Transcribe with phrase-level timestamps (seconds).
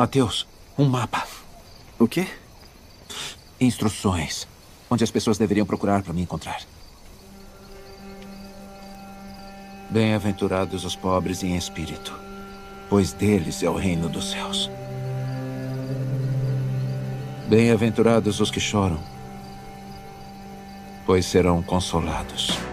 [0.00, 0.46] Mateus,
[0.78, 1.26] um mapa.
[1.98, 2.26] O quê?
[3.60, 4.48] Instruções.
[4.88, 6.62] Onde as pessoas deveriam procurar para me encontrar.
[9.90, 12.18] Bem-aventurados os pobres em espírito,
[12.88, 14.70] pois deles é o reino dos céus.
[17.46, 18.98] Bem-aventurados os que choram,
[21.04, 22.69] pois serão consolados.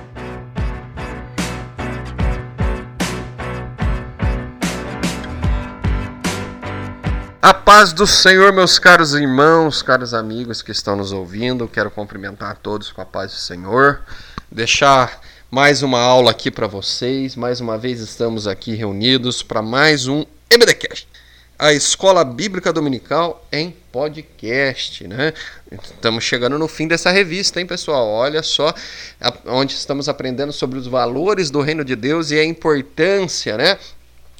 [7.48, 11.66] A paz do Senhor, meus caros irmãos, caros amigos que estão nos ouvindo.
[11.66, 14.02] Quero cumprimentar a todos com a paz do Senhor.
[14.52, 17.38] Deixar mais uma aula aqui para vocês.
[17.38, 21.08] Mais uma vez estamos aqui reunidos para mais um EBDcast.
[21.58, 25.34] A Escola Bíblica Dominical em podcast, né?
[25.72, 28.10] Estamos chegando no fim dessa revista, hein, pessoal?
[28.10, 28.74] Olha só
[29.46, 33.80] onde estamos aprendendo sobre os valores do reino de Deus e a importância, né,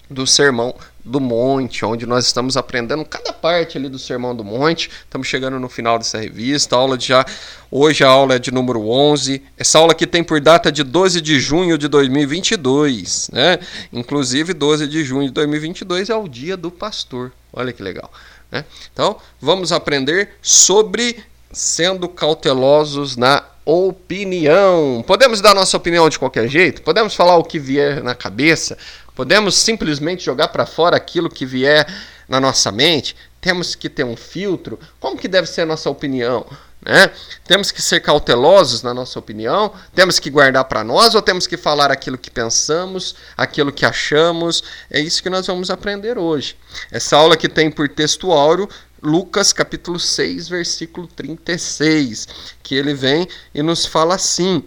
[0.10, 4.90] do Sermão do Monte, onde nós estamos aprendendo cada parte ali do Sermão do Monte.
[5.04, 6.76] Estamos chegando no final dessa revista.
[6.76, 7.26] A aula de já
[7.72, 9.42] hoje a aula é de número 11.
[9.58, 13.60] Essa aula aqui tem por data de 12 de junho de 2022, né?
[13.92, 17.32] Inclusive 12 de junho de 2022 é o dia do pastor.
[17.54, 18.12] Olha que legal,
[18.52, 18.66] né?
[18.92, 25.04] Então, vamos aprender sobre sendo cautelosos na opinião.
[25.06, 26.82] Podemos dar nossa opinião de qualquer jeito?
[26.82, 28.78] Podemos falar o que vier na cabeça?
[29.18, 31.92] Podemos simplesmente jogar para fora aquilo que vier
[32.30, 33.16] na nossa mente?
[33.42, 34.80] Temos que ter um filtro?
[35.00, 36.46] Como que deve ser a nossa opinião?
[36.80, 37.10] Né?
[37.44, 39.74] Temos que ser cautelosos na nossa opinião?
[39.96, 44.64] Temos que guardar para nós ou temos que falar aquilo que pensamos, aquilo que achamos?
[44.88, 46.56] É isso que nós vamos aprender hoje.
[46.92, 48.70] Essa aula que tem por texto áureo
[49.02, 52.28] Lucas capítulo 6, versículo 36,
[52.62, 54.64] que ele vem e nos fala assim: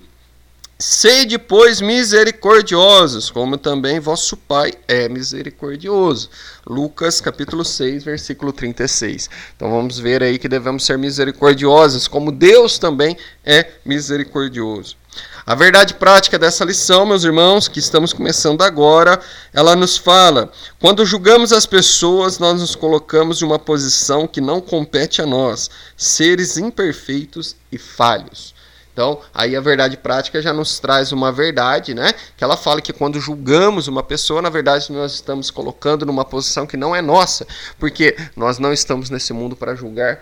[0.83, 6.31] Sede, pois, misericordiosos, como também vosso Pai é misericordioso.
[6.67, 9.29] Lucas capítulo 6, versículo 36.
[9.55, 13.15] Então vamos ver aí que devemos ser misericordiosos, como Deus também
[13.45, 14.97] é misericordioso.
[15.45, 19.21] A verdade prática dessa lição, meus irmãos, que estamos começando agora,
[19.53, 24.63] ela nos fala: quando julgamos as pessoas, nós nos colocamos em uma posição que não
[24.63, 28.59] compete a nós, seres imperfeitos e falhos.
[29.01, 32.13] Então, aí a verdade prática já nos traz uma verdade, né?
[32.37, 36.67] Que ela fala que quando julgamos uma pessoa, na verdade nós estamos colocando numa posição
[36.67, 37.47] que não é nossa,
[37.79, 40.21] porque nós não estamos nesse mundo para julgar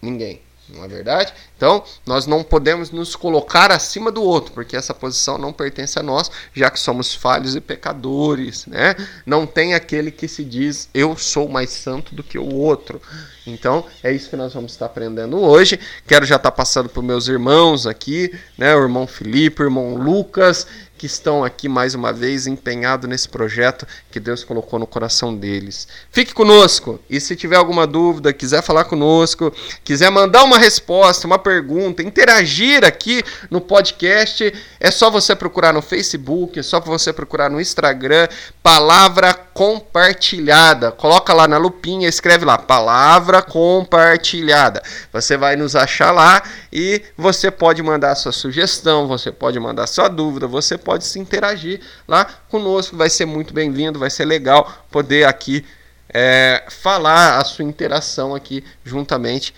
[0.00, 1.32] ninguém não é verdade?
[1.56, 6.02] Então, nós não podemos nos colocar acima do outro, porque essa posição não pertence a
[6.02, 8.94] nós, já que somos falhos e pecadores, né?
[9.24, 13.00] Não tem aquele que se diz eu sou mais santo do que o outro.
[13.46, 15.80] Então, é isso que nós vamos estar aprendendo hoje.
[16.06, 18.74] Quero já estar passando para meus irmãos aqui, né?
[18.76, 20.66] O irmão Felipe, o irmão Lucas,
[20.98, 25.86] que estão aqui mais uma vez empenhados nesse projeto que Deus colocou no coração deles.
[26.10, 29.54] Fique conosco e se tiver alguma dúvida, quiser falar conosco,
[29.84, 35.80] quiser mandar uma resposta, uma pergunta, interagir aqui no podcast, é só você procurar no
[35.80, 38.26] Facebook, é só você procurar no Instagram,
[38.60, 40.92] palavra compartilhada.
[40.92, 44.80] Coloca lá na lupinha, escreve lá palavra compartilhada.
[45.12, 46.40] Você vai nos achar lá
[46.72, 51.80] e você pode mandar sua sugestão, você pode mandar sua dúvida, você pode se interagir
[52.06, 52.96] lá conosco.
[52.96, 55.66] Vai ser muito bem-vindo, vai ser legal poder aqui
[56.08, 59.52] é, falar a sua interação aqui juntamente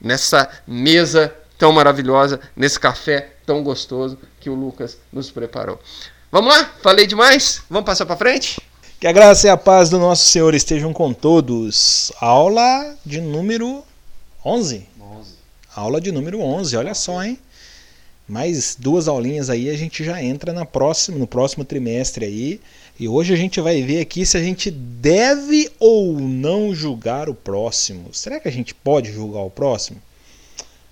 [0.00, 5.78] nessa mesa tão maravilhosa, nesse café tão gostoso que o Lucas nos preparou.
[6.32, 6.64] Vamos lá?
[6.80, 7.62] Falei demais?
[7.68, 8.58] Vamos passar para frente?
[9.04, 12.10] Que a graça e a paz do nosso Senhor estejam com todos.
[12.18, 13.84] Aula de número
[14.42, 14.88] 11.
[14.98, 15.30] 11.
[15.76, 17.38] Aula de número 11, olha só, hein?
[18.26, 22.60] Mais duas aulinhas aí a gente já entra na próxima, no próximo trimestre aí.
[22.98, 27.34] E hoje a gente vai ver aqui se a gente deve ou não julgar o
[27.34, 28.08] próximo.
[28.10, 30.00] Será que a gente pode julgar o próximo?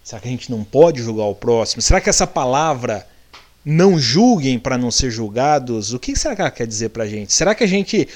[0.05, 1.81] Será que a gente não pode julgar o próximo?
[1.81, 3.07] Será que essa palavra
[3.65, 7.09] não julguem para não ser julgados, o que será que ela quer dizer para a
[7.09, 7.33] gente?
[7.33, 8.09] Será que a gente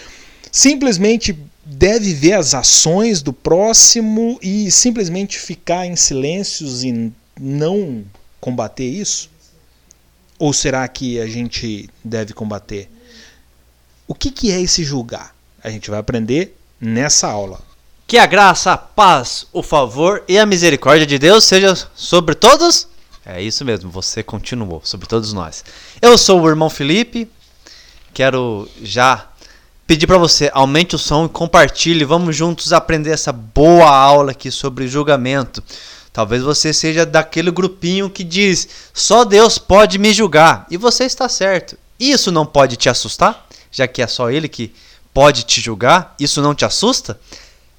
[0.51, 8.05] simplesmente deve ver as ações do próximo e simplesmente ficar em silêncios e não
[8.41, 9.31] combater isso?
[10.39, 12.91] Ou será que a gente deve combater?
[14.07, 15.35] O que, que é esse julgar?
[15.63, 17.61] A gente vai aprender nessa aula.
[18.07, 22.87] Que a graça, a paz, o favor e a misericórdia de Deus seja sobre todos.
[23.29, 25.65] É isso mesmo, você continuou sobre todos nós.
[26.01, 27.29] Eu sou o irmão Felipe.
[28.15, 29.27] Quero já
[29.85, 32.05] pedir para você aumente o som e compartilhe.
[32.05, 35.61] Vamos juntos aprender essa boa aula aqui sobre julgamento.
[36.13, 40.65] Talvez você seja daquele grupinho que diz: só Deus pode me julgar.
[40.71, 41.77] E você está certo.
[41.99, 44.73] Isso não pode te assustar, já que é só Ele que
[45.13, 46.15] pode te julgar?
[46.21, 47.19] Isso não te assusta?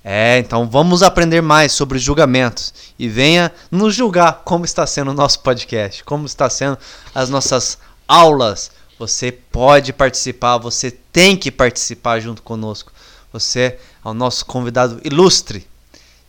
[0.10, 5.14] É, então vamos aprender mais sobre julgamentos e venha nos julgar como está sendo o
[5.14, 6.78] nosso podcast, como está sendo
[7.14, 7.78] as nossas
[8.08, 8.72] aulas.
[8.98, 12.90] Você pode participar, você tem que participar junto conosco.
[13.34, 15.68] Você é o nosso convidado ilustre.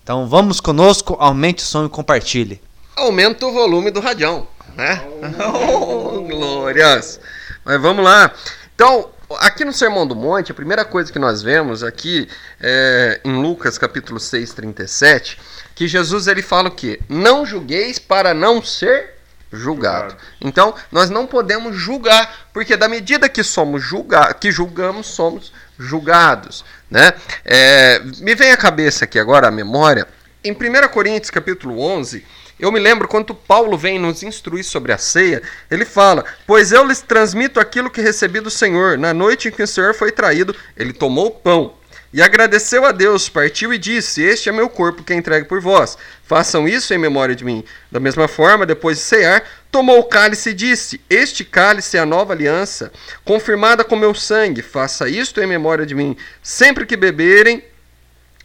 [0.03, 2.61] Então vamos conosco, aumente o som e compartilhe.
[2.97, 5.07] Aumenta o volume do radião, né?
[5.55, 7.21] Oh, glórias!
[7.65, 8.35] Mas vamos lá.
[8.75, 12.29] Então, aqui no Sermão do Monte, a primeira coisa que nós vemos aqui
[12.61, 15.39] é, em Lucas capítulo 6, 37,
[15.75, 17.01] que Jesus ele fala o quê?
[17.09, 19.19] Não julgueis para não ser
[19.53, 20.17] julgado.
[20.41, 26.65] Então, nós não podemos julgar, porque da medida que somos julga que julgamos, somos julgados,
[26.91, 27.13] né?
[27.45, 30.07] É, me vem à cabeça aqui agora a memória,
[30.45, 32.25] em 1 Coríntios capítulo 11,
[32.59, 36.85] eu me lembro quando Paulo vem nos instruir sobre a ceia, ele fala: Pois eu
[36.85, 38.99] lhes transmito aquilo que recebi do Senhor.
[38.99, 41.79] Na noite em que o Senhor foi traído, ele tomou o pão
[42.11, 45.61] e agradeceu a Deus, partiu e disse: Este é meu corpo que é entregue por
[45.61, 45.99] vós.
[46.25, 47.63] Façam isso em memória de mim.
[47.93, 52.07] Da mesma forma, depois de cear, tomou o cálice e disse: Este cálice é a
[52.07, 52.91] nova aliança,
[53.25, 54.63] confirmada com meu sangue.
[54.63, 56.17] Faça isto em memória de mim.
[56.43, 57.63] Sempre que beberem,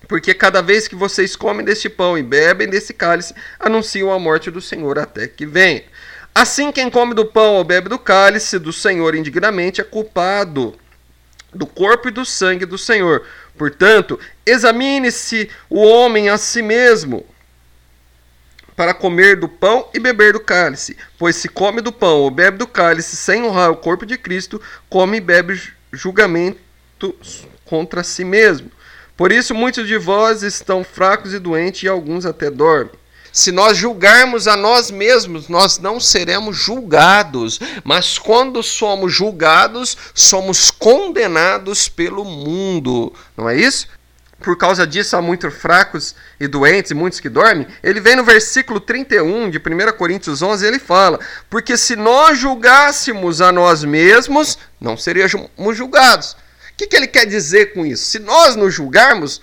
[0.07, 4.51] porque cada vez que vocês comem deste pão e bebem desse cálice, anunciam a morte
[4.51, 5.83] do Senhor até que venha.
[6.35, 10.75] Assim, quem come do pão ou bebe do cálice do Senhor indignamente é culpado
[11.53, 13.23] do corpo e do sangue do Senhor.
[13.57, 17.25] Portanto, examine-se o homem a si mesmo
[18.75, 20.97] para comer do pão e beber do cálice.
[21.19, 24.59] Pois se come do pão ou bebe do cálice sem honrar o corpo de Cristo,
[24.89, 25.61] come e bebe
[25.91, 26.59] julgamento
[27.65, 28.71] contra si mesmo.
[29.15, 32.91] Por isso, muitos de vós estão fracos e doentes, e alguns até dormem.
[33.31, 40.69] Se nós julgarmos a nós mesmos, nós não seremos julgados, mas quando somos julgados, somos
[40.69, 43.87] condenados pelo mundo, não é isso?
[44.39, 47.65] Por causa disso, há muitos fracos e doentes e muitos que dormem.
[47.81, 51.19] Ele vem no versículo 31 de 1 Coríntios 11, ele fala:
[51.49, 56.35] Porque se nós julgássemos a nós mesmos, não seríamos julgados.
[56.73, 58.05] O que, que ele quer dizer com isso?
[58.05, 59.41] Se nós nos julgarmos,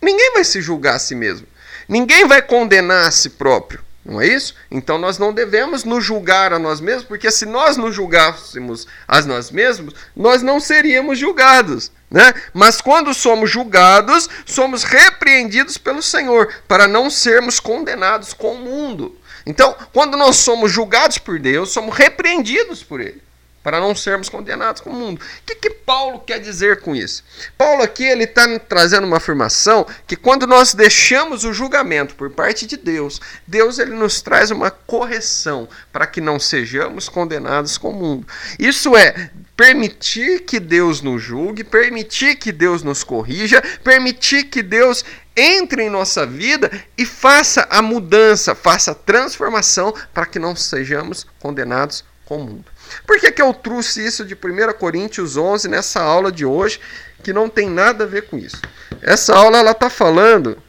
[0.00, 1.46] ninguém vai se julgar a si mesmo.
[1.88, 3.80] Ninguém vai condenar a si próprio.
[4.04, 4.54] Não é isso?
[4.70, 9.20] Então nós não devemos nos julgar a nós mesmos, porque se nós nos julgássemos a
[9.22, 11.90] nós mesmos, nós não seríamos julgados.
[12.10, 12.32] Né?
[12.52, 19.16] Mas quando somos julgados, somos repreendidos pelo Senhor, para não sermos condenados com o mundo.
[19.46, 23.22] Então, quando nós somos julgados por Deus, somos repreendidos por Ele
[23.62, 25.20] para não sermos condenados com o mundo.
[25.20, 27.22] O que, que Paulo quer dizer com isso?
[27.58, 32.66] Paulo aqui ele está trazendo uma afirmação que quando nós deixamos o julgamento por parte
[32.66, 37.94] de Deus, Deus ele nos traz uma correção para que não sejamos condenados com o
[37.94, 38.26] mundo.
[38.58, 45.04] Isso é permitir que Deus nos julgue, permitir que Deus nos corrija, permitir que Deus
[45.36, 51.26] entre em nossa vida e faça a mudança, faça a transformação para que não sejamos
[51.38, 52.64] condenados com o mundo.
[53.06, 56.80] Por que, que eu trouxe isso de 1 Coríntios 11 nessa aula de hoje,
[57.22, 58.60] que não tem nada a ver com isso?
[59.00, 60.60] Essa aula ela está falando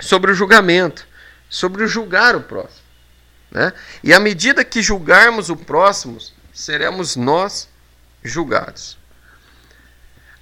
[0.00, 1.06] sobre o julgamento,
[1.48, 2.86] sobre o julgar o próximo.
[3.50, 3.72] Né?
[4.02, 6.18] E à medida que julgarmos o próximo,
[6.52, 7.68] seremos nós
[8.22, 8.98] julgados.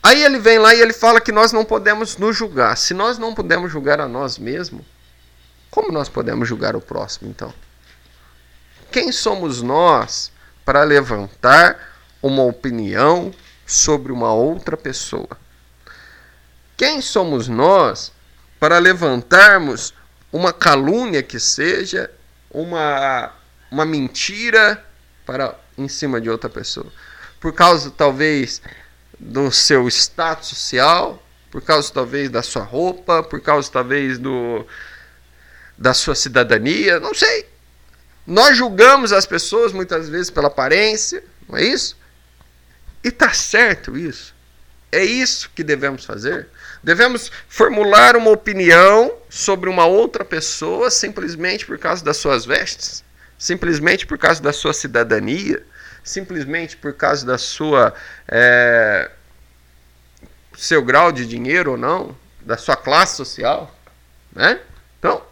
[0.02, 2.76] Aí ele vem lá e ele fala que nós não podemos nos julgar.
[2.76, 4.84] Se nós não podemos julgar a nós mesmos,
[5.70, 7.52] como nós podemos julgar o próximo então?
[8.92, 10.30] Quem somos nós
[10.64, 13.32] para levantar uma opinião
[13.66, 15.38] sobre uma outra pessoa.
[16.76, 18.12] Quem somos nós
[18.58, 19.94] para levantarmos
[20.32, 22.10] uma calúnia que seja,
[22.50, 23.32] uma,
[23.70, 24.84] uma mentira
[25.24, 26.90] para em cima de outra pessoa?
[27.40, 28.60] Por causa talvez
[29.18, 34.66] do seu status social, por causa talvez da sua roupa, por causa talvez do
[35.76, 37.53] da sua cidadania, não sei.
[38.26, 41.96] Nós julgamos as pessoas muitas vezes pela aparência, não é isso?
[43.02, 44.34] E está certo isso.
[44.90, 46.48] É isso que devemos fazer.
[46.82, 53.04] Devemos formular uma opinião sobre uma outra pessoa simplesmente por causa das suas vestes,
[53.36, 55.62] simplesmente por causa da sua cidadania,
[56.02, 57.92] simplesmente por causa da sua
[58.28, 59.10] é,
[60.56, 63.74] seu grau de dinheiro ou não, da sua classe social,
[64.32, 64.60] né?
[64.98, 65.22] Então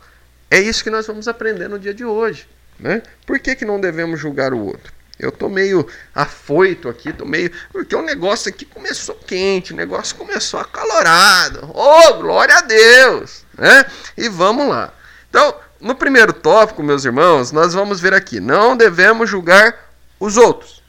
[0.50, 2.48] é isso que nós vamos aprender no dia de hoje.
[2.78, 3.02] Né?
[3.26, 4.92] Por que, que não devemos julgar o outro?
[5.18, 7.52] Eu tô meio afoito aqui, tô meio.
[7.70, 11.70] Porque o negócio aqui começou quente, o negócio começou acalorado.
[11.72, 13.44] Oh, glória a Deus!
[13.56, 13.84] Né?
[14.16, 14.92] E vamos lá.
[15.30, 20.82] Então, no primeiro tópico, meus irmãos, nós vamos ver aqui: não devemos julgar os outros.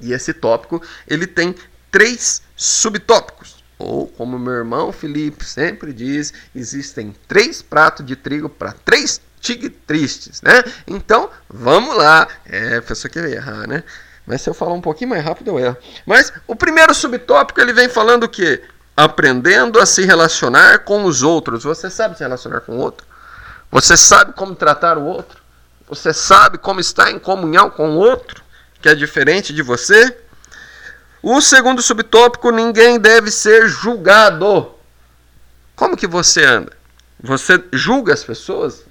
[0.00, 1.54] E esse tópico ele tem
[1.90, 3.62] três subtópicos.
[3.78, 9.72] Ou, como meu irmão Felipe sempre diz, existem três pratos de trigo para três tigres
[9.86, 10.64] tristes, né?
[10.86, 12.26] Então, vamos lá.
[12.46, 13.84] É, a pessoa que errar, né?
[14.26, 15.76] Mas se eu falar um pouquinho mais rápido, eu erro.
[16.06, 18.62] Mas o primeiro subtópico ele vem falando o quê?
[18.96, 21.62] Aprendendo a se relacionar com os outros.
[21.62, 23.06] Você sabe se relacionar com o outro?
[23.70, 25.42] Você sabe como tratar o outro?
[25.88, 28.42] Você sabe como estar em comunhão com o outro,
[28.80, 30.16] que é diferente de você?
[31.22, 34.74] O segundo subtópico, ninguém deve ser julgado.
[35.76, 36.72] Como que você anda?
[37.22, 38.84] Você julga as pessoas?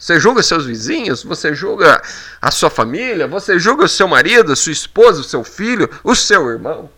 [0.00, 1.22] Você julga seus vizinhos?
[1.24, 2.00] Você julga
[2.40, 3.28] a sua família?
[3.28, 6.88] Você julga o seu marido, sua esposa, o seu filho, o seu irmão?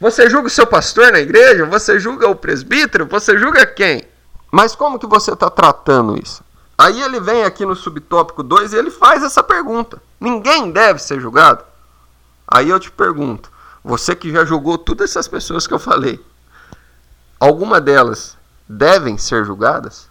[0.00, 1.66] Você julga o seu pastor na igreja?
[1.66, 3.06] Você julga o presbítero?
[3.06, 4.04] Você julga quem?
[4.52, 6.44] Mas como que você está tratando isso?
[6.78, 11.20] Aí ele vem aqui no subtópico 2 e ele faz essa pergunta: Ninguém deve ser
[11.20, 11.64] julgado?
[12.46, 13.50] Aí eu te pergunto:
[13.82, 16.24] você que já julgou todas essas pessoas que eu falei,
[17.40, 18.36] alguma delas
[18.68, 20.08] devem ser julgadas?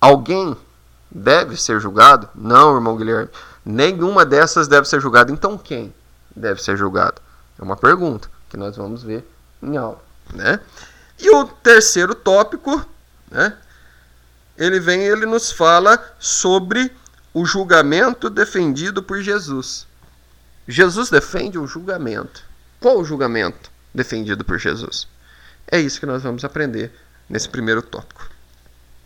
[0.00, 0.56] Alguém
[1.10, 2.28] deve ser julgado?
[2.34, 3.30] Não, irmão Guilherme.
[3.64, 5.32] Nenhuma dessas deve ser julgada.
[5.32, 5.92] Então quem
[6.34, 7.20] deve ser julgado?
[7.58, 9.28] É uma pergunta que nós vamos ver
[9.62, 10.00] em aula,
[10.32, 10.60] né?
[11.18, 12.84] E o terceiro tópico,
[13.30, 13.56] né?
[14.56, 16.90] Ele vem, ele nos fala sobre
[17.32, 19.86] o julgamento defendido por Jesus.
[20.66, 22.42] Jesus defende o julgamento.
[22.80, 25.08] Qual o julgamento defendido por Jesus?
[25.70, 26.92] É isso que nós vamos aprender
[27.28, 28.28] nesse primeiro tópico.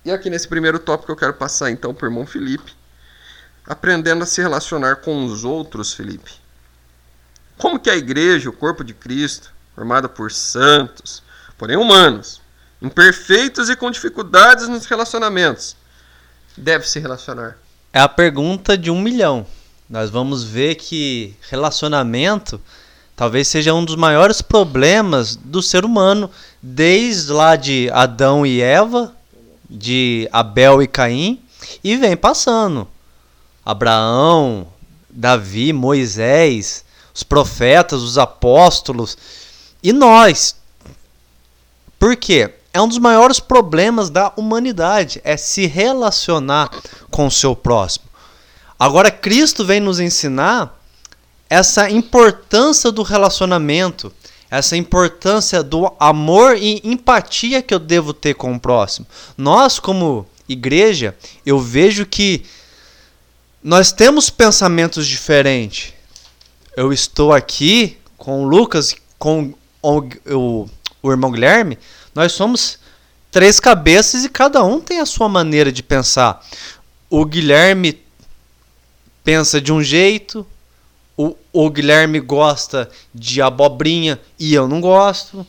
[0.05, 2.73] E aqui nesse primeiro tópico eu quero passar então para o irmão Felipe,
[3.65, 6.33] aprendendo a se relacionar com os outros, Felipe.
[7.57, 11.23] Como que a igreja, o corpo de Cristo, formada por santos,
[11.57, 12.41] porém humanos,
[12.81, 15.77] imperfeitos e com dificuldades nos relacionamentos,
[16.57, 17.57] deve se relacionar?
[17.93, 19.47] É a pergunta de um milhão.
[19.89, 22.61] Nós vamos ver que relacionamento
[23.15, 26.29] talvez seja um dos maiores problemas do ser humano,
[26.61, 29.15] desde lá de Adão e Eva
[29.73, 31.43] de Abel e Caim
[31.83, 32.87] e vem passando.
[33.65, 34.67] Abraão,
[35.09, 39.17] Davi, Moisés, os profetas, os apóstolos
[39.83, 40.57] e nós.
[41.99, 42.53] Por quê?
[42.73, 46.71] É um dos maiores problemas da humanidade, é se relacionar
[47.11, 48.07] com o seu próximo.
[48.79, 50.79] Agora Cristo vem nos ensinar
[51.49, 54.13] essa importância do relacionamento,
[54.53, 59.07] essa importância do amor e empatia que eu devo ter com o próximo.
[59.35, 61.17] Nós, como igreja,
[61.47, 62.45] eu vejo que
[63.65, 65.95] nós temos pensamentos diferentes.
[66.77, 70.69] Eu estou aqui com o Lucas, com o, o,
[71.03, 71.79] o irmão Guilherme,
[72.15, 72.79] nós somos
[73.31, 76.47] três cabeças e cada um tem a sua maneira de pensar.
[77.09, 77.99] O Guilherme
[79.25, 80.47] pensa de um jeito,
[81.17, 85.47] o, o Guilherme gosta de abobrinha e eu não gosto.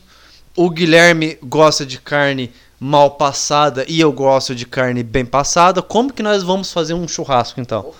[0.56, 5.82] O Guilherme gosta de carne mal passada e eu gosto de carne bem passada.
[5.82, 7.92] Como que nós vamos fazer um churrasco então?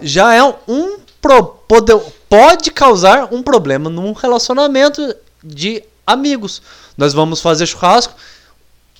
[0.00, 1.92] Já é um pro, pode,
[2.28, 6.62] pode causar um problema num relacionamento de amigos.
[6.96, 8.14] Nós vamos fazer churrasco.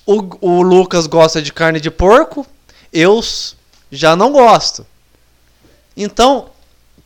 [0.05, 2.45] O, o Lucas gosta de carne de porco,
[2.91, 3.21] eu
[3.91, 4.85] já não gosto.
[5.95, 6.49] Então,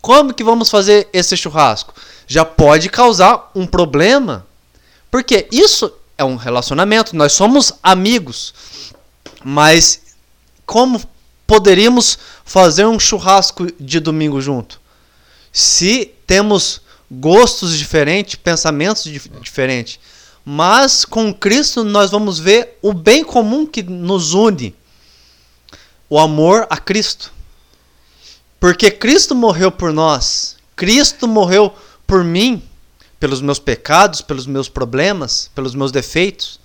[0.04, 1.94] como que vamos fazer esse churrasco?
[2.28, 4.46] Já pode causar um problema,
[5.10, 8.54] porque isso é um relacionamento, nós somos amigos,
[9.46, 10.02] mas
[10.66, 11.02] como
[11.48, 14.82] poderíamos fazer um churrasco de domingo junto?
[15.54, 20.02] Se temos gostos diferentes, pensamentos dif diferentes.
[20.44, 24.76] Mas com Cristo nós vamos ver o bem comum que nos une:
[26.10, 27.32] o amor a Cristo.
[28.64, 30.56] Porque Cristo morreu por nós.
[30.74, 31.76] Cristo morreu
[32.08, 32.64] por mim,
[33.20, 36.62] pelos meus pecados, pelos meus problemas, pelos meus defeitos,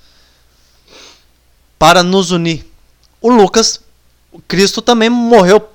[1.76, 2.64] para nos unir.
[3.20, 3.80] O Lucas,
[4.46, 5.68] Cristo também morreu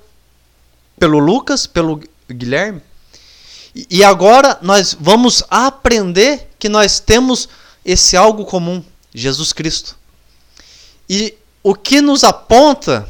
[0.98, 2.80] pelo Lucas, pelo Guilherme.
[3.74, 7.50] E agora nós vamos aprender que nós temos
[7.84, 8.82] esse algo comum,
[9.14, 9.94] Jesus Cristo.
[11.06, 13.06] E o que nos aponta,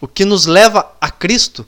[0.00, 1.66] o que nos leva a Cristo,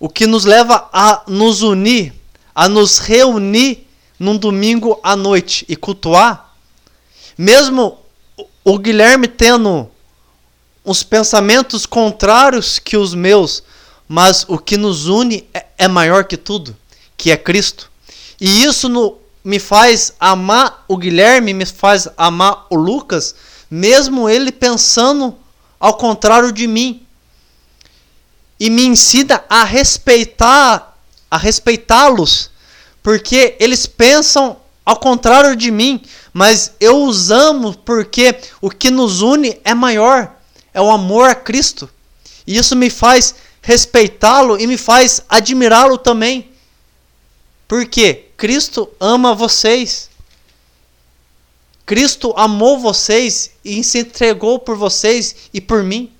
[0.00, 2.14] o que nos leva a nos unir,
[2.54, 3.86] a nos reunir
[4.18, 6.54] num domingo à noite e cultuar,
[7.36, 7.98] mesmo
[8.64, 9.88] o Guilherme tendo
[10.84, 13.62] uns pensamentos contrários que os meus,
[14.08, 16.76] mas o que nos une é, é maior que tudo,
[17.16, 17.90] que é Cristo.
[18.40, 23.34] E isso no, me faz amar o Guilherme, me faz amar o Lucas,
[23.70, 25.36] mesmo ele pensando
[25.78, 27.06] ao contrário de mim
[28.60, 30.98] e me ensina a respeitar,
[31.30, 32.50] a respeitá-los,
[33.02, 39.22] porque eles pensam ao contrário de mim, mas eu os amo porque o que nos
[39.22, 40.36] une é maior,
[40.74, 41.88] é o amor a Cristo.
[42.46, 46.50] E isso me faz respeitá-lo e me faz admirá-lo também.
[47.66, 50.10] Porque Cristo ama vocês.
[51.86, 56.12] Cristo amou vocês e se entregou por vocês e por mim.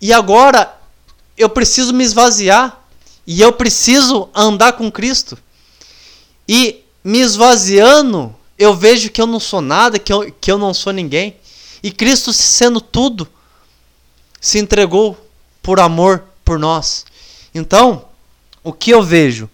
[0.00, 0.75] E agora
[1.36, 2.82] eu preciso me esvaziar
[3.26, 5.36] e eu preciso andar com Cristo.
[6.48, 10.72] E me esvaziando, eu vejo que eu não sou nada, que eu, que eu não
[10.72, 11.36] sou ninguém.
[11.82, 13.28] E Cristo, sendo tudo,
[14.40, 15.16] se entregou
[15.62, 17.04] por amor por nós.
[17.54, 18.06] Então,
[18.62, 19.50] o que eu vejo?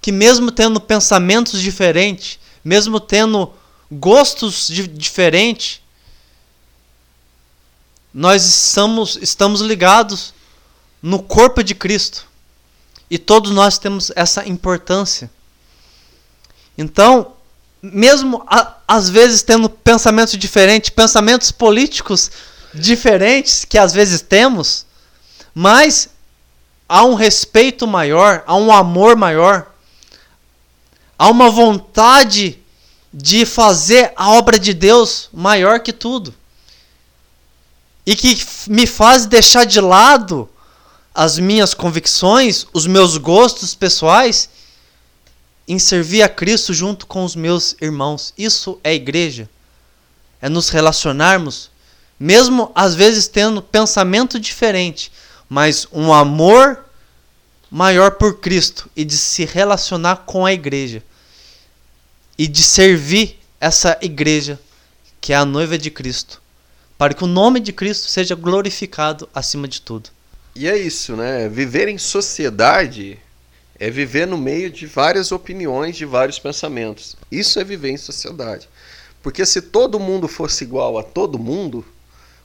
[0.00, 3.52] Que mesmo tendo pensamentos diferentes, mesmo tendo
[3.90, 5.80] gostos diferentes,
[8.12, 10.32] nós estamos, estamos ligados
[11.06, 12.26] no corpo de Cristo.
[13.08, 15.30] E todos nós temos essa importância.
[16.76, 17.34] Então,
[17.80, 22.28] mesmo a, às vezes tendo pensamentos diferentes, pensamentos políticos
[22.74, 24.84] diferentes que às vezes temos,
[25.54, 26.08] mas
[26.88, 29.72] há um respeito maior, há um amor maior,
[31.16, 32.58] há uma vontade
[33.14, 36.34] de fazer a obra de Deus maior que tudo.
[38.04, 40.50] E que me faz deixar de lado
[41.16, 44.50] as minhas convicções, os meus gostos pessoais
[45.66, 48.34] em servir a Cristo junto com os meus irmãos.
[48.36, 49.48] Isso é igreja.
[50.42, 51.70] É nos relacionarmos,
[52.20, 55.10] mesmo às vezes tendo pensamento diferente,
[55.48, 56.84] mas um amor
[57.70, 61.02] maior por Cristo e de se relacionar com a igreja
[62.36, 64.60] e de servir essa igreja
[65.18, 66.42] que é a noiva de Cristo,
[66.98, 70.10] para que o nome de Cristo seja glorificado acima de tudo.
[70.58, 71.50] E é isso, né?
[71.50, 73.18] Viver em sociedade
[73.78, 77.14] é viver no meio de várias opiniões, de vários pensamentos.
[77.30, 78.66] Isso é viver em sociedade.
[79.22, 81.84] Porque se todo mundo fosse igual a todo mundo,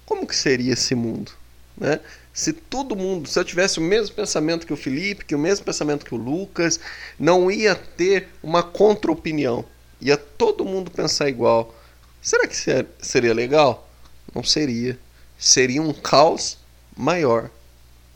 [0.05, 1.31] como que seria esse mundo?
[1.77, 2.01] Né?
[2.33, 5.63] Se todo mundo, se eu tivesse o mesmo pensamento que o Felipe, que o mesmo
[5.63, 6.81] pensamento que o Lucas,
[7.17, 9.63] não ia ter uma contra-opinião.
[10.01, 11.73] Ia todo mundo pensar igual.
[12.21, 12.57] Será que
[12.99, 13.89] seria legal?
[14.35, 14.99] Não seria.
[15.39, 16.57] Seria um caos
[16.93, 17.49] maior.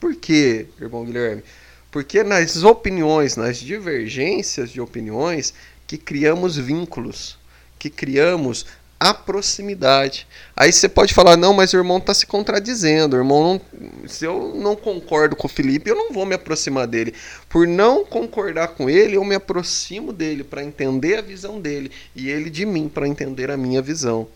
[0.06, 1.42] Por quê, irmão Guilherme?
[1.90, 5.52] Porque nas opiniões, nas divergências de opiniões,
[5.88, 7.40] que criamos vínculos,
[7.80, 8.68] que criamos
[9.00, 10.28] a proximidade.
[10.56, 13.16] Aí você pode falar, não, mas o irmão está se contradizendo.
[13.16, 16.86] O irmão não, se eu não concordo com o Felipe, eu não vou me aproximar
[16.86, 17.12] dele.
[17.50, 22.30] Por não concordar com ele, eu me aproximo dele para entender a visão dele e
[22.30, 24.28] ele de mim para entender a minha visão.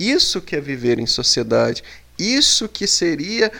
[0.00, 1.84] Isso que é viver em sociedade.
[2.18, 3.50] Isso que seria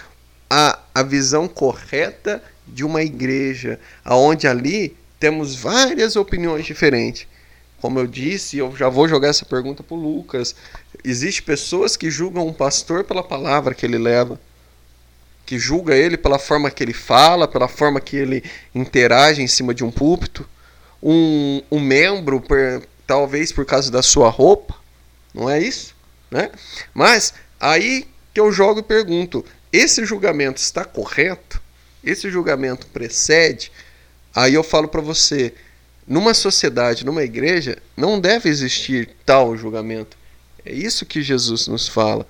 [0.54, 7.26] a, a visão correta de uma igreja, aonde ali temos várias opiniões diferentes.
[7.80, 10.54] Como eu disse, eu já vou jogar essa pergunta para o Lucas.
[11.02, 14.38] Existem pessoas que julgam um pastor pela palavra que ele leva,
[15.46, 19.72] que julga ele pela forma que ele fala, pela forma que ele interage em cima
[19.72, 20.46] de um púlpito.
[21.02, 24.74] Um, um membro, per, talvez por causa da sua roupa,
[25.32, 25.96] não é isso?
[26.30, 26.50] Né?
[26.92, 31.62] Mas aí que eu jogo e pergunto: esse julgamento está correto?
[32.02, 33.70] esse julgamento precede,
[34.34, 35.54] aí eu falo para você,
[36.06, 40.16] numa sociedade, numa igreja, não deve existir tal julgamento.
[40.64, 42.26] É isso que Jesus nos fala.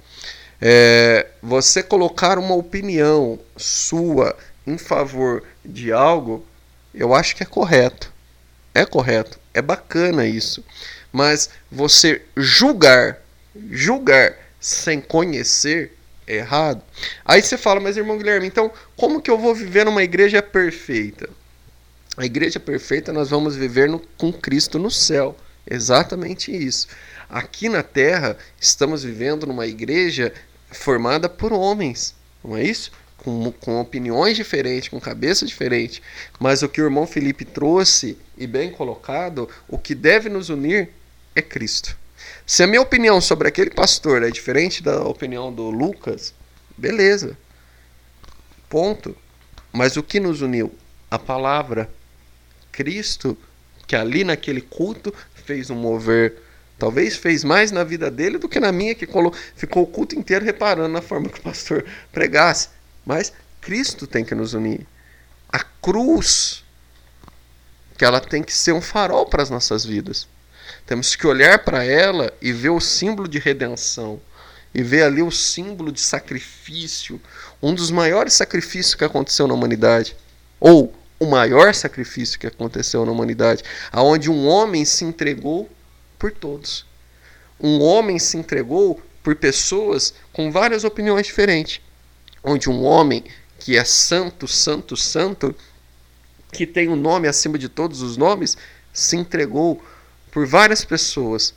[0.60, 6.44] É, você colocar uma opinião sua em favor de algo,
[6.94, 8.12] eu acho que é correto.
[8.74, 9.40] É correto.
[9.52, 10.64] É bacana isso.
[11.10, 13.18] Mas você julgar,
[13.70, 15.92] julgar sem conhecer,
[16.26, 16.82] errado.
[17.24, 21.28] Aí você fala, mas irmão Guilherme, então como que eu vou viver numa igreja perfeita?
[22.16, 25.36] A igreja perfeita nós vamos viver no, com Cristo no céu.
[25.68, 26.88] Exatamente isso.
[27.28, 30.32] Aqui na terra estamos vivendo numa igreja
[30.70, 32.90] formada por homens, não é isso?
[33.16, 36.02] Com, com opiniões diferentes, com cabeça diferente.
[36.38, 40.90] Mas o que o irmão Felipe trouxe, e bem colocado, o que deve nos unir
[41.34, 41.96] é Cristo.
[42.46, 46.34] Se a minha opinião sobre aquele pastor é diferente da opinião do Lucas,
[46.76, 47.36] beleza.
[48.68, 49.16] Ponto.
[49.72, 50.74] Mas o que nos uniu?
[51.10, 51.88] A palavra.
[52.70, 53.36] Cristo,
[53.86, 56.36] que ali naquele culto fez um mover.
[56.78, 59.06] Talvez fez mais na vida dele do que na minha, que
[59.54, 62.70] ficou o culto inteiro reparando na forma que o pastor pregasse.
[63.06, 64.86] Mas Cristo tem que nos unir.
[65.48, 66.64] A cruz,
[67.96, 70.26] que ela tem que ser um farol para as nossas vidas.
[70.86, 74.20] Temos que olhar para ela e ver o símbolo de redenção.
[74.74, 77.20] E ver ali o símbolo de sacrifício.
[77.62, 80.16] Um dos maiores sacrifícios que aconteceu na humanidade.
[80.58, 83.62] Ou o maior sacrifício que aconteceu na humanidade.
[83.92, 85.70] Aonde um homem se entregou
[86.18, 86.86] por todos.
[87.60, 91.80] um homem se entregou por pessoas com várias opiniões diferentes.
[92.42, 93.24] Onde um homem
[93.58, 95.54] que é santo, santo, santo,
[96.50, 98.56] que tem o um nome acima de todos os nomes,
[98.92, 99.82] se entregou
[100.32, 101.54] por várias pessoas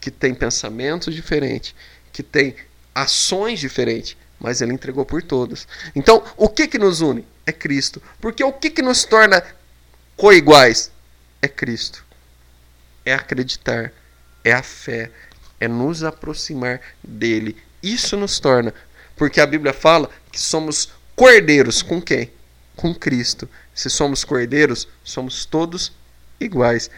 [0.00, 1.74] que têm pensamentos diferentes,
[2.12, 2.54] que têm
[2.94, 5.66] ações diferentes, mas ele entregou por todas.
[5.94, 7.26] Então, o que que nos une?
[7.44, 8.00] É Cristo.
[8.20, 9.44] Porque o que que nos torna
[10.16, 10.92] coiguais?
[11.42, 12.04] É Cristo.
[13.04, 13.92] É acreditar,
[14.44, 15.10] é a fé,
[15.58, 17.56] é nos aproximar dele.
[17.82, 18.72] Isso nos torna,
[19.16, 22.30] porque a Bíblia fala que somos cordeiros com quem?
[22.76, 23.48] Com Cristo.
[23.74, 25.92] Se somos cordeiros, somos todos
[26.38, 26.88] iguais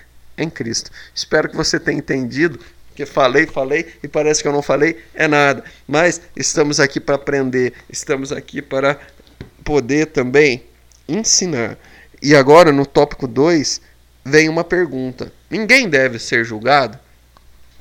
[0.42, 0.90] em Cristo.
[1.14, 2.58] Espero que você tenha entendido,
[2.94, 5.62] que falei, falei e parece que eu não falei é nada.
[5.86, 8.98] Mas estamos aqui para aprender, estamos aqui para
[9.64, 10.64] poder também
[11.08, 11.78] ensinar.
[12.22, 13.80] E agora no tópico 2
[14.24, 15.32] vem uma pergunta.
[15.48, 16.98] Ninguém deve ser julgado?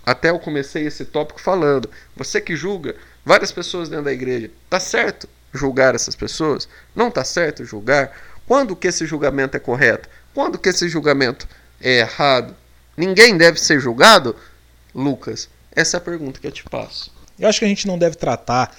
[0.06, 1.90] Até eu comecei esse tópico falando.
[2.16, 2.96] Você que julga
[3.26, 6.68] várias pessoas dentro da igreja, tá certo julgar essas pessoas?
[6.96, 8.12] Não tá certo julgar?
[8.48, 10.10] Quando que esse julgamento é correto?
[10.34, 11.48] Quando que esse julgamento
[11.82, 12.56] é errado?
[12.96, 14.36] Ninguém deve ser julgado?
[14.94, 17.12] Lucas, essa é a pergunta que eu te passo.
[17.40, 18.76] Eu acho que a gente não deve tratar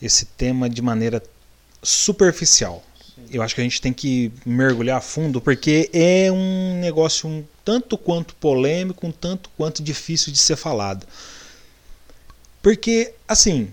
[0.00, 1.22] esse tema de maneira
[1.82, 2.82] superficial.
[3.30, 7.44] Eu acho que a gente tem que mergulhar a fundo porque é um negócio um
[7.64, 11.06] tanto quanto polêmico, um tanto quanto difícil de ser falado.
[12.62, 13.72] Porque, assim,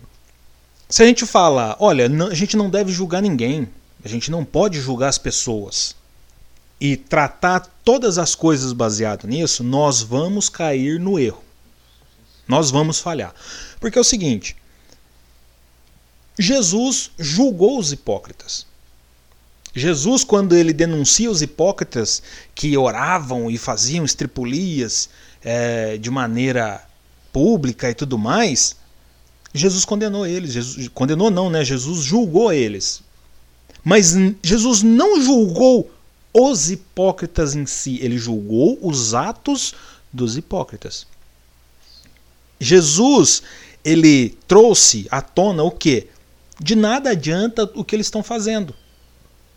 [0.88, 3.70] se a gente fala, olha, a gente não deve julgar ninguém,
[4.04, 5.96] a gente não pode julgar as pessoas
[6.80, 11.44] e tratar todas as coisas baseado nisso, nós vamos cair no erro.
[12.48, 13.34] Nós vamos falhar.
[13.80, 14.56] Porque é o seguinte:
[16.38, 18.66] Jesus julgou os hipócritas.
[19.76, 22.24] Jesus, quando ele denuncia os hipócritas
[22.56, 25.10] que oravam e faziam estripulias
[25.44, 26.84] é, de maneira
[27.32, 28.76] pública e tudo mais,
[29.54, 30.54] Jesus condenou eles.
[30.54, 31.64] Jesus, condenou não, né?
[31.64, 33.04] Jesus julgou eles.
[33.84, 35.92] Mas Jesus não julgou
[36.34, 39.74] os hipócritas em si, ele julgou os atos
[40.12, 41.08] dos hipócritas.
[42.60, 43.42] Jesus,
[43.84, 46.08] ele trouxe à tona o que?
[46.60, 48.76] De nada adianta o que eles estão fazendo.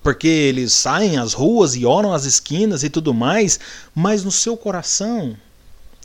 [0.02, 3.60] Porque eles saem às ruas e oram às esquinas e tudo mais,
[3.94, 5.36] mas no seu coração,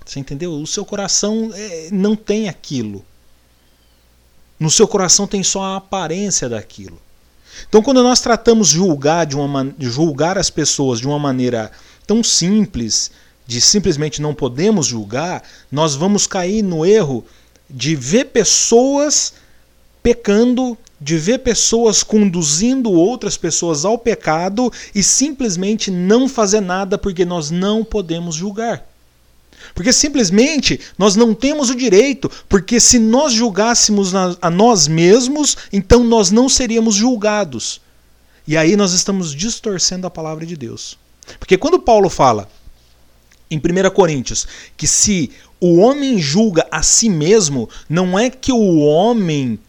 [0.05, 0.53] você entendeu?
[0.53, 3.05] O seu coração é, não tem aquilo.
[4.59, 6.99] No seu coração tem só a aparência daquilo.
[7.67, 11.71] Então, quando nós tratamos julgar de uma julgar as pessoas de uma maneira
[12.05, 13.11] tão simples,
[13.45, 17.23] de simplesmente não podemos julgar, nós vamos cair no erro
[17.69, 19.33] de ver pessoas
[20.01, 27.25] pecando, de ver pessoas conduzindo outras pessoas ao pecado e simplesmente não fazer nada porque
[27.25, 28.85] nós não podemos julgar.
[29.77, 36.03] Porque simplesmente nós não temos o direito, porque se nós julgássemos a nós mesmos, então
[36.03, 37.79] nós não seríamos julgados.
[38.47, 40.97] E aí nós estamos distorcendo a palavra de Deus.
[41.37, 42.49] Porque quando Paulo fala
[43.51, 45.29] em 1 Coríntios que se
[45.61, 49.59] o homem julga a si mesmo, não é que o homem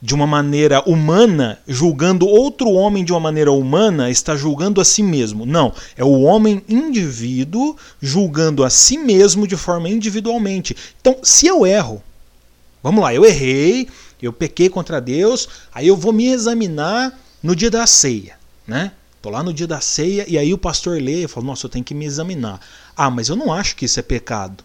[0.00, 5.02] de uma maneira humana, julgando outro homem de uma maneira humana, está julgando a si
[5.02, 5.44] mesmo.
[5.44, 10.76] Não, é o homem indivíduo julgando a si mesmo de forma individualmente.
[11.00, 12.02] Então, se eu erro,
[12.82, 13.88] vamos lá, eu errei,
[14.22, 18.92] eu pequei contra Deus, aí eu vou me examinar no dia da ceia, né?
[19.20, 21.70] Tô lá no dia da ceia e aí o pastor lê e fala: Nossa, eu
[21.70, 22.60] tenho que me examinar.
[22.96, 24.62] Ah, mas eu não acho que isso é pecado.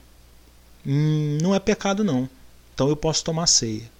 [0.85, 2.29] Hum, não é pecado, não.
[2.73, 3.92] Então eu posso tomar ceia.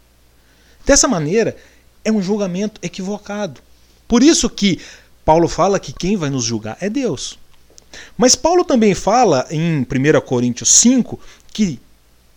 [0.86, 1.56] Dessa maneira,
[2.04, 3.62] é um julgamento equivocado.
[4.08, 4.80] Por isso que
[5.24, 7.40] Paulo fala que quem vai nos julgar é Deus.
[8.18, 9.86] Mas Paulo também fala em 1
[10.26, 11.20] Coríntios 5
[11.54, 11.80] que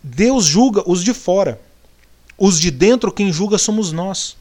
[0.01, 1.59] Deus julga os de fora.
[2.37, 4.37] Os de dentro, quem julga somos nós.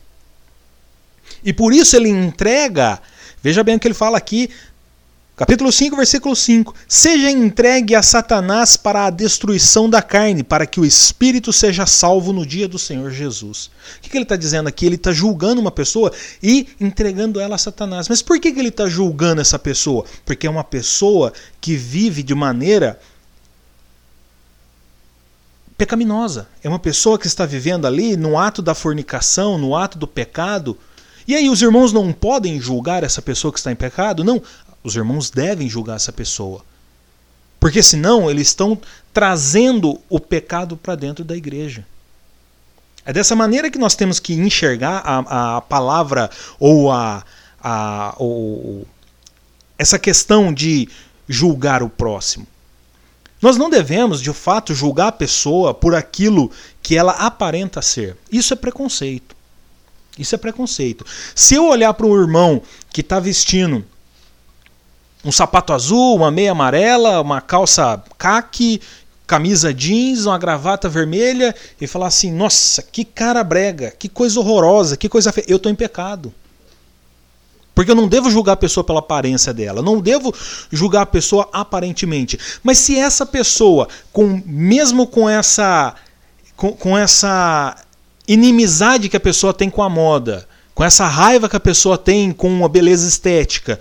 [1.42, 3.00] E por isso ele entrega,
[3.42, 4.50] veja bem o que ele fala aqui
[5.36, 10.80] Capítulo 5, versículo 5: Seja entregue a Satanás para a destruição da carne, para que
[10.80, 13.70] o espírito seja salvo no dia do Senhor Jesus.
[13.98, 14.86] O que, ele está dizendo aqui?
[14.86, 16.10] Ele está julgando uma pessoa
[16.42, 18.08] e entregando ela a Satanás.
[18.08, 20.06] Mas por que, que ele está julgando essa pessoa?
[20.24, 22.98] Porque é uma pessoa que vive de maneira
[25.76, 26.48] pecaminosa.
[26.64, 30.78] É uma pessoa que está vivendo ali no ato da fornicação, no ato do pecado.
[31.28, 34.22] E aí os irmãos não podem julgar essa pessoa que está em pecado?
[34.22, 34.40] Não,
[34.86, 36.64] os irmãos devem julgar essa pessoa.
[37.58, 38.80] Porque senão eles estão
[39.12, 41.84] trazendo o pecado para dentro da igreja.
[43.04, 47.24] É dessa maneira que nós temos que enxergar a, a palavra ou a,
[47.60, 48.86] a ou,
[49.76, 50.88] essa questão de
[51.28, 52.46] julgar o próximo.
[53.42, 58.16] Nós não devemos, de fato, julgar a pessoa por aquilo que ela aparenta ser.
[58.30, 59.34] Isso é preconceito.
[60.16, 61.04] Isso é preconceito.
[61.34, 63.84] Se eu olhar para um irmão que está vestindo
[65.26, 68.80] um sapato azul, uma meia amarela, uma calça caque,
[69.26, 74.96] camisa jeans, uma gravata vermelha e falar assim: nossa, que cara brega, que coisa horrorosa,
[74.96, 75.46] que coisa feia.
[75.48, 76.32] Eu estou em pecado.
[77.74, 80.34] Porque eu não devo julgar a pessoa pela aparência dela, não devo
[80.70, 82.38] julgar a pessoa aparentemente.
[82.62, 85.94] Mas se essa pessoa, com mesmo com essa
[86.56, 87.76] com, com essa
[88.26, 92.32] inimizade que a pessoa tem com a moda, com essa raiva que a pessoa tem
[92.32, 93.78] com a beleza estética,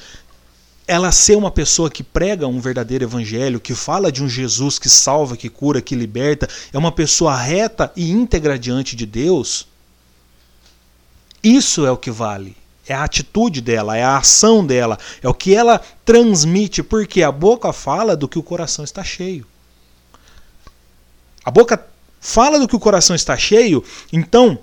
[0.88, 4.90] ela ser uma pessoa que prega um verdadeiro evangelho, que fala de um Jesus que
[4.90, 9.68] salva, que cura, que liberta, é uma pessoa reta e íntegra diante de Deus,
[11.44, 12.56] isso é o que vale
[12.88, 17.32] é a atitude dela, é a ação dela, é o que ela transmite, porque a
[17.32, 19.46] boca fala do que o coração está cheio.
[21.44, 21.84] A boca
[22.20, 24.60] fala do que o coração está cheio, então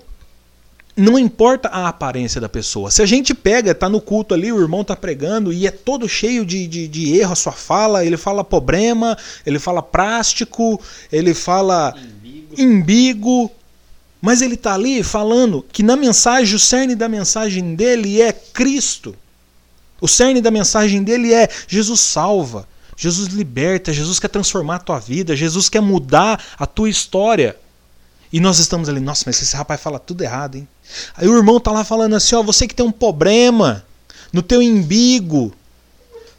[0.95, 2.91] não importa a aparência da pessoa.
[2.91, 6.07] Se a gente pega, está no culto ali, o irmão está pregando e é todo
[6.07, 10.79] cheio de, de, de, erro a sua fala, ele fala problema, ele fala prástico,
[11.11, 13.51] ele fala imbigo, imbigo
[14.21, 19.13] mas ele está ali falando que na mensagem, o cerne da mensagem dele é Cristo.
[19.99, 24.97] O cerne da mensagem dele é Jesus salva, Jesus liberta, Jesus quer transformar a tua
[24.97, 27.57] vida, Jesus quer mudar a tua história.
[28.31, 30.67] E nós estamos ali, nossa, mas esse rapaz fala tudo errado, hein?
[31.15, 33.85] Aí o irmão tá lá falando assim, ó, você que tem um problema
[34.31, 35.53] no teu imbigo,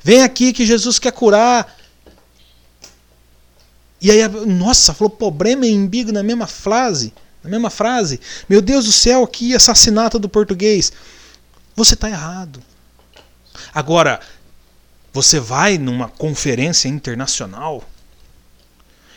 [0.03, 1.77] vem aqui que Jesus quer curar.
[4.01, 7.13] E aí, nossa, falou problema e imbigo na mesma frase.
[7.43, 8.21] Na mesma frase.
[8.49, 10.93] Meu Deus do céu, que assassinato do português.
[11.77, 12.63] Você está errado.
[13.73, 14.21] Agora,
[15.13, 17.85] você vai numa conferência internacional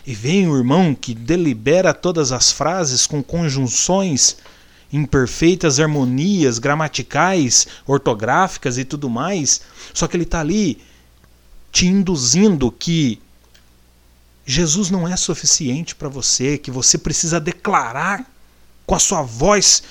[0.05, 4.37] e vem o irmão que delibera todas as frases com conjunções
[4.91, 9.61] imperfeitas, harmonias gramaticais, ortográficas e tudo mais,
[9.93, 10.79] só que ele está ali
[11.71, 13.19] te induzindo que
[14.45, 18.25] Jesus não é suficiente para você, que você precisa declarar
[18.85, 19.83] com a sua voz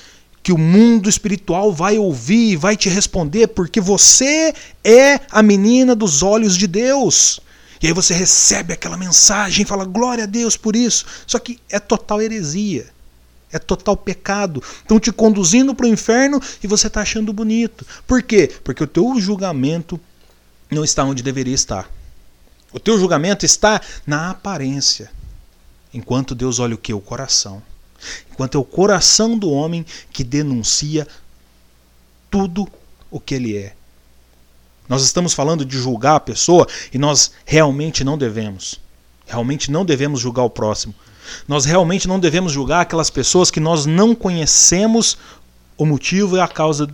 [0.43, 5.95] que o mundo espiritual vai ouvir e vai te responder, porque você é a menina
[5.95, 7.41] dos olhos de Deus.
[7.83, 11.05] E aí você recebe aquela mensagem e fala glória a Deus por isso.
[11.27, 12.87] Só que é total heresia.
[13.53, 14.63] É total pecado.
[14.79, 17.87] Estão te conduzindo para o inferno e você está achando bonito.
[18.07, 18.53] Por quê?
[18.65, 20.01] Porque o teu julgamento
[20.71, 21.89] não está onde deveria estar.
[22.73, 25.11] O teu julgamento está na aparência.
[25.95, 26.93] Enquanto Deus olha o que?
[26.93, 27.63] O coração.
[28.31, 31.07] Enquanto é o coração do homem que denuncia
[32.31, 32.69] tudo
[33.11, 33.75] o que ele é.
[34.89, 38.81] Nós estamos falando de julgar a pessoa e nós realmente não devemos.
[39.27, 40.95] Realmente não devemos julgar o próximo.
[41.47, 45.17] Nós realmente não devemos julgar aquelas pessoas que nós não conhecemos
[45.77, 46.89] o motivo e a causa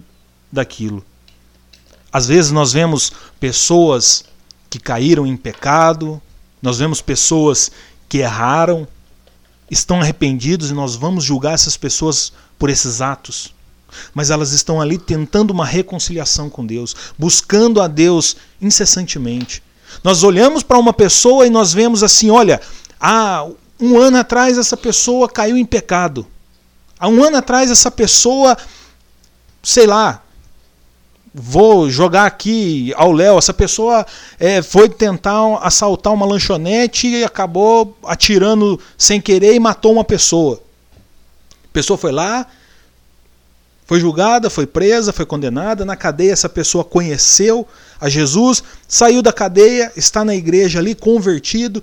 [0.50, 1.04] daquilo.
[2.12, 4.24] Às vezes nós vemos pessoas
[4.68, 6.20] que caíram em pecado,
[6.60, 7.72] nós vemos pessoas
[8.08, 8.86] que erraram,
[9.70, 13.54] estão arrependidos e nós vamos julgar essas pessoas por esses atos.
[14.14, 19.62] Mas elas estão ali tentando uma reconciliação com Deus, buscando a Deus incessantemente.
[20.04, 22.60] Nós olhamos para uma pessoa e nós vemos assim: olha,
[23.00, 23.46] há
[23.82, 26.24] um ano atrás essa pessoa caiu em pecado.
[26.98, 28.56] Há um ano atrás essa pessoa,
[29.60, 30.22] sei lá,
[31.34, 34.06] vou jogar aqui ao Léo, essa pessoa
[34.38, 40.62] é, foi tentar assaltar uma lanchonete e acabou atirando sem querer e matou uma pessoa.
[41.64, 42.46] A pessoa foi lá,
[43.84, 45.84] foi julgada, foi presa, foi condenada.
[45.84, 47.66] Na cadeia, essa pessoa conheceu
[48.00, 51.82] a Jesus, saiu da cadeia, está na igreja ali, convertido,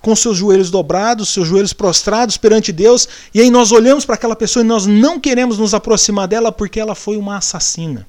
[0.00, 3.08] com seus joelhos dobrados, seus joelhos prostrados perante Deus.
[3.34, 6.78] E aí nós olhamos para aquela pessoa e nós não queremos nos aproximar dela porque
[6.78, 8.06] ela foi uma assassina.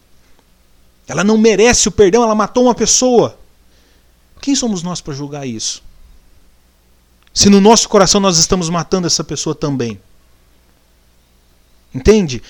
[1.08, 3.38] Ela não merece o perdão, ela matou uma pessoa.
[4.40, 5.84] Quem somos nós para julgar isso?
[7.34, 10.00] Se no nosso coração nós estamos matando essa pessoa também.
[11.94, 12.42] Entende?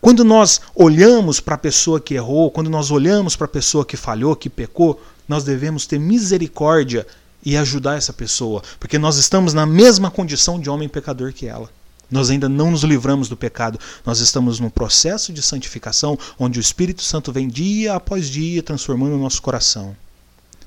[0.00, 3.96] Quando nós olhamos para a pessoa que errou, quando nós olhamos para a pessoa que
[3.96, 7.06] falhou, que pecou, nós devemos ter misericórdia
[7.44, 11.70] e ajudar essa pessoa, porque nós estamos na mesma condição de homem pecador que ela.
[12.12, 13.80] Nós ainda não nos livramos do pecado.
[14.04, 19.14] Nós estamos num processo de santificação onde o Espírito Santo vem dia após dia transformando
[19.14, 19.96] o nosso coração.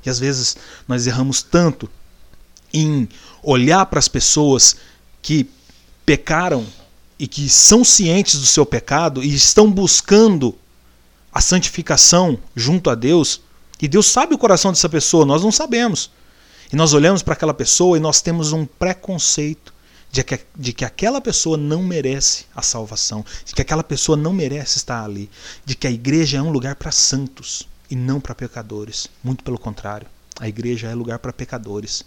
[0.03, 0.57] E às vezes
[0.87, 1.87] nós erramos tanto
[2.73, 3.07] em
[3.43, 4.75] olhar para as pessoas
[5.21, 5.47] que
[6.03, 6.65] pecaram
[7.17, 10.55] e que são cientes do seu pecado e estão buscando
[11.31, 13.41] a santificação junto a Deus.
[13.81, 16.09] E Deus sabe o coração dessa pessoa, nós não sabemos.
[16.71, 19.73] E nós olhamos para aquela pessoa e nós temos um preconceito
[20.11, 24.31] de que, de que aquela pessoa não merece a salvação, de que aquela pessoa não
[24.31, 25.29] merece estar ali,
[25.65, 29.07] de que a igreja é um lugar para santos e não para pecadores.
[29.23, 30.07] Muito pelo contrário,
[30.39, 32.03] a igreja é lugar para pecadores.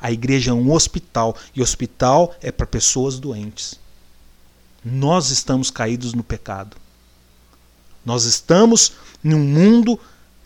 [0.00, 3.78] A igreja é um hospital e hospital é para pessoas doentes.
[4.84, 6.76] Nós estamos caídos no pecado.
[8.04, 9.98] Nós estamos num mundo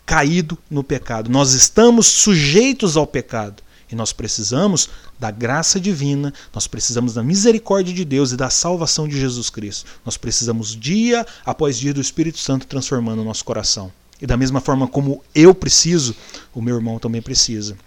[0.07, 1.29] caído no pecado.
[1.29, 3.61] Nós estamos sujeitos ao pecado.
[3.89, 9.07] E nós precisamos da graça divina, nós precisamos da misericórdia de Deus e da salvação
[9.07, 9.89] de Jesus Cristo.
[10.03, 13.91] Nós precisamos dia após dia do Espírito Santo transformando o nosso coração.
[14.21, 16.15] E da mesma forma como eu preciso,
[16.53, 17.77] o meu irmão também precisa.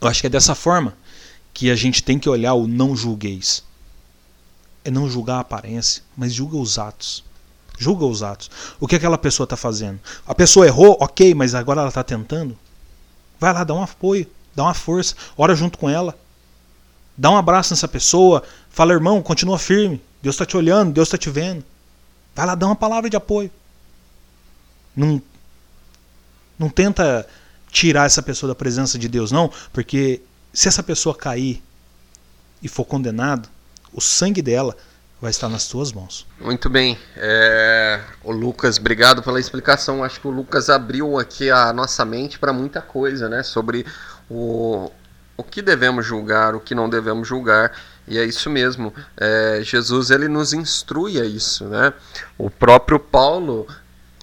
[0.00, 0.96] Eu acho que é dessa forma
[1.52, 3.62] que a gente tem que olhar o não julgueis.
[4.82, 7.22] É não julgar a aparência, mas julga os atos.
[7.80, 8.50] Julga os atos.
[8.78, 9.98] O que aquela pessoa está fazendo?
[10.26, 12.54] A pessoa errou, ok, mas agora ela está tentando.
[13.38, 16.14] Vai lá, dá um apoio, dá uma força, ora junto com ela.
[17.16, 19.98] Dá um abraço nessa pessoa, fala, irmão, continua firme.
[20.20, 21.64] Deus está te olhando, Deus está te vendo.
[22.34, 23.50] Vai lá, dá uma palavra de apoio.
[24.94, 25.22] Não,
[26.58, 27.26] não tenta
[27.72, 30.20] tirar essa pessoa da presença de Deus, não, porque
[30.52, 31.62] se essa pessoa cair
[32.62, 33.48] e for condenado,
[33.90, 34.76] o sangue dela
[35.20, 36.26] vai estar nas tuas mãos.
[36.40, 36.98] Muito bem.
[37.16, 38.00] É...
[38.24, 40.02] O Lucas, obrigado pela explicação.
[40.02, 43.42] Acho que o Lucas abriu aqui a nossa mente para muita coisa, né?
[43.42, 43.84] Sobre
[44.30, 44.90] o,
[45.36, 47.72] o que devemos julgar, o que não devemos julgar.
[48.08, 48.94] E é isso mesmo.
[49.16, 49.60] É...
[49.62, 51.92] Jesus ele nos instrui a isso, né?
[52.38, 53.66] O próprio Paulo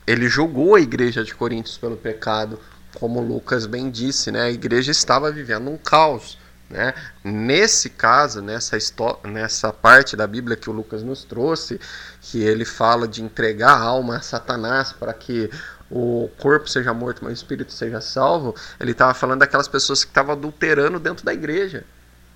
[0.08, 2.58] ele julgou a igreja de Coríntios pelo pecado,
[2.96, 4.44] como Lucas bem disse, né?
[4.44, 6.38] A igreja estava vivendo um caos.
[6.70, 6.94] Né?
[7.24, 8.78] Nesse caso, nessa,
[9.24, 11.80] nessa parte da Bíblia que o Lucas nos trouxe,
[12.22, 15.50] que ele fala de entregar a alma a Satanás para que
[15.90, 20.12] o corpo seja morto, mas o espírito seja salvo, ele estava falando daquelas pessoas que
[20.12, 21.86] estavam adulterando dentro da igreja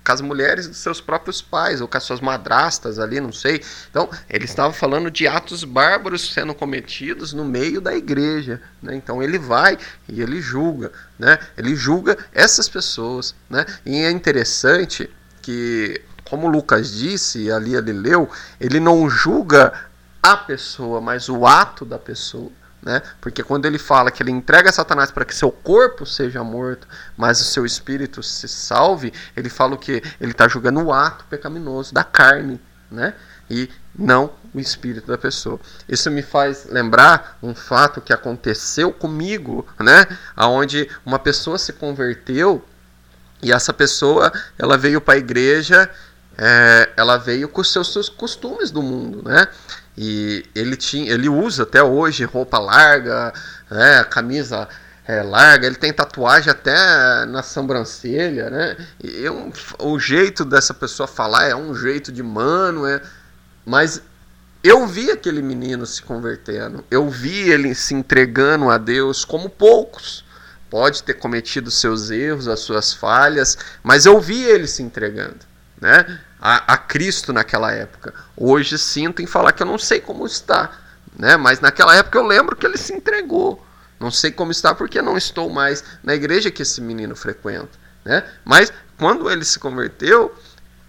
[0.04, 3.62] com as mulheres dos seus próprios pais, ou com as suas madrastas ali, não sei.
[3.90, 8.60] Então, ele estava falando de atos bárbaros sendo cometidos no meio da igreja.
[8.82, 8.96] Né?
[8.96, 10.92] Então, ele vai e ele julga.
[11.18, 11.38] Né?
[11.56, 13.34] Ele julga essas pessoas.
[13.48, 13.64] Né?
[13.86, 15.08] E é interessante
[15.40, 18.28] que, como Lucas disse, ali ele leu,
[18.60, 19.72] ele não julga
[20.22, 22.50] a pessoa, mas o ato da pessoa.
[22.82, 23.00] Né?
[23.20, 27.40] Porque quando ele fala que ele entrega Satanás para que seu corpo seja morto, mas
[27.40, 30.02] o seu espírito se salve, ele fala o que?
[30.20, 33.14] Ele está julgando o ato pecaminoso da carne, né?
[33.48, 35.60] E não o espírito da pessoa.
[35.88, 40.06] Isso me faz lembrar um fato que aconteceu comigo, né?
[40.34, 42.64] Aonde uma pessoa se converteu
[43.40, 45.88] e essa pessoa ela veio para a igreja,
[46.36, 49.46] é, ela veio com os seus costumes do mundo, né?
[49.96, 53.32] E ele tinha, ele usa até hoje roupa larga,
[53.70, 54.68] né, camisa
[55.06, 58.76] é, larga, ele tem tatuagem até na sobrancelha, né?
[59.02, 63.02] E um, o jeito dessa pessoa falar é um jeito de mano, é,
[63.66, 64.00] mas
[64.62, 70.24] eu vi aquele menino se convertendo, eu vi ele se entregando a Deus como poucos.
[70.70, 75.40] Pode ter cometido seus erros, as suas falhas, mas eu vi ele se entregando,
[75.78, 76.18] né?
[76.42, 78.12] A, a Cristo naquela época.
[78.36, 80.72] Hoje sinto em falar que eu não sei como está,
[81.16, 81.36] né?
[81.36, 83.64] mas naquela época eu lembro que ele se entregou.
[84.00, 87.70] Não sei como está porque não estou mais na igreja que esse menino frequenta.
[88.04, 88.24] Né?
[88.44, 90.34] Mas quando ele se converteu,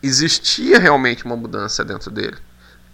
[0.02, 2.38] existia realmente uma mudança dentro dele.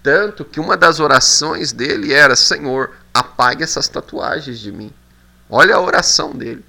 [0.03, 4.93] Tanto que uma das orações dele era: Senhor, apague essas tatuagens de mim.
[5.49, 6.65] Olha a oração dele.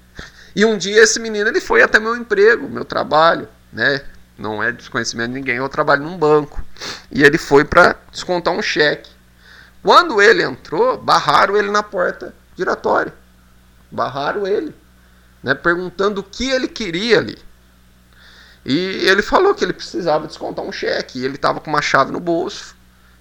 [0.55, 4.01] E um dia esse menino ele foi até meu emprego, meu trabalho, né?
[4.41, 6.61] Não é desconhecimento de ninguém, eu trabalho num banco.
[7.11, 9.09] E ele foi para descontar um cheque.
[9.83, 13.13] Quando ele entrou, barraram ele na porta giratória.
[13.91, 14.75] Barraram ele,
[15.43, 17.37] né, perguntando o que ele queria ali.
[18.65, 18.73] E
[19.07, 21.19] ele falou que ele precisava descontar um cheque.
[21.19, 22.75] E ele estava com uma chave no bolso.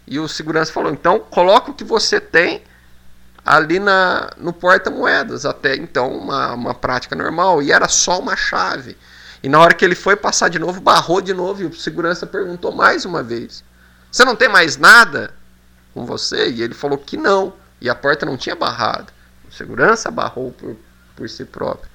[0.07, 2.63] E o segurança falou: então coloca o que você tem
[3.45, 5.47] ali na, no porta-moedas.
[5.47, 7.63] Até então, uma, uma prática normal.
[7.63, 8.97] E era só uma chave.
[9.43, 12.27] E na hora que ele foi passar de novo, barrou de novo e o segurança
[12.27, 13.65] perguntou mais uma vez:
[14.11, 15.33] Você não tem mais nada
[15.95, 16.51] com você?
[16.51, 17.55] E ele falou que não.
[17.81, 19.11] E a porta não tinha barrado.
[19.49, 20.77] O segurança barrou por,
[21.17, 21.91] por si próprio.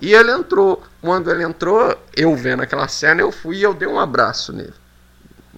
[0.00, 0.82] E ele entrou.
[1.00, 4.74] Quando ele entrou, eu vendo aquela cena, eu fui e eu dei um abraço nele.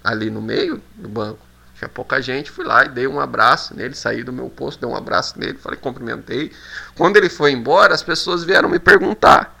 [0.03, 1.45] Ali no meio do banco.
[1.77, 4.89] Tinha pouca gente, fui lá e dei um abraço nele, saí do meu posto, dei
[4.89, 6.51] um abraço nele, falei, cumprimentei.
[6.95, 9.53] Quando ele foi embora, as pessoas vieram me perguntar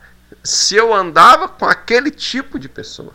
[0.45, 3.13] se eu andava com aquele tipo de pessoa.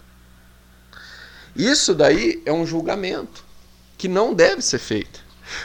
[1.54, 3.44] Isso daí é um julgamento
[3.96, 5.20] que não deve ser feito.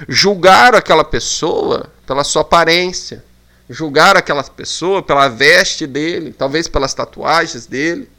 [0.07, 3.24] Julgar aquela pessoa pela sua aparência,
[3.70, 8.09] julgar aquela pessoa pela veste dele, talvez pelas tatuagens dele,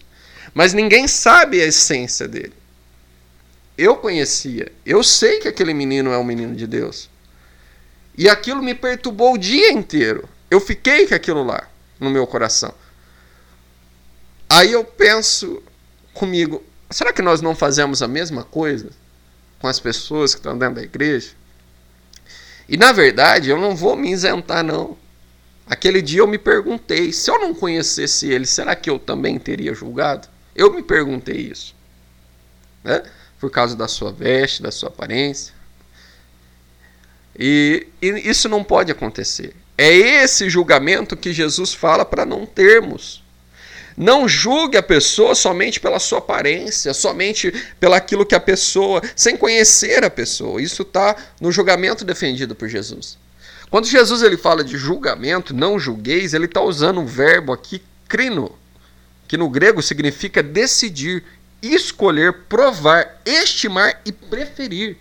[0.55, 2.55] mas ninguém sabe a essência dele.
[3.77, 7.11] Eu conhecia, eu sei que aquele menino é um menino de Deus.
[8.17, 10.27] E aquilo me perturbou o dia inteiro.
[10.51, 11.69] Eu fiquei com aquilo lá
[12.01, 12.73] no meu coração.
[14.49, 15.63] Aí eu penso
[16.15, 18.91] comigo, será que nós não fazemos a mesma coisa
[19.59, 21.33] com as pessoas que estão dentro da igreja?
[22.69, 24.97] E na verdade, eu não vou me isentar não.
[25.67, 29.75] Aquele dia eu me perguntei, se eu não conhecesse ele, será que eu também teria
[29.75, 30.29] julgado?
[30.55, 31.75] Eu me perguntei isso.
[32.85, 33.03] Né?
[33.41, 35.53] Por causa da sua veste, da sua aparência.
[37.39, 39.55] E, e isso não pode acontecer.
[39.77, 43.23] É esse julgamento que Jesus fala para não termos.
[43.97, 50.05] Não julgue a pessoa somente pela sua aparência, somente pelaquilo que a pessoa, sem conhecer
[50.05, 50.61] a pessoa.
[50.61, 53.17] Isso está no julgamento defendido por Jesus.
[53.71, 58.57] Quando Jesus ele fala de julgamento, não julgueis, ele está usando um verbo aqui, crino,
[59.27, 61.25] que no grego significa decidir,
[61.63, 64.99] escolher, provar, estimar e preferir.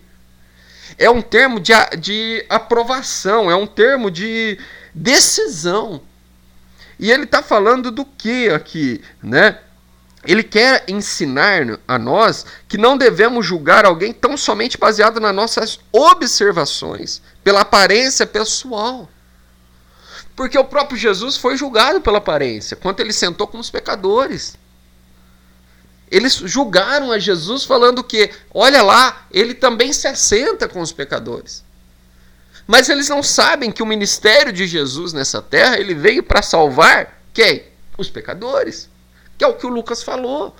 [0.98, 4.58] É um termo de, de aprovação, é um termo de
[4.94, 6.00] decisão.
[6.98, 9.60] E ele está falando do que aqui, né?
[10.24, 15.78] Ele quer ensinar a nós que não devemos julgar alguém tão somente baseado nas nossas
[15.92, 19.08] observações, pela aparência pessoal.
[20.34, 24.58] Porque o próprio Jesus foi julgado pela aparência, quando ele sentou com os pecadores.
[26.10, 31.64] Eles julgaram a Jesus falando que, olha lá, ele também se assenta com os pecadores.
[32.66, 37.22] Mas eles não sabem que o ministério de Jesus nessa terra, ele veio para salvar
[37.32, 37.64] quem?
[37.96, 38.88] Os pecadores.
[39.38, 40.54] Que é o que o Lucas falou.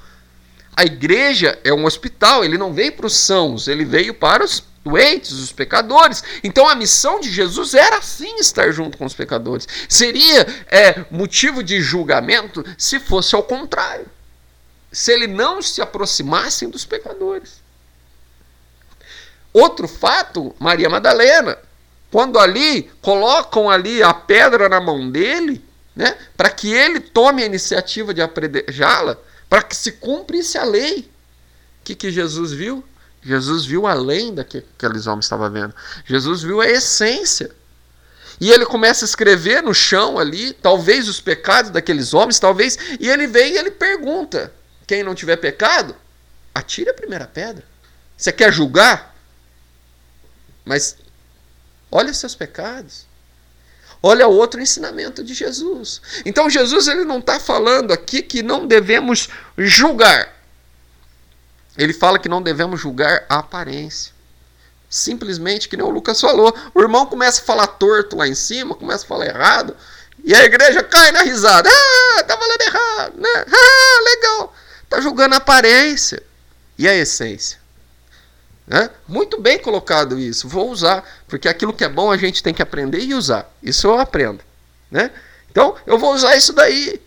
[0.77, 4.63] A igreja é um hospital, ele não veio para os sãos, ele veio para os
[4.85, 6.23] doentes, os pecadores.
[6.45, 9.67] Então a missão de Jesus era sim estar junto com os pecadores.
[9.89, 14.07] Seria é, motivo de julgamento se fosse ao contrário.
[14.93, 17.61] Se ele não se aproximasse dos pecadores.
[19.53, 21.59] Outro fato, Maria Madalena.
[22.17, 25.63] Quando ali colocam ali a pedra na mão dele,
[25.95, 29.19] né, para que ele tome a iniciativa de apredejá-la,
[29.51, 31.01] para que se cumprisse a lei.
[31.01, 32.83] O que, que Jesus viu?
[33.21, 35.75] Jesus viu além do que aqueles homens estavam vendo.
[36.07, 37.51] Jesus viu a essência.
[38.41, 43.11] E ele começa a escrever no chão ali, talvez os pecados daqueles homens, talvez, e
[43.11, 44.51] ele vem e ele pergunta:
[44.87, 45.95] quem não tiver pecado,
[46.55, 47.63] atire a primeira pedra.
[48.17, 49.15] Você quer julgar?
[50.65, 50.97] Mas
[51.97, 53.07] Olha seus pecados.
[54.03, 56.03] Olha outro ensinamento de Jesus.
[56.27, 60.31] Então Jesus ele não está falando aqui que não devemos julgar.
[61.75, 64.13] Ele fala que não devemos julgar a aparência.
[64.91, 66.55] Simplesmente que nem o Lucas falou.
[66.75, 69.75] O irmão começa a falar torto lá em cima, começa a falar errado.
[70.23, 71.71] E a igreja cai na risada.
[71.73, 73.17] Ah, tá falando errado.
[73.17, 73.45] Né?
[73.51, 74.55] Ah, legal.
[74.91, 76.23] Tá julgando a aparência.
[76.77, 77.59] E a essência?
[78.67, 78.91] Né?
[79.07, 82.63] Muito bem colocado isso, vou usar, porque aquilo que é bom a gente tem que
[82.63, 83.49] aprender e usar.
[83.63, 84.41] Isso eu aprendo.
[84.91, 85.11] Né?
[85.51, 87.01] Então, eu vou usar isso daí.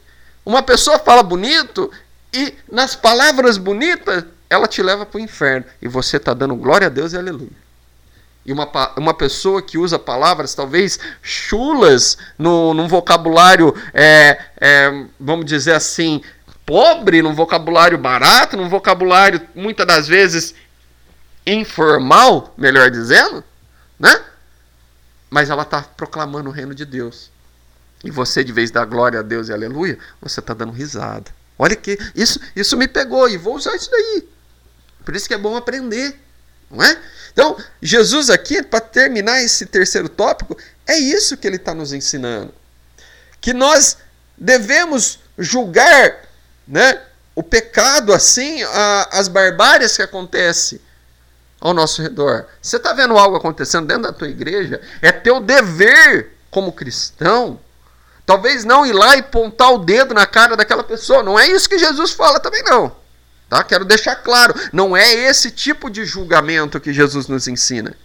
[0.45, 1.91] Uma pessoa fala bonito
[2.33, 5.65] e nas palavras bonitas ela te leva para o inferno.
[5.81, 7.69] E você está dando glória a Deus e aleluia.
[8.45, 15.45] E uma, uma pessoa que usa palavras talvez chulas no, num vocabulário, é, é, vamos
[15.45, 16.21] dizer assim,
[16.65, 20.55] pobre, num vocabulário barato, num vocabulário muitas das vezes
[21.53, 23.43] informal, melhor dizendo,
[23.99, 24.23] né?
[25.29, 27.31] Mas ela está proclamando o reino de Deus.
[28.03, 31.31] E você, de vez da glória a Deus e aleluia, você está dando risada.
[31.57, 34.27] Olha que isso, isso me pegou e vou usar isso daí.
[35.03, 36.17] Por isso que é bom aprender,
[36.71, 36.99] não é?
[37.33, 42.53] Então, Jesus aqui, para terminar esse terceiro tópico, é isso que ele está nos ensinando.
[43.41, 43.97] Que nós
[44.37, 46.21] devemos julgar
[46.67, 47.01] né,
[47.35, 50.79] o pecado assim, a, as barbárias que acontecem
[51.59, 52.45] ao nosso redor.
[52.61, 54.81] Você está vendo algo acontecendo dentro da tua igreja?
[55.01, 57.59] É teu dever como cristão.
[58.25, 61.23] Talvez não ir lá e pontar o dedo na cara daquela pessoa.
[61.23, 62.95] Não é isso que Jesus fala também não.
[63.49, 63.63] Tá?
[63.63, 67.95] Quero deixar claro, não é esse tipo de julgamento que Jesus nos ensina.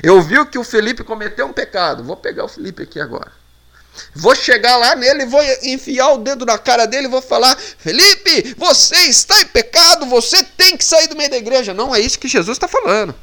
[0.00, 2.04] Eu vi que o Felipe cometeu um pecado.
[2.04, 3.41] Vou pegar o Felipe aqui agora.
[4.14, 8.54] Vou chegar lá nele, vou enfiar o dedo na cara dele e vou falar: Felipe,
[8.56, 11.74] você está em pecado, você tem que sair do meio da igreja.
[11.74, 13.14] Não é isso que Jesus está falando.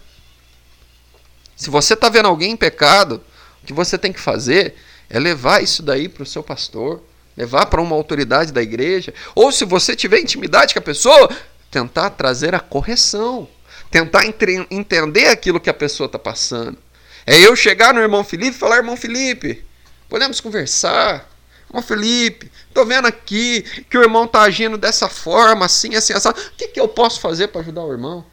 [1.56, 3.22] Se você está vendo alguém em pecado,
[3.62, 4.76] o que você tem que fazer
[5.10, 7.04] é levar isso daí para o seu pastor,
[7.36, 11.30] levar para uma autoridade da igreja, ou se você tiver intimidade com a pessoa,
[11.70, 13.48] tentar trazer a correção,
[13.90, 14.24] tentar
[14.70, 16.78] entender aquilo que a pessoa está passando.
[17.26, 19.64] É eu chegar no irmão Felipe e falar: irmão Felipe,
[20.10, 21.30] Podemos conversar.
[21.70, 26.30] Irmão Felipe, tô vendo aqui que o irmão tá agindo dessa forma, assim, assim, assim.
[26.30, 28.26] O que, que eu posso fazer para ajudar o irmão?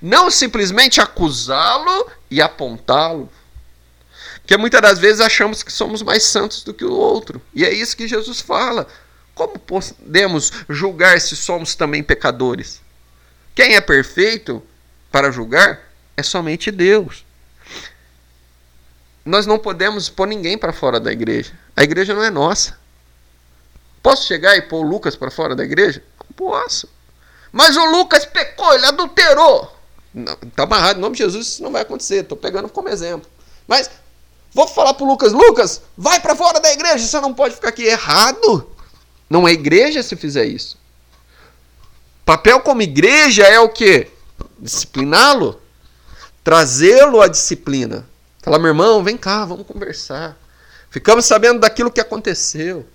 [0.00, 3.30] Não simplesmente acusá-lo e apontá-lo.
[4.40, 7.40] Porque muitas das vezes achamos que somos mais santos do que o outro.
[7.54, 8.86] E é isso que Jesus fala.
[9.34, 12.80] Como podemos julgar se somos também pecadores?
[13.54, 14.62] Quem é perfeito
[15.10, 15.80] para julgar
[16.16, 17.23] é somente Deus.
[19.24, 21.52] Nós não podemos pôr ninguém para fora da igreja.
[21.76, 22.76] A igreja não é nossa.
[24.02, 26.02] Posso chegar e pôr o Lucas para fora da igreja?
[26.36, 26.88] Posso.
[27.50, 29.74] Mas o Lucas pecou, ele adulterou.
[30.14, 32.16] Está amarrado, em nome de Jesus isso não vai acontecer.
[32.16, 33.28] Estou pegando como exemplo.
[33.66, 33.90] Mas
[34.52, 37.70] vou falar para o Lucas: Lucas, vai para fora da igreja, você não pode ficar
[37.70, 38.70] aqui errado.
[39.30, 40.76] Não é igreja se fizer isso.
[42.24, 44.08] Papel como igreja é o que?
[44.58, 45.60] Discipliná-lo,
[46.42, 48.06] trazê-lo à disciplina.
[48.44, 50.36] Falar, meu irmão, vem cá, vamos conversar.
[50.90, 52.86] Ficamos sabendo daquilo que aconteceu.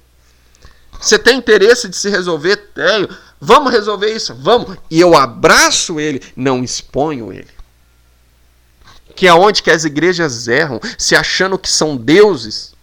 [1.01, 2.55] Você tem interesse de se resolver?
[2.75, 3.09] Tenho.
[3.41, 4.35] Vamos resolver isso?
[4.35, 4.77] Vamos.
[4.91, 7.49] E eu abraço ele, não exponho ele.
[9.15, 12.75] Que é onde que as igrejas erram, se achando que são deuses,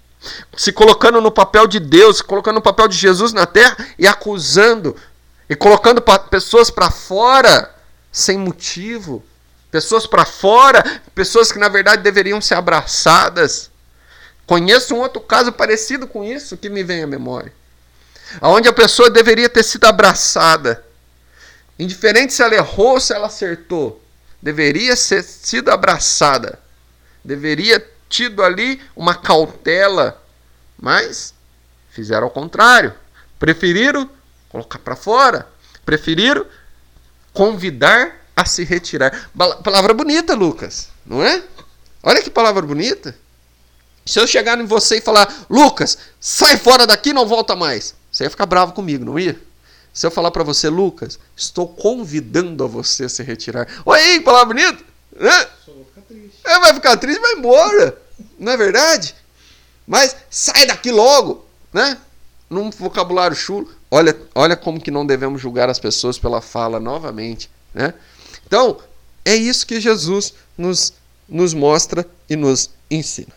[0.56, 4.96] se colocando no papel de Deus, colocando no papel de Jesus na terra e acusando
[5.48, 7.72] e colocando pessoas para fora
[8.10, 9.22] sem motivo.
[9.76, 10.82] Pessoas para fora,
[11.14, 13.70] pessoas que na verdade deveriam ser abraçadas.
[14.46, 17.52] Conheço um outro caso parecido com isso que me vem à memória.
[18.40, 20.82] Onde a pessoa deveria ter sido abraçada.
[21.78, 24.02] Indiferente se ela errou ou se ela acertou.
[24.40, 26.58] Deveria ser sido abraçada.
[27.22, 30.24] Deveria tido ali uma cautela.
[30.80, 31.34] Mas
[31.90, 32.94] fizeram ao contrário.
[33.38, 34.08] Preferiram
[34.48, 35.46] colocar para fora.
[35.84, 36.46] Preferiram
[37.34, 39.30] convidar a se retirar.
[39.64, 41.42] Palavra bonita, Lucas, não é?
[42.02, 43.16] Olha que palavra bonita.
[44.04, 47.94] Se eu chegar em você e falar, Lucas, sai fora daqui, não volta mais.
[48.12, 49.40] Você ia ficar bravo comigo, não ia?
[49.92, 53.66] Se eu falar para você, Lucas, estou convidando a você a se retirar.
[53.84, 54.84] Olha aí, palavra bonita.
[55.18, 55.46] Né?
[55.64, 56.38] Ficar triste.
[56.44, 57.98] É, vai ficar triste, vai embora.
[58.38, 59.14] Não é verdade?
[59.86, 61.96] Mas sai daqui logo, né?
[62.48, 63.68] Num vocabulário chulo.
[63.90, 67.94] Olha, olha como que não devemos julgar as pessoas pela fala novamente, né?
[68.46, 68.78] Então,
[69.24, 70.92] é isso que Jesus nos,
[71.28, 73.32] nos mostra e nos ensina.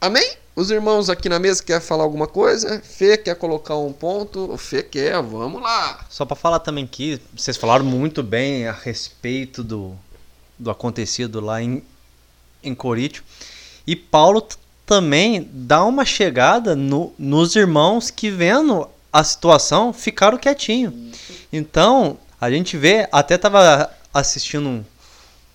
[0.00, 0.36] Amém?
[0.54, 2.80] Os irmãos aqui na mesa querem falar alguma coisa?
[2.80, 4.52] Fê quer colocar um ponto?
[4.52, 6.04] O Fê quer, vamos lá.
[6.08, 9.94] Só para falar também que vocês falaram muito bem a respeito do,
[10.58, 11.82] do acontecido lá em,
[12.62, 13.24] em Corítio.
[13.86, 14.46] E Paulo
[14.84, 20.92] também dá uma chegada no, nos irmãos que, vendo a situação, ficaram quietinhos.
[21.52, 24.84] Então, a gente vê, até estava assistindo um,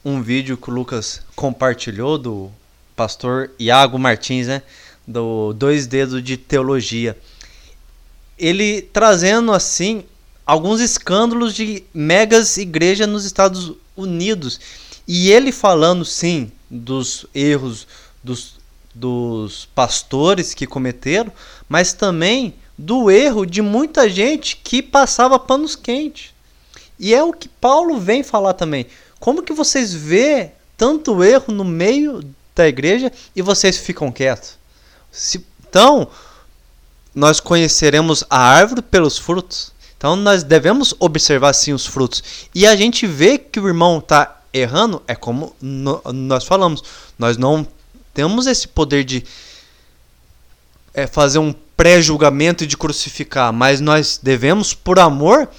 [0.03, 2.51] um vídeo que o Lucas compartilhou do
[2.95, 4.61] pastor Iago Martins, né?
[5.07, 7.17] Do Dois Dedos de Teologia.
[8.37, 10.03] Ele trazendo assim
[10.45, 14.59] alguns escândalos de megas igrejas nos Estados Unidos.
[15.07, 17.87] E ele falando sim dos erros
[18.23, 18.55] dos,
[18.93, 21.31] dos pastores que cometeram,
[21.69, 26.34] mas também do erro de muita gente que passava panos quentes.
[26.99, 28.87] E é o que Paulo vem falar também.
[29.19, 32.23] Como que vocês vê tanto erro no meio
[32.55, 34.57] da igreja e vocês ficam quietos?
[35.11, 36.07] Se, então,
[37.13, 39.73] nós conheceremos a árvore pelos frutos.
[39.97, 42.23] Então, nós devemos observar sim os frutos.
[42.53, 46.83] E a gente vê que o irmão está errando, é como nós falamos.
[47.17, 47.67] Nós não
[48.13, 49.23] temos esse poder de
[50.93, 55.49] é, fazer um pré-julgamento e de crucificar, mas nós devemos, por amor,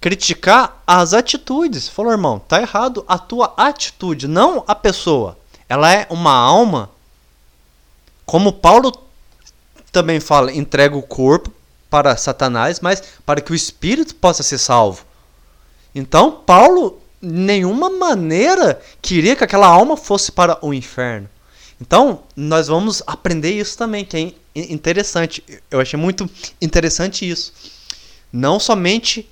[0.00, 1.88] criticar as atitudes.
[1.88, 5.38] Falou, irmão, tá errado a tua atitude, não a pessoa.
[5.68, 6.90] Ela é uma alma.
[8.24, 8.92] Como Paulo
[9.90, 11.50] também fala, entrega o corpo
[11.88, 15.04] para Satanás, mas para que o espírito possa ser salvo.
[15.94, 21.28] Então, Paulo, nenhuma maneira, queria que aquela alma fosse para o inferno.
[21.80, 24.16] Então, nós vamos aprender isso também, que
[24.54, 25.42] é interessante.
[25.70, 26.28] Eu achei muito
[26.60, 27.52] interessante isso.
[28.32, 29.28] Não somente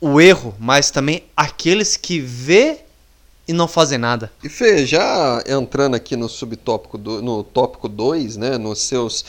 [0.00, 2.78] o erro, mas também aqueles que vê
[3.46, 4.30] e não fazem nada.
[4.42, 9.24] E Fê, já entrando aqui no subtópico do, no tópico 2, né, nos seus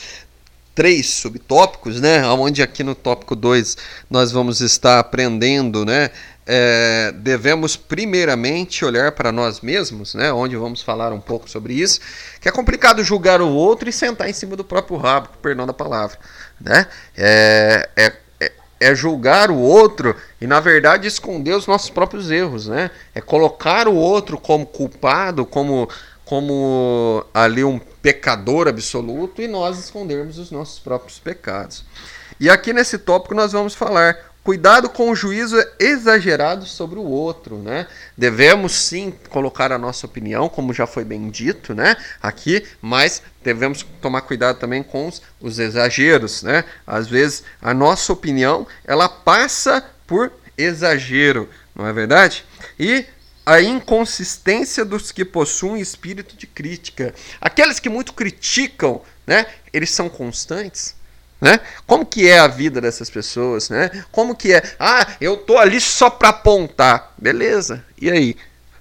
[0.74, 3.76] três subtópicos, né, onde aqui no tópico 2
[4.08, 6.10] nós vamos estar aprendendo, né,
[6.46, 12.00] é, devemos primeiramente olhar para nós mesmos, né, onde vamos falar um pouco sobre isso,
[12.40, 15.74] que é complicado julgar o outro e sentar em cima do próprio rabo, perdão da
[15.74, 16.16] palavra,
[16.60, 18.12] né, é, é
[18.82, 22.90] é julgar o outro e, na verdade, esconder os nossos próprios erros, né?
[23.14, 25.88] É colocar o outro como culpado, como,
[26.24, 31.84] como ali um pecador absoluto e nós escondermos os nossos próprios pecados.
[32.40, 37.58] E aqui nesse tópico nós vamos falar cuidado com o juízo exagerado sobre o outro,
[37.58, 37.86] né?
[38.16, 41.96] Devemos sim colocar a nossa opinião, como já foi bem dito, né?
[42.20, 46.64] Aqui, mas devemos tomar cuidado também com os, os exageros, né?
[46.86, 52.44] Às vezes a nossa opinião ela passa por exagero, não é verdade?
[52.78, 53.06] E
[53.44, 57.14] a inconsistência dos que possuem espírito de crítica.
[57.40, 59.46] Aqueles que muito criticam, né?
[59.72, 60.94] Eles são constantes.
[61.42, 61.58] Né?
[61.88, 63.90] Como que é a vida dessas pessoas, né?
[64.12, 64.62] Como que é?
[64.78, 67.12] Ah, eu tô ali só para apontar.
[67.18, 67.84] Beleza.
[68.00, 68.36] E aí?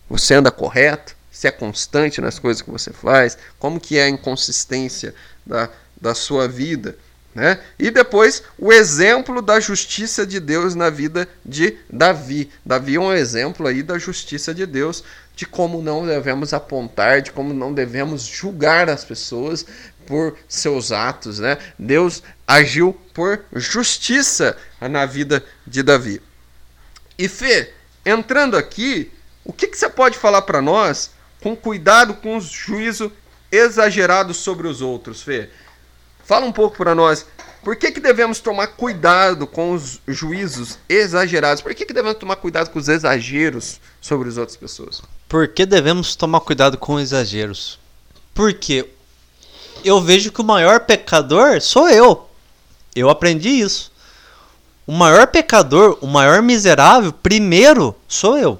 [0.08, 1.16] Você anda correto?
[1.32, 3.36] Você é constante nas coisas que você faz?
[3.58, 6.96] Como que é a inconsistência da, da sua vida?
[7.34, 7.60] Né?
[7.80, 12.52] E depois o exemplo da justiça de Deus na vida de Davi.
[12.64, 15.04] Davi é um exemplo aí da justiça de Deus,
[15.36, 19.66] de como não devemos apontar, de como não devemos julgar as pessoas
[20.12, 21.40] por seus atos.
[21.40, 21.58] Né?
[21.80, 26.22] Deus agiu por justiça na vida de Davi.
[27.18, 27.72] E Fê,
[28.06, 29.10] entrando aqui,
[29.46, 33.10] o que, que você pode falar para nós com cuidado com os juízos
[33.50, 35.50] exagerados sobre os outros, Fê?
[36.26, 37.26] Fala um pouco para nós.
[37.64, 41.62] Por que, que devemos tomar cuidado com os juízos exagerados?
[41.62, 45.02] Por que, que devemos tomar cuidado com os exageros sobre as outras pessoas?
[45.30, 47.80] Por que devemos tomar cuidado com exageros?
[48.34, 48.90] Porque
[49.84, 52.28] eu vejo que o maior pecador sou eu.
[52.96, 53.92] Eu aprendi isso.
[54.86, 58.60] O maior pecador, o maior miserável, primeiro sou eu.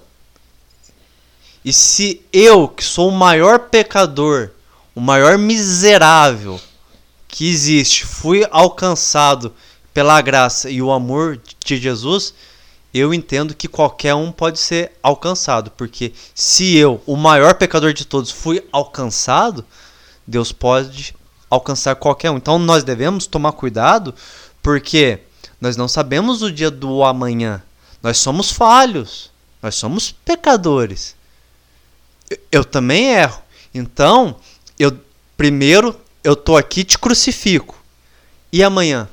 [1.64, 4.50] E se eu, que sou o maior pecador,
[4.96, 6.60] o maior miserável,
[7.28, 9.54] que existe, fui alcançado
[9.94, 12.34] pela graça e o amor de Jesus,
[12.94, 18.06] eu entendo que qualquer um pode ser alcançado, porque se eu, o maior pecador de
[18.06, 19.66] todos, fui alcançado,
[20.26, 21.16] Deus pode
[21.50, 22.38] alcançar qualquer um.
[22.38, 24.14] Então nós devemos tomar cuidado,
[24.62, 25.20] porque
[25.60, 27.62] nós não sabemos o dia do amanhã.
[28.02, 31.16] Nós somos falhos, nós somos pecadores.
[32.52, 33.42] Eu também erro.
[33.74, 34.38] Então,
[34.80, 34.98] eu
[35.38, 37.78] primeiro eu tô aqui te crucifico.
[38.52, 39.10] E amanhã?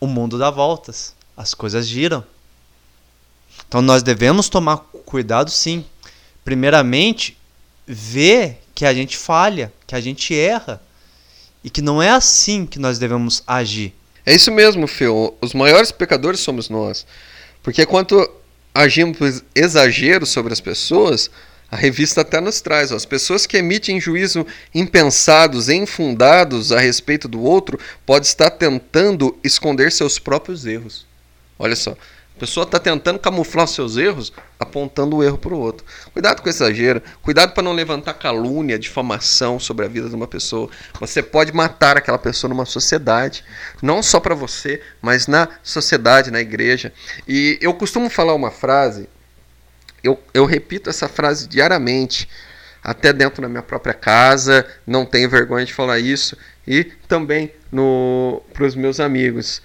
[0.00, 2.24] O mundo dá voltas, as coisas giram.
[3.66, 5.84] Então nós devemos tomar cuidado sim.
[6.44, 7.36] Primeiramente,
[7.86, 10.82] ver que a gente falha, que a gente erra
[11.64, 13.94] e que não é assim que nós devemos agir.
[14.24, 15.34] É isso mesmo, Fio.
[15.40, 17.06] Os maiores pecadores somos nós.
[17.62, 18.30] Porque quando
[18.74, 21.30] agimos exagero sobre as pessoas,
[21.70, 22.92] a revista até nos traz.
[22.92, 29.38] Ó, as pessoas que emitem juízo impensados, infundados a respeito do outro, pode estar tentando
[29.42, 31.06] esconder seus próprios erros.
[31.58, 31.96] Olha só.
[32.36, 35.86] A pessoa está tentando camuflar seus erros, apontando o erro para o outro.
[36.12, 37.02] Cuidado com exagero.
[37.22, 40.68] Cuidado para não levantar calúnia, difamação sobre a vida de uma pessoa.
[41.00, 43.42] Você pode matar aquela pessoa numa sociedade.
[43.82, 46.92] Não só para você, mas na sociedade, na igreja.
[47.26, 49.08] E eu costumo falar uma frase
[50.06, 52.28] eu, eu repito essa frase diariamente,
[52.82, 57.52] até dentro da minha própria casa, não tenho vergonha de falar isso, e também
[58.52, 59.60] para os meus amigos.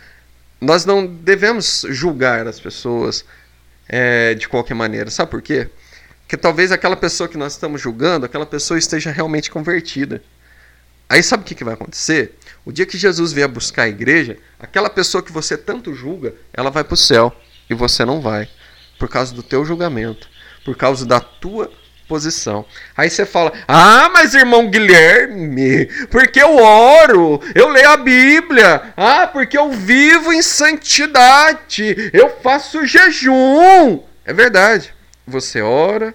[0.62, 3.26] Nós não devemos julgar as pessoas
[3.90, 5.10] é, de qualquer maneira.
[5.10, 5.68] Sabe por quê?
[6.22, 10.24] Porque talvez aquela pessoa que nós estamos julgando, aquela pessoa esteja realmente convertida.
[11.10, 12.38] Aí sabe o que, que vai acontecer?
[12.64, 16.70] O dia que Jesus vier buscar a igreja, aquela pessoa que você tanto julga, ela
[16.70, 17.36] vai para o céu
[17.70, 18.48] e você não vai
[18.98, 20.30] por causa do teu julgamento,
[20.64, 21.70] por causa da tua
[22.12, 22.66] posição.
[22.98, 28.94] Aí você fala: "Ah, mas irmão Guilherme, porque eu oro, eu leio a Bíblia.
[28.98, 34.04] Ah, porque eu vivo em santidade, eu faço jejum".
[34.26, 34.94] É verdade.
[35.26, 36.14] Você ora,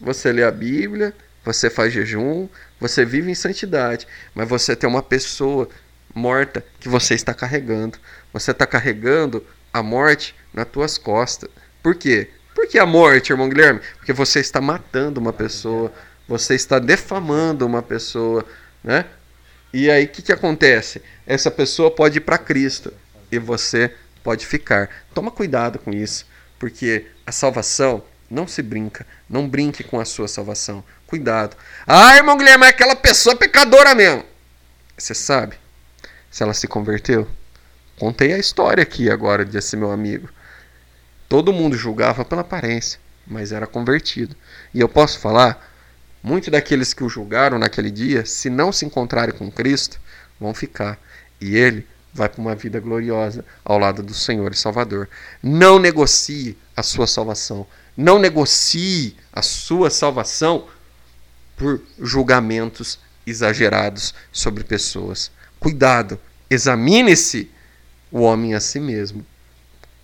[0.00, 1.12] você lê a Bíblia,
[1.44, 2.48] você faz jejum,
[2.80, 5.68] você vive em santidade, mas você tem uma pessoa
[6.14, 7.98] morta que você está carregando.
[8.32, 11.50] Você está carregando a morte nas tuas costas.
[11.82, 12.30] Por quê?
[12.54, 13.80] Por que a morte, irmão Guilherme?
[13.96, 15.92] Porque você está matando uma pessoa,
[16.28, 18.44] você está defamando uma pessoa,
[18.82, 19.06] né?
[19.72, 21.02] E aí o que, que acontece?
[21.26, 22.92] Essa pessoa pode ir para Cristo
[23.30, 23.92] e você
[24.22, 24.88] pode ficar.
[25.12, 26.26] Toma cuidado com isso,
[26.58, 29.04] porque a salvação não se brinca.
[29.28, 30.84] Não brinque com a sua salvação.
[31.06, 31.56] Cuidado.
[31.86, 34.24] Ah, irmão Guilherme, é aquela pessoa pecadora mesmo.
[34.96, 35.56] Você sabe
[36.30, 37.28] se ela se converteu?
[37.98, 40.28] Contei a história aqui agora desse meu amigo.
[41.34, 44.36] Todo mundo julgava pela aparência, mas era convertido.
[44.72, 45.68] E eu posso falar,
[46.22, 50.00] muitos daqueles que o julgaram naquele dia, se não se encontrarem com Cristo,
[50.38, 50.96] vão ficar.
[51.40, 55.08] E ele vai para uma vida gloriosa ao lado do Senhor e Salvador.
[55.42, 57.66] Não negocie a sua salvação.
[57.96, 60.68] Não negocie a sua salvação
[61.56, 65.32] por julgamentos exagerados sobre pessoas.
[65.58, 66.16] Cuidado,
[66.48, 67.50] examine-se
[68.12, 69.22] o homem a si mesmo.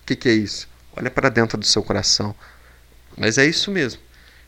[0.03, 0.69] O que, que é isso?
[0.97, 2.35] Olha para dentro do seu coração.
[3.17, 4.01] Mas é isso mesmo.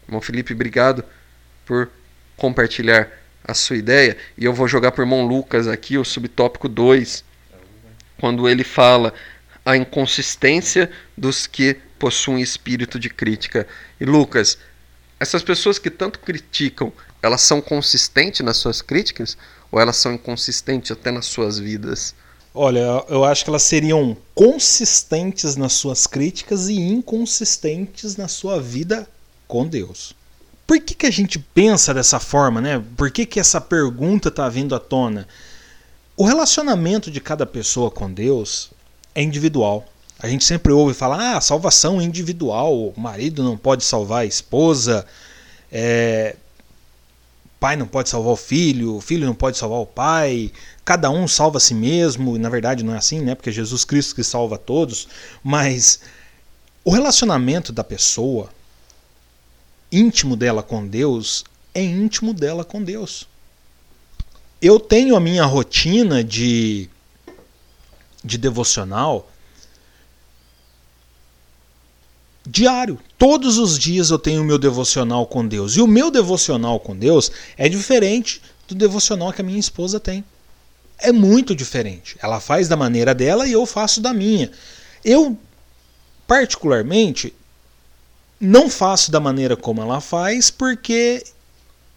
[0.06, 1.04] Irmão Felipe, obrigado
[1.64, 1.90] por
[2.36, 3.10] compartilhar
[3.44, 4.16] a sua ideia.
[4.36, 7.24] E eu vou jogar para o irmão Lucas aqui o subtópico 2,
[8.18, 9.12] quando ele fala
[9.64, 13.66] a inconsistência dos que possuem espírito de crítica.
[14.00, 14.58] E Lucas,
[15.20, 19.38] essas pessoas que tanto criticam, elas são consistentes nas suas críticas
[19.70, 22.14] ou elas são inconsistentes até nas suas vidas?
[22.54, 29.08] Olha, eu acho que elas seriam consistentes nas suas críticas e inconsistentes na sua vida
[29.48, 30.14] com Deus.
[30.66, 32.82] Por que, que a gente pensa dessa forma, né?
[32.96, 35.26] Por que, que essa pergunta está vindo à tona?
[36.16, 38.70] O relacionamento de cada pessoa com Deus
[39.14, 39.86] é individual.
[40.18, 44.26] A gente sempre ouve falar, ah, salvação é individual, o marido não pode salvar a
[44.26, 45.04] esposa,
[45.70, 46.36] é,
[47.62, 50.50] pai não pode salvar o filho, o filho não pode salvar o pai,
[50.84, 53.36] cada um salva a si mesmo, e na verdade não é assim, né?
[53.36, 55.06] Porque é Jesus Cristo que salva todos,
[55.44, 56.00] mas
[56.84, 58.50] o relacionamento da pessoa,
[59.92, 63.28] íntimo dela com Deus, é íntimo dela com Deus.
[64.60, 66.90] Eu tenho a minha rotina de,
[68.24, 69.30] de devocional
[72.46, 72.98] diário.
[73.18, 75.76] Todos os dias eu tenho o meu devocional com Deus.
[75.76, 80.24] E o meu devocional com Deus é diferente do devocional que a minha esposa tem.
[80.98, 82.16] É muito diferente.
[82.22, 84.50] Ela faz da maneira dela e eu faço da minha.
[85.04, 85.36] Eu,
[86.26, 87.34] particularmente,
[88.40, 91.24] não faço da maneira como ela faz porque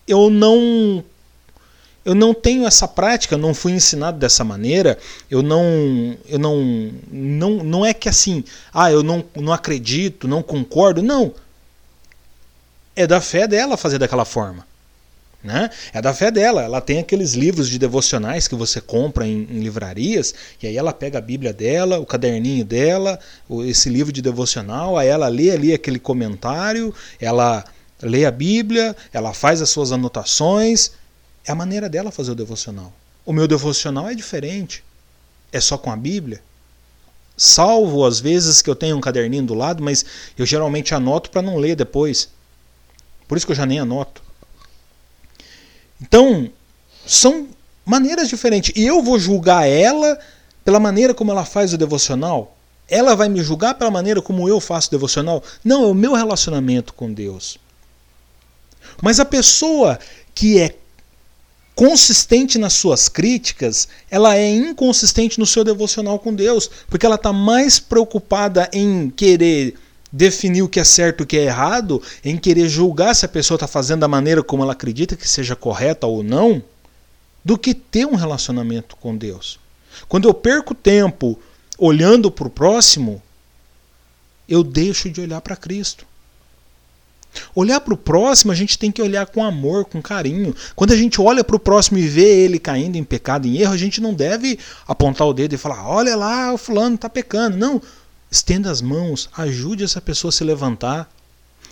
[0.08, 1.04] eu não
[2.06, 4.98] eu não tenho essa prática, não fui ensinado dessa maneira,
[5.30, 10.44] eu não eu não não, não é que assim, ah, eu não, não acredito, não
[10.44, 11.34] concordo, não.
[12.96, 14.66] É da fé dela fazer daquela forma.
[15.44, 15.70] Né?
[15.94, 16.64] É da fé dela.
[16.64, 20.94] Ela tem aqueles livros de devocionais que você compra em, em, livrarias, e aí ela
[20.94, 23.20] pega a Bíblia dela, o caderninho dela,
[23.66, 27.64] esse livro de devocional, aí ela lê ali aquele comentário, ela
[28.02, 30.92] lê a Bíblia, ela faz as suas anotações,
[31.46, 32.92] é a maneira dela fazer o devocional.
[33.26, 34.84] O meu devocional é diferente.
[35.52, 36.42] É só com a Bíblia.
[37.38, 40.06] Salvo as vezes que eu tenho um caderninho do lado, mas
[40.38, 42.30] eu geralmente anoto para não ler depois.
[43.28, 44.24] Por isso que eu já nem anoto.
[46.02, 46.50] Então,
[47.06, 47.48] são
[47.86, 48.74] maneiras diferentes.
[48.76, 50.18] E eu vou julgar ela
[50.64, 52.58] pela maneira como ela faz o devocional?
[52.88, 55.44] Ela vai me julgar pela maneira como eu faço o devocional?
[55.64, 57.58] Não, é o meu relacionamento com Deus.
[59.02, 60.00] Mas a pessoa
[60.34, 60.76] que é
[61.76, 67.34] consistente nas suas críticas, ela é inconsistente no seu devocional com Deus, porque ela está
[67.34, 69.76] mais preocupada em querer
[70.12, 73.30] definir o que é certo e o que é errado, em querer julgar se a
[73.30, 76.64] pessoa está fazendo da maneira como ela acredita que seja correta ou não,
[77.44, 79.60] do que ter um relacionamento com Deus.
[80.08, 81.38] Quando eu perco tempo
[81.78, 83.22] olhando para o próximo,
[84.48, 86.06] eu deixo de olhar para Cristo.
[87.54, 90.56] Olhar para o próximo, a gente tem que olhar com amor, com carinho.
[90.76, 93.74] Quando a gente olha para o próximo e vê ele caindo em pecado, em erro,
[93.74, 97.58] a gente não deve apontar o dedo e falar: olha lá, o fulano está pecando.
[97.58, 97.82] Não.
[98.30, 101.10] Estenda as mãos, ajude essa pessoa a se levantar.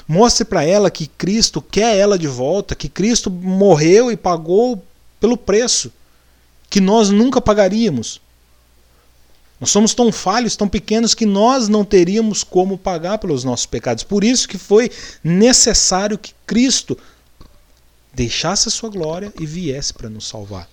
[0.07, 4.81] Mostre para ela que Cristo quer ela de volta, que Cristo morreu e pagou
[5.19, 5.91] pelo preço
[6.69, 8.19] que nós nunca pagaríamos.
[9.63, 14.03] Nós somos tão falhos, tão pequenos que nós não teríamos como pagar pelos nossos pecados.
[14.03, 14.91] Por isso que foi
[15.23, 16.97] necessário que Cristo
[18.13, 20.67] deixasse a sua glória e viesse para nos salvar.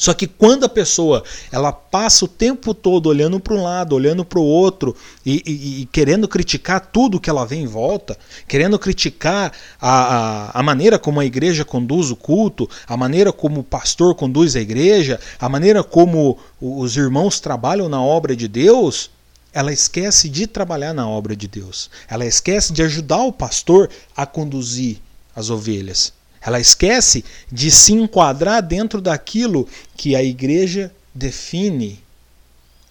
[0.00, 1.22] Só que quando a pessoa
[1.52, 4.96] ela passa o tempo todo olhando para um lado, olhando para o outro
[5.26, 8.16] e, e, e, querendo criticar tudo que ela vê em volta,
[8.48, 13.60] querendo criticar a, a, a, maneira como a igreja conduz o culto, a maneira como
[13.60, 19.10] o pastor conduz a igreja, a maneira como os irmãos trabalham na obra de Deus,
[19.52, 21.90] ela esquece de trabalhar na obra de Deus.
[22.08, 24.96] Ela esquece de ajudar o pastor a conduzir
[25.36, 26.14] as ovelhas.
[26.40, 32.02] Ela esquece de se enquadrar dentro daquilo que a igreja define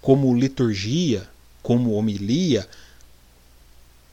[0.01, 1.27] como liturgia,
[1.63, 2.67] como homilia.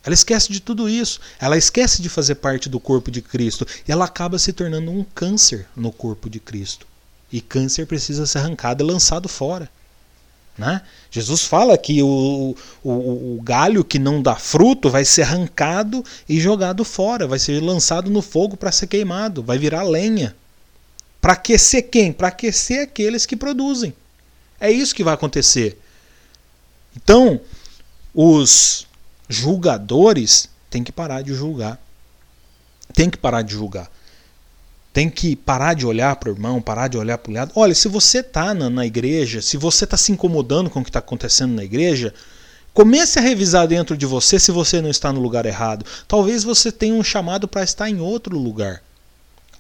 [0.05, 1.21] Ela esquece de tudo isso.
[1.39, 3.67] Ela esquece de fazer parte do corpo de Cristo.
[3.87, 6.87] E ela acaba se tornando um câncer no corpo de Cristo.
[7.31, 9.69] E câncer precisa ser arrancado e lançado fora.
[10.59, 10.81] Né?
[11.11, 16.41] Jesus fala que o, o, o, galho que não dá fruto vai ser arrancado e
[16.41, 20.35] jogado fora, vai ser lançado no fogo para ser queimado, vai virar lenha.
[21.21, 22.13] Para aquecer quem?
[22.13, 23.93] Para aquecer aqueles que produzem.
[24.59, 25.79] É isso que vai acontecer.
[26.97, 27.41] Então,
[28.15, 28.87] os
[29.29, 31.79] julgadores têm que parar de julgar.
[32.95, 33.91] Tem que parar de julgar.
[34.97, 37.53] Tem que parar de olhar para o irmão, parar de olhar para o lado.
[37.55, 40.89] Olha, se você está na, na, igreja, se você está se incomodando com o que
[40.89, 42.15] está acontecendo na igreja,
[42.73, 45.85] comece a revisar dentro de você se você não está no lugar errado.
[46.09, 48.83] Talvez você tenha um chamado para estar em outro lugar.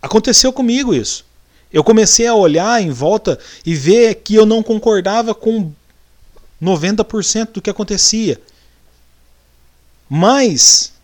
[0.00, 1.22] Aconteceu comigo isso.
[1.70, 5.70] Eu comecei a olhar em volta e ver que eu não concordava com
[6.62, 8.40] 90% do que acontecia.
[10.08, 10.94] Mas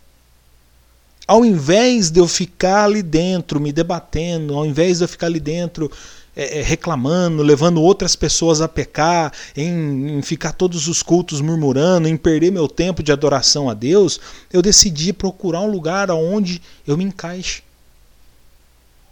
[1.27, 5.39] ao invés de eu ficar ali dentro me debatendo, ao invés de eu ficar ali
[5.39, 5.89] dentro
[6.35, 12.07] é, é, reclamando, levando outras pessoas a pecar, em, em, ficar todos os cultos murmurando,
[12.07, 14.19] em perder meu tempo de adoração a Deus,
[14.51, 17.61] eu decidi procurar um lugar onde eu me encaixe.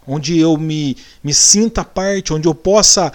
[0.05, 3.13] Onde eu me, me sinta parte, onde eu possa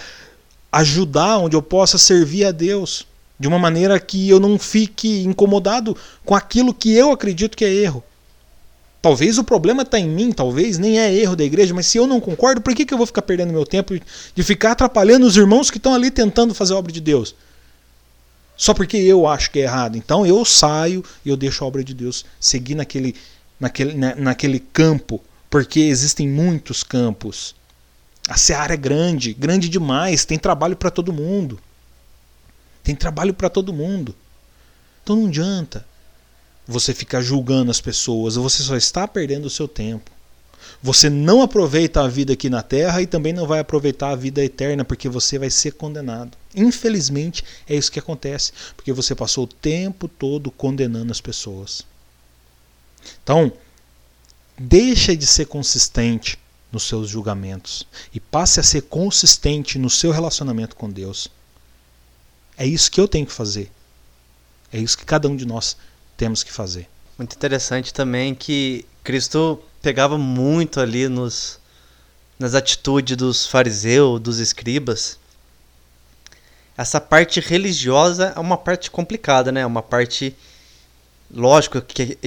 [0.71, 3.05] ajudar, onde eu possa servir a Deus.
[3.37, 5.95] De uma maneira que eu não fique incomodado
[6.25, 8.03] com aquilo que eu acredito que é erro.
[9.07, 12.05] Talvez o problema está em mim, talvez nem é erro da igreja, mas se eu
[12.05, 13.93] não concordo, por que, que eu vou ficar perdendo meu tempo
[14.35, 17.33] de ficar atrapalhando os irmãos que estão ali tentando fazer a obra de Deus?
[18.57, 19.97] Só porque eu acho que é errado.
[19.97, 23.15] Então eu saio e eu deixo a obra de Deus seguir naquele,
[23.57, 27.55] naquele, né, naquele campo, porque existem muitos campos.
[28.27, 31.57] A seara é grande, grande demais, tem trabalho para todo mundo.
[32.83, 34.13] Tem trabalho para todo mundo.
[35.01, 35.85] Então não adianta
[36.67, 40.11] você ficar julgando as pessoas, você só está perdendo o seu tempo.
[40.83, 44.43] Você não aproveita a vida aqui na terra e também não vai aproveitar a vida
[44.43, 46.37] eterna, porque você vai ser condenado.
[46.53, 51.83] Infelizmente, é isso que acontece, porque você passou o tempo todo condenando as pessoas.
[53.23, 53.51] Então,
[54.57, 56.37] deixa de ser consistente
[56.71, 61.29] nos seus julgamentos e passe a ser consistente no seu relacionamento com Deus.
[62.57, 63.71] É isso que eu tenho que fazer.
[64.71, 65.77] É isso que cada um de nós
[66.17, 66.89] temos que fazer.
[67.17, 71.59] Muito interessante também que Cristo pegava muito ali nos,
[72.37, 75.17] nas atitudes dos fariseus, dos escribas.
[76.77, 79.61] Essa parte religiosa é uma parte complicada, né?
[79.61, 80.35] É uma parte,
[81.33, 82.17] lógico, que,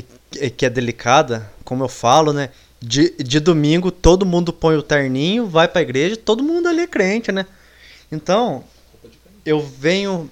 [0.57, 2.51] que é delicada, como eu falo, né?
[2.81, 6.81] De, de domingo todo mundo põe o terninho, vai para a igreja, todo mundo ali
[6.81, 7.47] é crente, né?
[8.11, 8.65] Então,
[9.45, 10.31] eu venho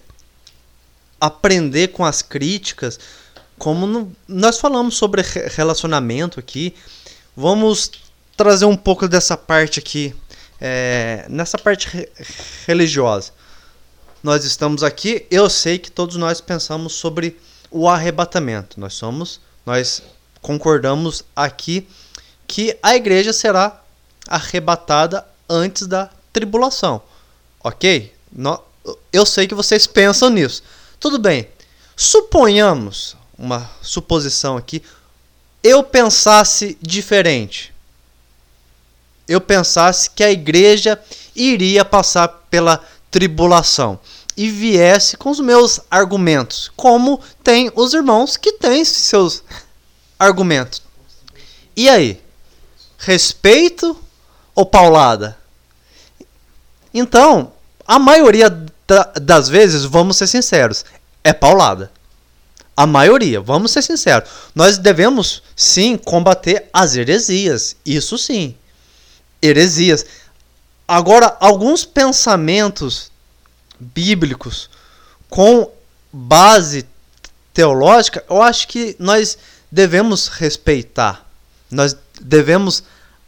[1.21, 2.99] aprender com as críticas
[3.59, 6.75] como no, nós falamos sobre relacionamento aqui,
[7.37, 7.91] vamos
[8.37, 10.15] trazer um pouco dessa parte aqui,
[10.61, 12.09] é, nessa parte re
[12.67, 13.33] religiosa.
[14.23, 17.39] Nós estamos aqui, eu sei que todos nós pensamos sobre
[17.71, 18.81] o arrebatamento.
[18.81, 20.03] Nós somos, nós
[20.41, 21.87] concordamos aqui
[22.47, 23.81] que a igreja será
[24.27, 27.03] arrebatada antes da tribulação.
[27.63, 28.15] Ok?
[29.13, 30.63] eu sei que vocês pensam nisso.
[31.01, 31.49] Tudo bem.
[31.97, 34.83] Suponhamos, uma suposição aqui,
[35.63, 37.73] eu pensasse diferente.
[39.27, 41.01] Eu pensasse que a igreja
[41.37, 43.99] iria passar pela tribulação
[44.37, 49.43] e viesse com os meus argumentos, como tem os irmãos que têm seus
[50.19, 50.83] argumentos.
[51.77, 52.21] E aí?
[52.99, 53.99] Respeito
[54.55, 55.37] ou paulada?
[56.93, 57.53] Então,
[57.87, 58.49] a maioria
[58.87, 60.85] da, das vezes, vamos ser sinceros,
[61.23, 61.91] é paulada.
[62.79, 64.31] A maioria, vamos ser sinceros.
[64.55, 67.75] Nós devemos sim combater as heresias.
[67.85, 68.55] Isso sim.
[69.43, 70.07] Heresias.
[70.87, 73.11] Agora, alguns pensamentos
[73.81, 74.71] bíblicos
[75.29, 75.73] com
[76.13, 76.87] base
[77.53, 79.37] teológica, eu acho que nós
[79.73, 81.29] devemos respeitar.
[81.69, 82.85] Nós devemos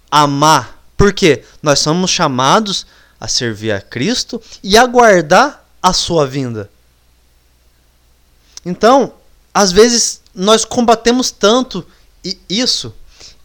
[0.08, 0.80] amar.
[0.96, 2.86] Porque nós somos chamados
[3.18, 6.70] a servir a Cristo e aguardar a sua vinda.
[8.64, 9.14] Então,
[9.52, 11.84] às vezes nós combatemos tanto
[12.48, 12.94] isso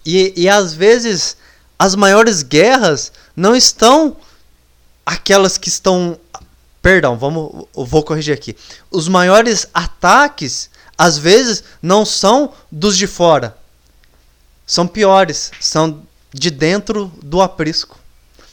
[0.05, 1.35] e, e às vezes
[1.77, 4.15] as maiores guerras não estão
[5.05, 6.17] aquelas que estão
[6.81, 8.55] perdão vamos vou corrigir aqui.
[8.91, 13.57] Os maiores ataques às vezes não são dos de fora.
[14.65, 17.99] São piores são de dentro do aprisco.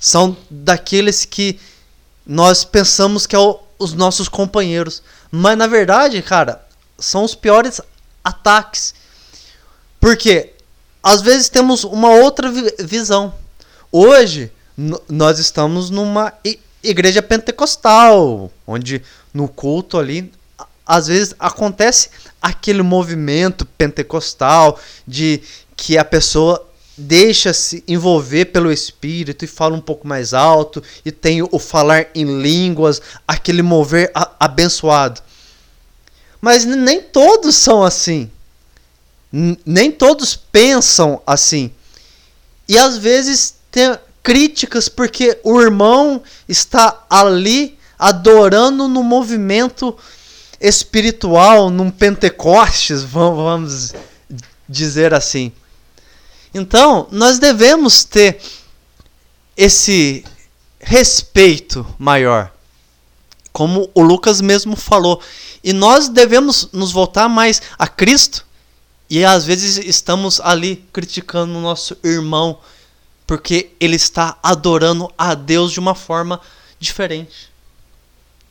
[0.01, 1.61] São daqueles que
[2.27, 3.39] nós pensamos que é
[3.79, 5.03] os nossos companheiros.
[5.31, 6.67] Mas na verdade cara
[7.05, 7.81] são os piores
[8.25, 8.95] ataques.
[10.01, 10.53] Porque
[11.03, 12.51] às vezes temos uma outra
[12.81, 13.35] visão.
[13.91, 14.51] Hoje
[15.09, 16.33] nós estamos numa
[16.83, 20.33] igreja pentecostal, onde no culto ali
[20.85, 25.41] às vezes acontece aquele movimento pentecostal de
[25.77, 31.11] que a pessoa deixa se envolver pelo espírito e fala um pouco mais alto e
[31.11, 35.21] tem o falar em línguas, aquele mover abençoado.
[36.43, 38.29] Mas nem todos são assim.
[39.65, 41.71] nem todos pensam assim.
[42.69, 49.97] E às vezes tem, críticas porque o irmão está ali adorando no movimento
[50.61, 53.95] espiritual, num Pentecostes, vamos
[54.69, 55.53] dizer assim.
[56.53, 58.41] Então, nós devemos ter
[59.57, 60.25] esse
[60.81, 62.53] respeito maior,
[63.53, 65.23] como o Lucas mesmo falou.
[65.63, 68.45] E nós devemos nos voltar mais a Cristo.
[69.09, 72.59] E às vezes estamos ali criticando o nosso irmão
[73.27, 76.41] porque ele está adorando a Deus de uma forma
[76.79, 77.51] diferente.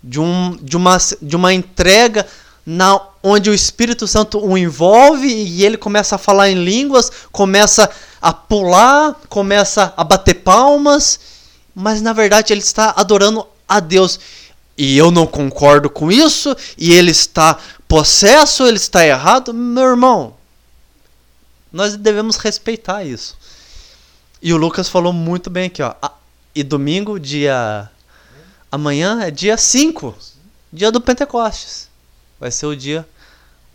[0.02, 2.26] De, um, de, uma, de uma entrega
[2.66, 7.90] na, onde o Espírito Santo o envolve e ele começa a falar em línguas, começa
[8.22, 11.20] a pular, começa a bater palmas,
[11.76, 14.20] mas na verdade ele está adorando a Deus.
[14.84, 19.54] E eu não concordo com isso, e ele está possesso, ele está errado.
[19.54, 20.36] Meu irmão,
[21.72, 23.38] nós devemos respeitar isso.
[24.42, 25.94] E o Lucas falou muito bem aqui, ó.
[26.56, 27.92] E domingo, dia.
[28.72, 30.18] Amanhã é dia 5,
[30.74, 31.88] dia do Pentecostes.
[32.40, 33.08] Vai ser o dia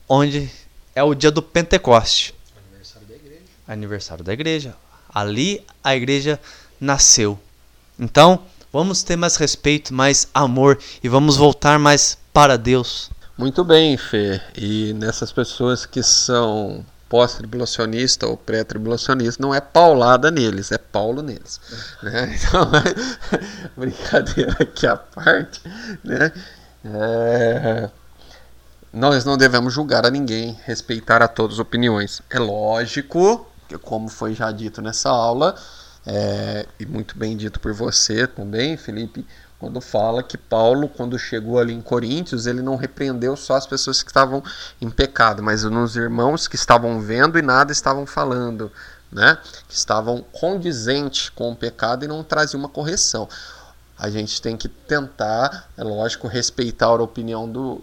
[0.09, 0.51] onde
[0.93, 2.35] é o dia do Pentecoste.
[2.67, 3.45] Aniversário da igreja.
[3.69, 4.77] Aniversário da igreja.
[5.15, 6.41] Ali a igreja
[6.81, 7.39] nasceu.
[7.97, 8.43] Então,
[8.77, 13.11] vamos ter mais respeito, mais amor e vamos voltar mais para Deus.
[13.39, 14.39] Muito bem, Fê.
[14.55, 21.59] E nessas pessoas que são pós-tribulacionista ou pré-tribulacionista, não é paulada neles, é Paulo neles.
[22.03, 22.37] Né?
[22.37, 22.71] Então,
[23.77, 25.63] brincadeira aqui à parte,
[26.05, 26.31] né?
[26.85, 27.91] É,
[28.93, 32.21] nós não devemos julgar a ninguém, respeitar a todas as opiniões.
[32.29, 35.55] É lógico que, como foi já dito nessa aula,
[36.07, 39.27] é, e muito bem dito por você também, Felipe,
[39.59, 44.03] quando fala que Paulo, quando chegou ali em Coríntios, ele não repreendeu só as pessoas
[44.03, 44.43] que estavam
[44.81, 48.71] em pecado, mas nos irmãos que estavam vendo e nada estavam falando,
[49.11, 49.39] né?
[49.69, 53.29] que estavam condizentes com o pecado e não traziam uma correção.
[53.99, 57.81] A gente tem que tentar, é lógico, respeitar a opinião do,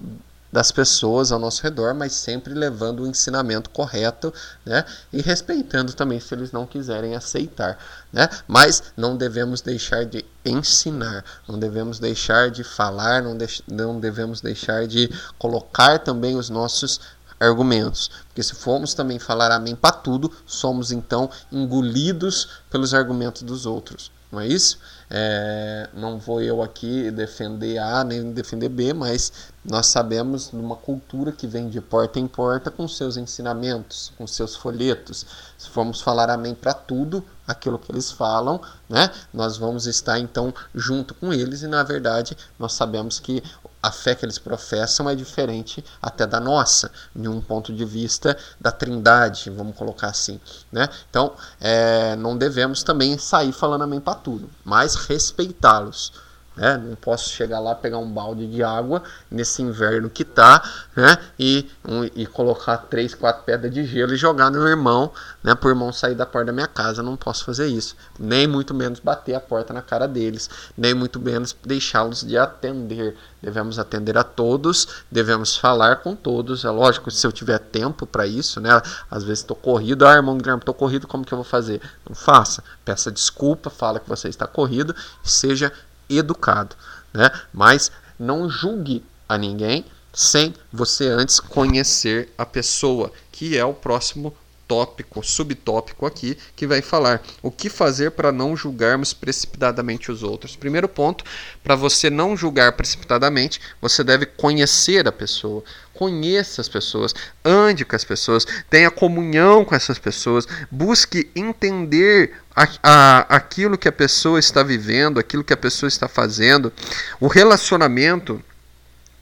[0.53, 4.31] das pessoas ao nosso redor, mas sempre levando o ensinamento correto,
[4.63, 4.85] né?
[5.11, 7.75] E respeitando também se eles não quiserem aceitar,
[8.11, 8.29] né?
[8.47, 14.41] Mas não devemos deixar de ensinar, não devemos deixar de falar, não, de, não devemos
[14.41, 17.01] deixar de colocar também os nossos
[17.39, 18.11] argumentos.
[18.27, 24.11] Porque se formos também falar amém para tudo, somos então engolidos pelos argumentos dos outros.
[24.33, 24.79] Não é isso?
[25.11, 29.31] É, não vou eu aqui defender A nem defender B, mas
[29.63, 34.25] nós sabemos de uma cultura que vem de porta em porta com seus ensinamentos, com
[34.25, 35.23] seus folhetos.
[35.55, 38.59] Se formos falar amém para tudo aquilo que eles falam,
[38.89, 43.43] né, nós vamos estar então junto com eles e na verdade nós sabemos que
[43.83, 48.37] a fé que eles professam é diferente até da nossa, de um ponto de vista
[48.59, 50.39] da trindade, vamos colocar assim.
[50.71, 50.87] Né?
[51.09, 56.13] Então, é, não devemos também sair falando amém para tudo, mas respeitá-los.
[56.55, 56.77] Né?
[56.77, 60.61] Não posso chegar lá, pegar um balde de água nesse inverno que tá,
[60.95, 61.17] né?
[61.39, 65.11] E, um, e colocar três, quatro pedras de gelo e jogar no irmão,
[65.43, 65.53] né?
[65.59, 67.01] O irmão sair da porta da minha casa.
[67.01, 67.95] Não posso fazer isso.
[68.19, 73.15] Nem muito menos bater a porta na cara deles, nem muito menos deixá-los de atender.
[73.41, 76.63] Devemos atender a todos, devemos falar com todos.
[76.63, 78.81] É lógico, se eu tiver tempo para isso, né?
[79.09, 81.81] Às vezes estou corrido, ah, irmão Guilherme, estou corrido, como que eu vou fazer?
[82.07, 82.63] Não faça.
[82.85, 85.71] Peça desculpa, fala que você está corrido seja
[86.17, 86.75] educado,
[87.13, 87.29] né?
[87.51, 94.35] Mas não julgue a ninguém sem você antes conhecer a pessoa, que é o próximo
[94.67, 100.55] tópico, subtópico aqui, que vai falar o que fazer para não julgarmos precipitadamente os outros.
[100.55, 101.23] Primeiro ponto,
[101.63, 105.63] para você não julgar precipitadamente, você deve conhecer a pessoa.
[105.93, 107.13] Conheça as pessoas,
[107.45, 113.91] ande com as pessoas, tenha comunhão com essas pessoas, busque entender a, aquilo que a
[113.91, 116.71] pessoa está vivendo, aquilo que a pessoa está fazendo.
[117.19, 118.41] O relacionamento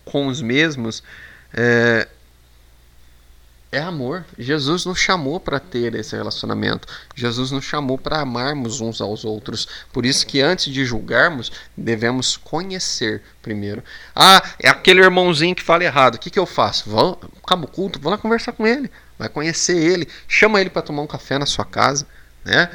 [0.04, 1.02] com os mesmos
[1.54, 2.08] é,
[3.72, 4.26] é amor.
[4.38, 6.88] Jesus nos chamou para ter esse relacionamento.
[7.16, 9.68] Jesus nos chamou para amarmos uns aos outros.
[9.94, 13.82] Por isso que antes de julgarmos, devemos conhecer primeiro.
[14.14, 16.16] Ah, é aquele irmãozinho que fala errado.
[16.16, 16.90] O que, que eu faço?
[16.90, 18.92] Vou, acabo o culto, vou lá conversar com ele.
[19.18, 20.08] Vai conhecer ele.
[20.28, 22.06] Chama ele para tomar um café na sua casa.
[22.44, 22.70] Né?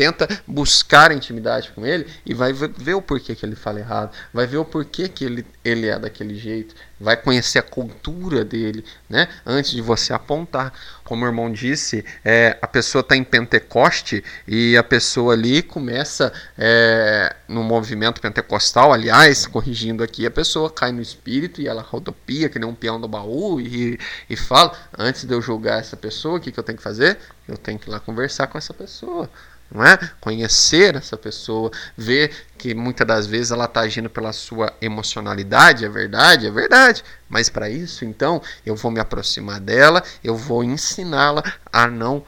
[0.00, 4.46] Tenta buscar intimidade com ele e vai ver o porquê que ele fala errado, vai
[4.46, 9.28] ver o porquê que ele, ele é daquele jeito, vai conhecer a cultura dele, né?
[9.44, 10.72] Antes de você apontar.
[11.04, 16.32] Como o irmão disse, é, a pessoa está em Pentecoste e a pessoa ali começa
[16.56, 22.48] é, no movimento pentecostal, aliás, corrigindo aqui, a pessoa cai no espírito e ela rodopia
[22.48, 23.98] que nem um peão do baú e,
[24.30, 27.18] e fala, antes de eu julgar essa pessoa, o que, que eu tenho que fazer?
[27.46, 29.28] Eu tenho que ir lá conversar com essa pessoa
[29.70, 29.96] não é?
[30.20, 35.88] Conhecer essa pessoa, ver que muitas das vezes ela está agindo pela sua emocionalidade, é
[35.88, 37.04] verdade, é verdade.
[37.28, 41.42] Mas para isso, então, eu vou me aproximar dela, eu vou ensiná-la
[41.72, 42.24] a não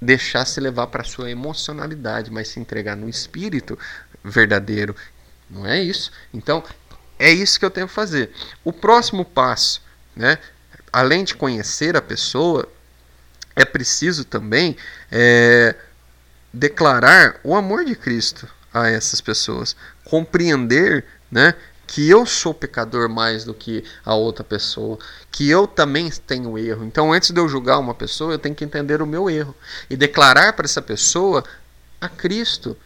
[0.00, 3.78] deixar se levar para sua emocionalidade, mas se entregar no espírito
[4.22, 4.94] verdadeiro.
[5.50, 6.12] Não é isso?
[6.32, 6.62] Então,
[7.18, 8.30] é isso que eu tenho que fazer.
[8.62, 9.82] O próximo passo,
[10.14, 10.38] né?
[10.92, 12.68] Além de conhecer a pessoa,
[13.56, 14.76] é preciso também
[15.10, 15.74] é,
[16.54, 21.54] declarar o amor de Cristo a essas pessoas, compreender, né,
[21.86, 24.98] que eu sou pecador mais do que a outra pessoa,
[25.30, 26.84] que eu também tenho erro.
[26.84, 29.54] Então, antes de eu julgar uma pessoa, eu tenho que entender o meu erro
[29.90, 31.44] e declarar para essa pessoa
[32.00, 32.76] a Cristo,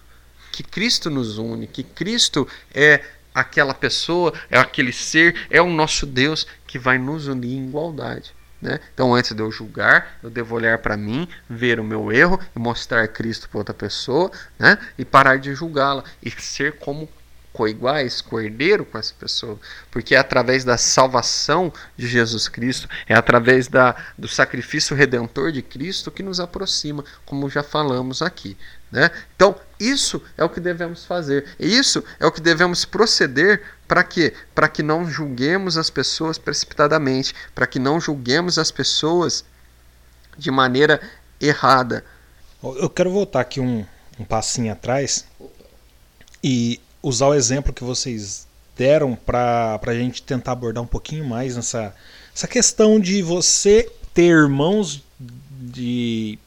[0.51, 3.05] que Cristo nos une, que Cristo é
[3.35, 8.35] aquela pessoa, é aquele ser, é o nosso Deus que vai nos unir em igualdade.
[8.61, 8.81] Né?
[8.93, 12.59] Então, antes de eu julgar, eu devo olhar para mim, ver o meu erro e
[12.59, 14.79] mostrar Cristo para outra pessoa né?
[14.99, 17.09] e parar de julgá-la e ser como
[17.53, 19.59] coiguais, cordeiro com essa pessoa,
[19.91, 25.61] porque é através da salvação de Jesus Cristo, é através da, do sacrifício redentor de
[25.61, 28.57] Cristo que nos aproxima, como já falamos aqui.
[28.91, 29.11] Né?
[29.37, 34.35] Então, isso é o que devemos fazer, isso é o que devemos proceder para quê?
[34.55, 39.45] Para que não julguemos as pessoas precipitadamente, para que não julguemos as pessoas
[40.37, 41.01] de maneira
[41.41, 42.05] errada.
[42.63, 43.85] Eu quero voltar aqui um,
[44.19, 45.25] um passinho atrás
[46.43, 51.57] e usar o exemplo que vocês deram para a gente tentar abordar um pouquinho mais
[51.57, 51.95] nessa
[52.35, 55.03] essa questão de você ter irmãos
[55.61, 56.39] de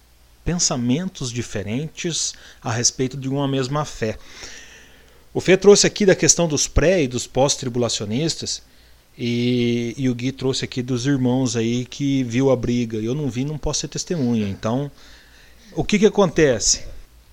[0.44, 4.18] pensamentos diferentes a respeito de uma mesma fé.
[5.34, 8.62] O Fê trouxe aqui da questão dos pré e dos pós-tribulacionistas
[9.18, 12.98] e, e, o Gui trouxe aqui dos irmãos aí que viu a briga.
[12.98, 14.48] Eu não vi, não posso ser testemunha.
[14.48, 14.90] Então,
[15.74, 16.84] o que, que acontece?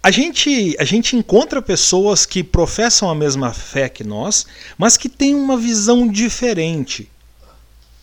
[0.03, 4.47] A gente, a gente encontra pessoas que professam a mesma fé que nós,
[4.77, 7.11] mas que têm uma visão diferente.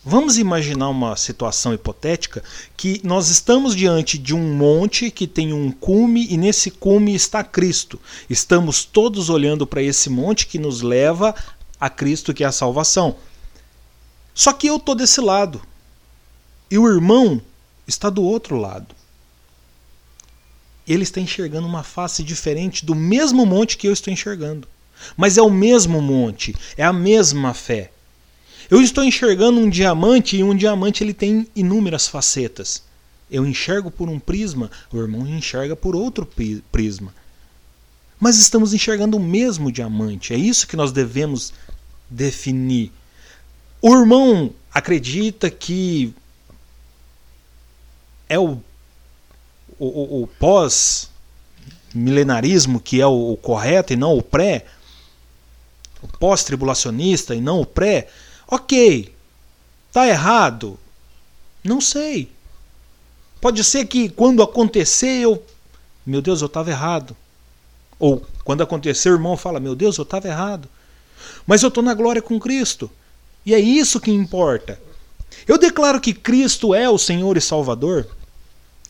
[0.08, 2.44] Vamos imaginar uma situação hipotética
[2.76, 7.42] que nós estamos diante de um monte que tem um cume e nesse cume está
[7.42, 8.00] Cristo.
[8.30, 11.34] Estamos todos olhando para esse monte que nos leva
[11.80, 13.16] a Cristo, que é a salvação.
[14.32, 15.60] Só que eu estou desse lado
[16.70, 17.42] e o irmão
[17.84, 18.94] está do outro lado
[20.86, 24.68] ele está enxergando uma face diferente do mesmo monte que eu estou enxergando.
[25.16, 27.90] Mas é o mesmo monte, é a mesma fé.
[28.70, 32.82] Eu estou enxergando um diamante e um diamante ele tem inúmeras facetas.
[33.30, 36.28] Eu enxergo por um prisma, o irmão enxerga por outro
[36.70, 37.14] prisma.
[38.18, 41.52] Mas estamos enxergando o mesmo diamante, é isso que nós devemos
[42.08, 42.90] definir.
[43.82, 46.14] O irmão acredita que
[48.28, 48.58] é o
[49.78, 54.64] o, o, o pós-milenarismo, que é o, o correto e não o pré,
[56.02, 58.08] o pós-tribulacionista e não o pré,
[58.48, 59.14] ok,
[59.92, 60.78] tá errado?
[61.62, 62.30] Não sei.
[63.40, 65.42] Pode ser que quando acontecer eu.
[66.04, 67.16] Meu Deus, eu estava errado.
[67.98, 70.68] Ou quando acontecer, o irmão fala: Meu Deus, eu estava errado.
[71.46, 72.90] Mas eu estou na glória com Cristo.
[73.44, 74.80] E é isso que importa.
[75.46, 78.08] Eu declaro que Cristo é o Senhor e Salvador.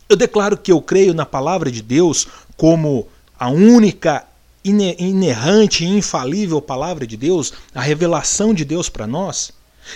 [0.09, 4.25] Eu declaro que eu creio na palavra de Deus como a única
[4.69, 9.51] inerrante e infalível palavra de Deus, a revelação de Deus para nós.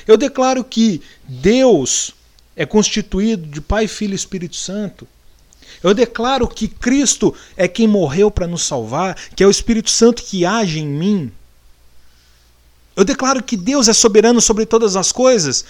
[0.07, 2.13] Eu declaro que Deus
[2.55, 5.07] é constituído de Pai, Filho e Espírito Santo.
[5.83, 10.23] Eu declaro que Cristo é quem morreu para nos salvar, que é o Espírito Santo
[10.23, 11.31] que age em mim.
[12.95, 15.65] Eu declaro que Deus é soberano sobre todas as coisas.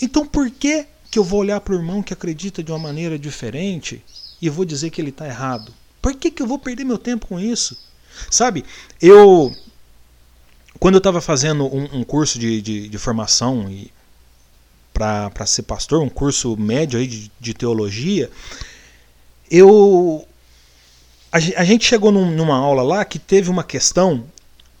[0.00, 3.18] Então por que que eu vou olhar para o irmão que acredita de uma maneira
[3.18, 4.04] diferente
[4.40, 5.72] e vou dizer que ele está errado?
[6.00, 7.76] Por que, que eu vou perder meu tempo com isso?
[8.30, 8.64] Sabe,
[9.00, 9.54] eu.
[10.78, 13.68] Quando eu estava fazendo um, um, curso de, de, de formação
[14.92, 18.30] para ser pastor, um curso médio aí de, de teologia,
[19.50, 20.26] eu.
[21.32, 24.24] A, a gente chegou num, numa aula lá que teve uma questão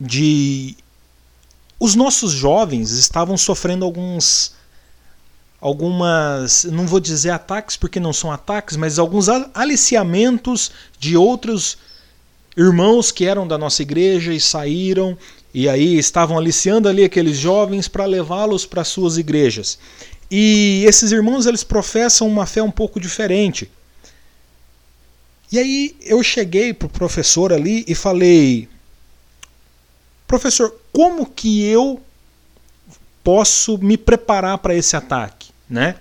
[0.00, 0.76] de.
[1.80, 4.56] Os nossos jovens estavam sofrendo alguns
[5.60, 11.78] algumas, não vou dizer ataques porque não são ataques, mas alguns aliciamentos de outros
[12.58, 15.16] irmãos que eram da nossa igreja e saíram
[15.54, 19.78] e aí estavam aliciando ali aqueles jovens para levá-los para suas igrejas.
[20.30, 23.70] E esses irmãos eles professam uma fé um pouco diferente.
[25.50, 28.68] E aí eu cheguei pro professor ali e falei:
[30.26, 32.02] "Professor, como que eu
[33.22, 35.94] posso me preparar para esse ataque, né?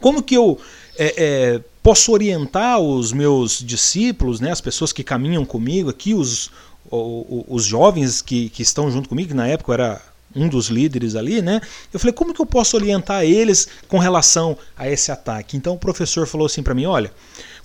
[0.00, 0.58] Como que eu
[0.96, 6.50] é, é, posso orientar os meus discípulos, né, as pessoas que caminham comigo aqui, os,
[6.90, 10.68] os, os jovens que, que estão junto comigo, que na época eu era um dos
[10.68, 11.60] líderes ali, né?
[11.92, 15.56] Eu falei, como que eu posso orientar eles com relação a esse ataque?
[15.56, 17.12] Então o professor falou assim para mim, olha,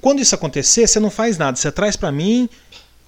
[0.01, 2.49] quando isso acontecer, você não faz nada, você traz para mim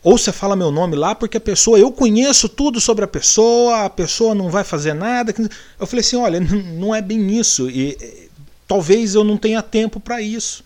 [0.01, 3.85] ou você fala meu nome lá porque a pessoa, eu conheço tudo sobre a pessoa,
[3.85, 5.33] a pessoa não vai fazer nada.
[5.79, 6.39] Eu falei assim, olha,
[6.79, 8.29] não é bem isso e
[8.67, 10.63] talvez eu não tenha tempo para isso.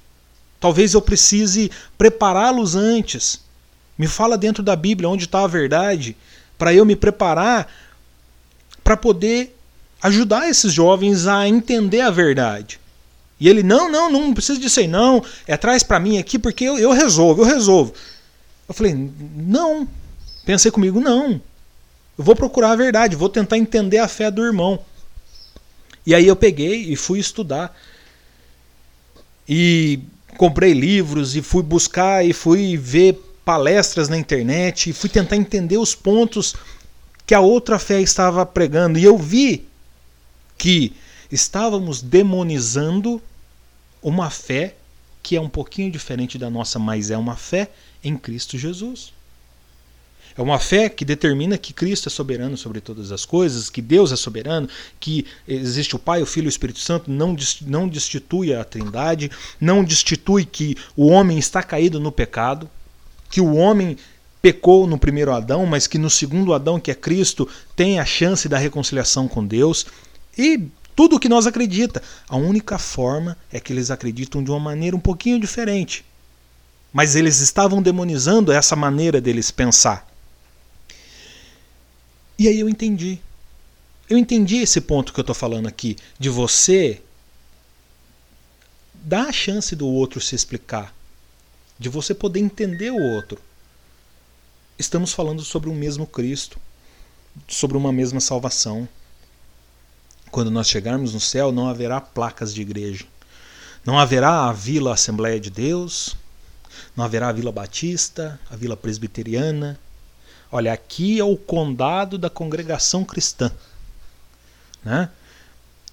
[0.63, 3.41] Talvez eu precise prepará-los antes.
[3.97, 6.15] Me fala dentro da Bíblia onde está a verdade,
[6.57, 7.67] para eu me preparar
[8.81, 9.53] para poder
[10.01, 12.79] ajudar esses jovens a entender a verdade.
[13.37, 15.21] E ele, não, não, não precisa disso aí, não.
[15.45, 17.93] É traz para mim aqui porque eu, eu resolvo, eu resolvo.
[18.65, 18.93] Eu falei,
[19.35, 19.85] não.
[20.45, 21.41] Pensei comigo, não.
[22.17, 24.79] Eu vou procurar a verdade, vou tentar entender a fé do irmão.
[26.05, 27.77] E aí eu peguei e fui estudar.
[29.45, 29.99] E
[30.33, 33.13] comprei livros e fui buscar e fui ver
[33.45, 36.55] palestras na internet e fui tentar entender os pontos
[37.25, 38.99] que a outra fé estava pregando.
[38.99, 39.67] E eu vi
[40.57, 40.93] que
[41.31, 43.21] estávamos demonizando
[44.01, 44.75] uma fé
[45.21, 47.69] que é um pouquinho diferente da nossa, mas é uma fé
[48.03, 49.13] em Cristo Jesus.
[50.37, 54.11] É uma fé que determina que Cristo é soberano sobre todas as coisas, que Deus
[54.11, 54.67] é soberano,
[54.99, 59.29] que existe o Pai, o Filho e o Espírito Santo, não, não destitui a Trindade,
[59.61, 62.69] não destitui que o homem está caído no pecado,
[63.29, 63.97] que o homem
[64.41, 68.49] pecou no primeiro Adão, mas que no segundo Adão, que é Cristo, tem a chance
[68.49, 69.85] da reconciliação com Deus.
[70.37, 72.01] E tudo o que nós acredita.
[72.27, 76.03] A única forma é que eles acreditam de uma maneira um pouquinho diferente.
[76.91, 80.12] Mas eles estavam demonizando essa maneira deles pensar.
[82.37, 83.19] E aí eu entendi.
[84.09, 87.01] Eu entendi esse ponto que eu estou falando aqui, de você
[88.93, 90.93] dar a chance do outro se explicar,
[91.77, 93.39] de você poder entender o outro.
[94.77, 96.59] Estamos falando sobre o mesmo Cristo,
[97.47, 98.87] sobre uma mesma salvação.
[100.31, 103.05] Quando nós chegarmos no céu, não haverá placas de igreja.
[103.85, 106.15] Não haverá a Vila Assembleia de Deus,
[106.95, 109.79] não haverá a Vila Batista, a Vila Presbiteriana.
[110.55, 113.51] Olha, aqui é o condado da congregação cristã.
[114.85, 115.09] Né?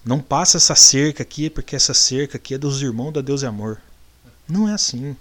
[0.05, 3.47] Não passa essa cerca aqui, porque essa cerca aqui é dos irmãos da Deus e
[3.47, 3.81] Amor.
[4.47, 5.17] Não é assim.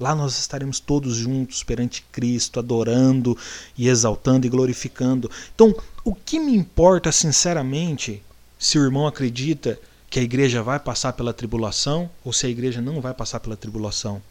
[0.00, 3.36] Lá nós estaremos todos juntos perante Cristo, adorando
[3.76, 5.30] e exaltando e glorificando.
[5.54, 8.22] Então, o que me importa sinceramente
[8.58, 9.78] se o irmão acredita
[10.08, 13.54] que a igreja vai passar pela tribulação ou se a igreja não vai passar pela
[13.54, 14.22] tribulação?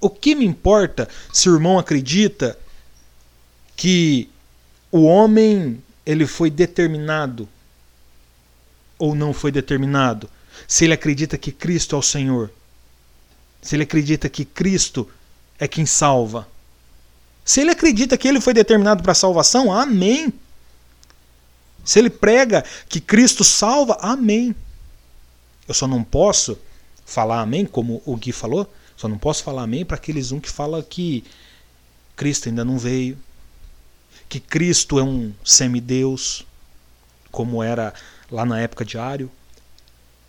[0.00, 2.56] O que me importa se o irmão acredita
[3.76, 4.28] que
[4.90, 7.48] o homem ele foi determinado
[8.98, 10.28] ou não foi determinado?
[10.66, 12.50] Se ele acredita que Cristo é o Senhor?
[13.60, 15.08] Se ele acredita que Cristo
[15.58, 16.48] é quem salva?
[17.44, 20.32] Se ele acredita que ele foi determinado para a salvação, amém.
[21.84, 24.54] Se ele prega que Cristo salva, amém.
[25.68, 26.58] Eu só não posso
[27.04, 30.50] falar amém, como o Gui falou, só não posso falar amém para aqueles um que
[30.50, 31.22] fala que
[32.16, 33.16] Cristo ainda não veio,
[34.28, 36.46] que Cristo é um semideus,
[37.30, 37.94] como era
[38.30, 39.30] lá na época de Ário.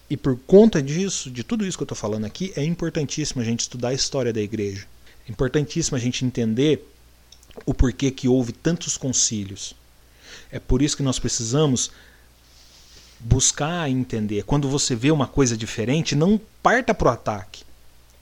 [0.10, 3.46] E por conta disso, de tudo isso que eu estou falando aqui, é importantíssimo a
[3.46, 4.86] gente estudar a história da igreja.
[5.28, 6.88] É importantíssimo a gente entender
[7.66, 9.76] o porquê que houve tantos concílios.
[10.52, 11.92] É por isso que nós precisamos
[13.20, 14.44] buscar entender.
[14.44, 17.64] Quando você vê uma coisa diferente, não parta para o ataque.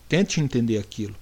[0.08, 1.16] Tente entender aquilo.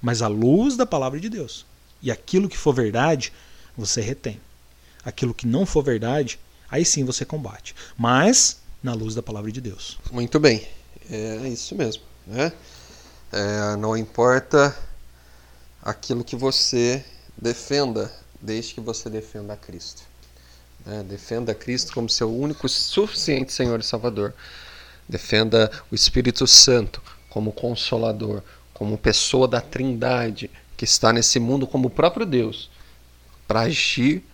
[0.00, 1.66] Mas à luz da palavra de Deus.
[2.02, 3.32] E aquilo que for verdade,
[3.76, 4.40] você retém.
[5.04, 6.38] Aquilo que não for verdade,
[6.70, 7.74] aí sim você combate.
[7.96, 9.98] Mas na luz da palavra de Deus.
[10.10, 10.66] Muito bem.
[11.10, 12.02] É isso mesmo.
[12.26, 12.52] Né?
[13.32, 14.76] É, não importa
[15.82, 17.04] aquilo que você
[17.36, 20.02] defenda, desde que você defenda a Cristo.
[20.84, 21.04] Né?
[21.08, 24.34] Defenda a Cristo como seu único suficiente Senhor e Salvador.
[25.08, 28.42] Defenda o Espírito Santo como consolador,
[28.74, 32.68] como pessoa da Trindade que está nesse mundo como o próprio Deus
[33.46, 34.24] para agir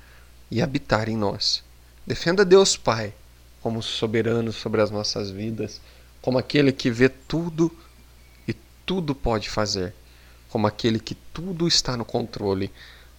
[0.51, 1.63] e habitar em nós.
[2.07, 3.15] Defenda Deus Pai
[3.61, 5.81] como soberano sobre as nossas vidas,
[6.21, 7.71] como aquele que vê tudo
[8.47, 9.95] e tudo pode fazer,
[10.49, 12.73] como aquele que tudo está no controle,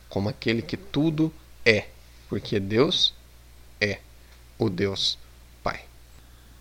[0.09, 1.33] como aquele que tudo
[1.65, 1.87] é,
[2.27, 3.13] porque Deus
[3.79, 3.99] é
[4.59, 5.17] o Deus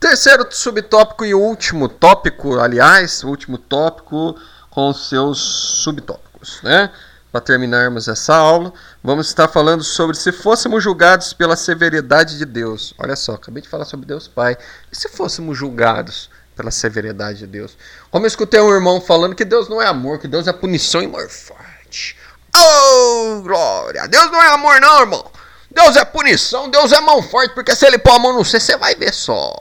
[0.03, 4.37] Terceiro subtópico e último tópico, aliás, último tópico
[4.69, 6.93] com seus subtópicos, né?
[7.31, 8.73] Para terminarmos essa aula,
[9.03, 12.95] vamos estar falando sobre se fôssemos julgados pela severidade de Deus.
[12.99, 14.57] Olha só, acabei de falar sobre Deus Pai.
[14.91, 17.77] E se fôssemos julgados pela severidade de Deus.
[18.11, 21.03] Como eu escutei um irmão falando que Deus não é amor, que Deus é punição
[21.03, 22.17] e amor forte.
[22.55, 24.07] Oh, glória!
[24.07, 25.33] Deus não é amor, não, irmão.
[25.71, 28.61] Deus é punição, Deus é mão forte, porque se ele pôr a mão no você,
[28.61, 29.57] você vai ver só.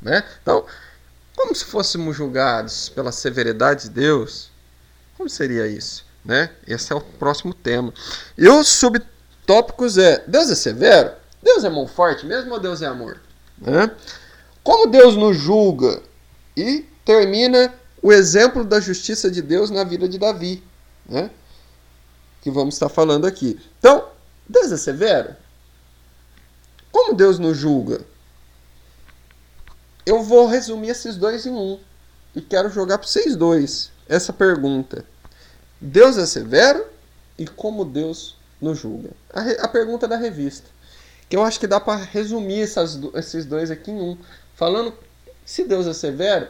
[0.00, 0.24] Né?
[0.40, 0.64] Então,
[1.36, 4.50] como se fôssemos julgados pela severidade de Deus,
[5.16, 6.04] como seria isso?
[6.24, 6.50] Né?
[6.66, 7.92] Esse é o próximo tema.
[8.36, 11.12] E os subtópicos é: Deus é severo?
[11.42, 13.20] Deus é mão forte mesmo ou Deus é amor?
[13.58, 13.90] Né?
[14.62, 16.02] Como Deus nos julga?
[16.56, 17.72] E termina
[18.02, 20.62] o exemplo da justiça de Deus na vida de Davi,
[21.08, 21.30] né?
[22.40, 23.58] que vamos estar falando aqui.
[23.78, 24.08] Então,
[24.48, 25.34] Deus é severo?
[26.90, 28.00] Como Deus nos julga?
[30.04, 31.78] Eu vou resumir esses dois em um.
[32.34, 35.04] E quero jogar para vocês dois essa pergunta.
[35.80, 36.84] Deus é severo?
[37.38, 39.10] E como Deus nos julga?
[39.32, 40.68] A, a pergunta da revista.
[41.28, 44.18] Que eu acho que dá para resumir essas, esses dois aqui em um.
[44.54, 44.92] Falando
[45.44, 46.48] se Deus é severo,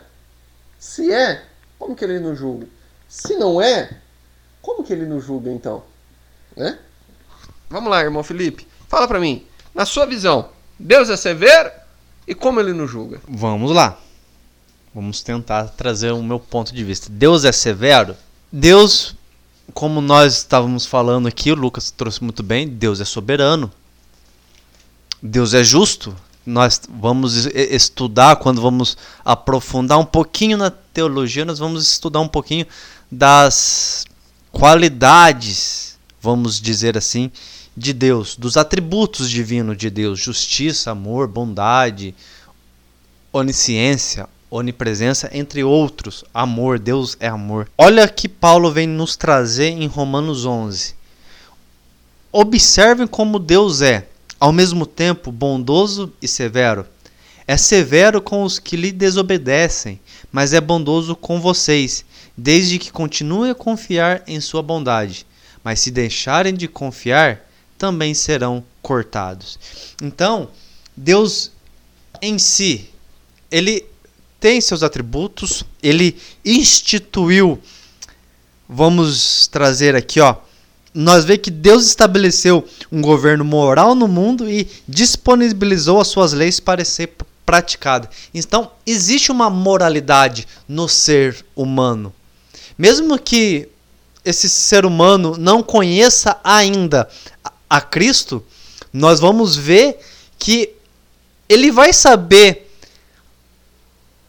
[0.79, 1.45] se é,
[1.79, 2.67] como que ele nos julga?
[3.09, 3.99] Se não é,
[4.61, 5.83] como que ele nos julga então?
[6.57, 6.79] Né?
[7.69, 8.67] Vamos lá, irmão Felipe.
[8.89, 11.71] Fala para mim, na sua visão, Deus é severo
[12.27, 13.21] e como ele nos julga?
[13.29, 13.99] Vamos lá.
[14.95, 17.09] Vamos tentar trazer o meu ponto de vista.
[17.11, 18.17] Deus é severo?
[18.53, 19.15] Deus,
[19.75, 23.71] como nós estávamos falando aqui, o Lucas trouxe muito bem, Deus é soberano.
[25.23, 26.15] Deus é justo.
[26.45, 32.67] Nós vamos estudar, quando vamos aprofundar um pouquinho na teologia, nós vamos estudar um pouquinho
[33.11, 34.07] das
[34.51, 37.31] qualidades, vamos dizer assim,
[37.77, 42.15] de Deus, dos atributos divinos de Deus: justiça, amor, bondade,
[43.33, 46.25] onisciência, onipresença, entre outros.
[46.35, 47.69] Amor, Deus é amor.
[47.79, 50.95] Olha que Paulo vem nos trazer em Romanos 11.
[52.33, 54.07] Observem como Deus é,
[54.39, 56.85] ao mesmo tempo bondoso e severo.
[57.47, 60.01] É severo com os que lhe desobedecem,
[60.31, 62.05] mas é bondoso com vocês,
[62.37, 65.27] desde que continuem a confiar em sua bondade.
[65.65, 67.41] Mas se deixarem de confiar,
[67.77, 69.59] também serão cortados.
[70.01, 70.49] Então,
[70.97, 71.51] Deus
[72.23, 72.91] em si,
[73.51, 73.85] ele
[74.41, 77.61] tem seus atributos, ele instituiu,
[78.67, 80.37] vamos trazer aqui, ó,
[80.93, 86.59] nós vemos que Deus estabeleceu um governo moral no mundo e disponibilizou as suas leis
[86.59, 87.13] para ser
[87.47, 88.09] praticada.
[88.35, 92.13] Então, existe uma moralidade no ser humano.
[92.77, 93.69] Mesmo que
[94.25, 97.09] esse ser humano não conheça ainda
[97.69, 98.43] a Cristo,
[98.93, 99.99] nós vamos ver
[100.39, 100.71] que
[101.49, 102.70] ele vai saber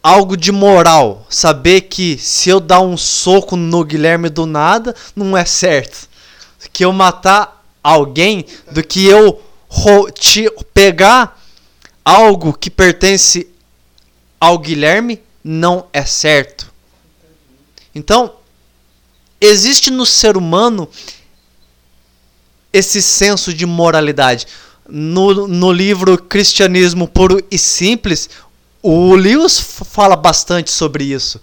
[0.03, 5.37] algo de moral, saber que se eu dar um soco no Guilherme do nada, não
[5.37, 6.09] é certo.
[6.73, 9.41] Que eu matar alguém do que eu
[10.73, 11.39] pegar
[12.03, 13.47] algo que pertence
[14.39, 16.71] ao Guilherme não é certo.
[17.93, 18.33] Então,
[19.39, 20.89] existe no ser humano
[22.73, 24.47] esse senso de moralidade.
[24.87, 28.29] No, no livro Cristianismo Puro e Simples,
[28.81, 31.41] o Lewis fala bastante sobre isso.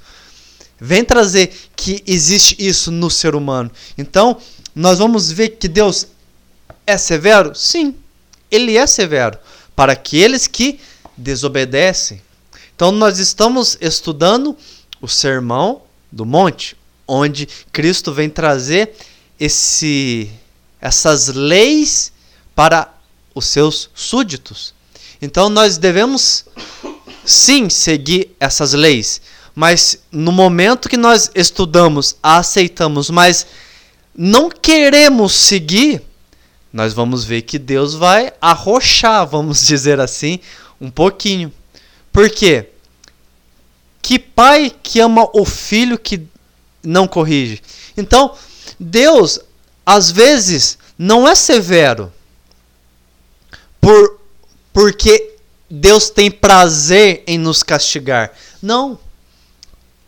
[0.81, 3.71] Vem trazer que existe isso no ser humano.
[3.97, 4.39] Então,
[4.75, 6.07] nós vamos ver que Deus
[6.87, 7.55] é severo?
[7.55, 7.95] Sim,
[8.51, 9.39] ele é severo
[9.75, 10.79] para aqueles que
[11.17, 12.23] desobedecem.
[12.75, 14.57] Então, nós estamos estudando
[15.01, 18.95] o Sermão do Monte, onde Cristo vem trazer
[19.39, 20.31] esse
[20.81, 22.13] essas leis
[22.55, 22.93] para
[23.35, 24.75] os seus súditos.
[25.21, 26.45] Então nós devemos
[27.29, 29.21] sim seguir essas leis,
[29.55, 33.47] mas no momento que nós estudamos, aceitamos, mas
[34.17, 36.03] não queremos seguir,
[36.73, 40.41] nós vamos ver que Deus vai arrochar, vamos dizer assim,
[40.81, 41.53] um pouquinho.
[42.11, 42.71] Por quê?
[44.01, 46.23] Que pai que ama o filho que
[46.83, 47.61] não corrige?
[47.97, 48.35] Então,
[48.81, 49.39] Deus
[49.85, 52.13] às vezes não é severo
[53.81, 54.19] por
[54.73, 55.38] porque
[55.71, 58.33] Deus tem prazer em nos castigar.
[58.63, 58.99] Não.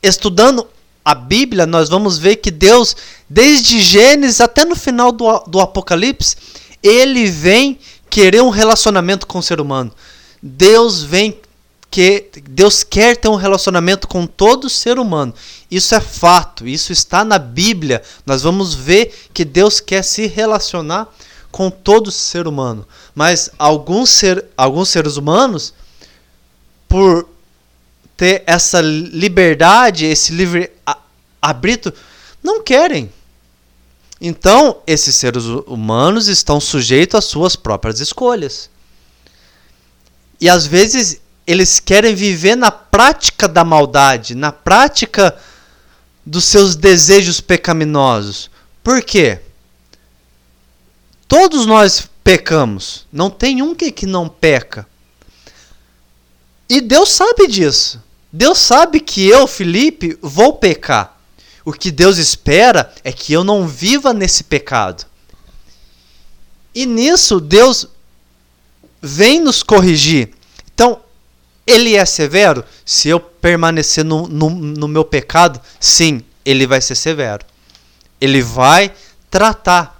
[0.03, 0.66] Estudando
[1.05, 2.97] a Bíblia, nós vamos ver que Deus,
[3.28, 6.37] desde Gênesis até no final do, do Apocalipse,
[6.82, 7.78] ele vem
[8.09, 9.93] querer um relacionamento com o ser humano.
[10.43, 11.39] Deus vem
[11.91, 15.35] que Deus quer ter um relacionamento com todo ser humano.
[15.70, 18.03] Isso é fato, isso está na Bíblia.
[18.24, 21.09] Nós vamos ver que Deus quer se relacionar
[21.51, 22.86] com todo ser humano.
[23.14, 25.74] Mas alguns, ser, alguns seres humanos,
[26.89, 27.28] por
[28.16, 30.70] ter essa liberdade, esse livre
[31.40, 31.94] arbítrio,
[32.43, 33.10] não querem.
[34.20, 38.68] Então, esses seres humanos estão sujeitos às suas próprias escolhas.
[40.39, 45.36] E às vezes eles querem viver na prática da maldade, na prática
[46.24, 48.51] dos seus desejos pecaminosos.
[48.85, 49.40] Por quê?
[51.31, 53.07] Todos nós pecamos.
[53.12, 54.85] Não tem um que, que não peca.
[56.69, 58.02] E Deus sabe disso.
[58.32, 61.16] Deus sabe que eu, Felipe, vou pecar.
[61.65, 65.07] O que Deus espera é que eu não viva nesse pecado.
[66.74, 67.86] E nisso Deus
[69.01, 70.31] vem nos corrigir.
[70.74, 71.01] Então,
[71.65, 72.65] ele é severo?
[72.85, 77.47] Se eu permanecer no, no, no meu pecado, sim, ele vai ser severo.
[78.20, 78.93] Ele vai
[79.31, 79.99] tratar.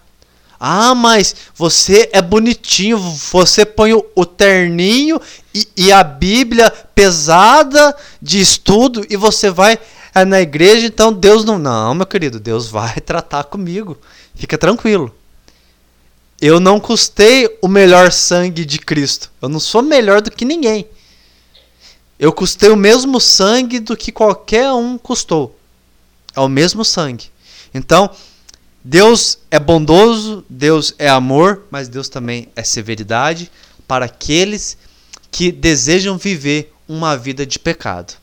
[0.63, 5.19] Ah, mas você é bonitinho, você põe o, o terninho
[5.55, 9.79] e, e, a Bíblia pesada de estudo e você vai
[10.15, 11.59] é, na igreja, então Deus não.
[11.59, 13.97] Não, meu querido, Deus vai tratar comigo.
[14.35, 15.15] Fica tranquilo.
[16.39, 19.31] Eu não custei o melhor sangue de Cristo.
[19.41, 20.87] Eu não sou melhor do que ninguém.
[22.19, 25.59] Eu custei o mesmo sangue do que qualquer um custou.
[26.37, 27.31] É o mesmo sangue.
[27.73, 28.11] Então,
[28.83, 33.51] Deus é bondoso, Deus é amor, mas Deus também é severidade
[33.87, 34.79] para aqueles
[35.31, 38.15] que desejam viver uma vida de pecado.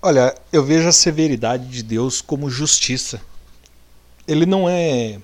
[0.00, 3.20] Olha, eu vejo a severidade de Deus como justiça.
[4.26, 5.20] Ele não é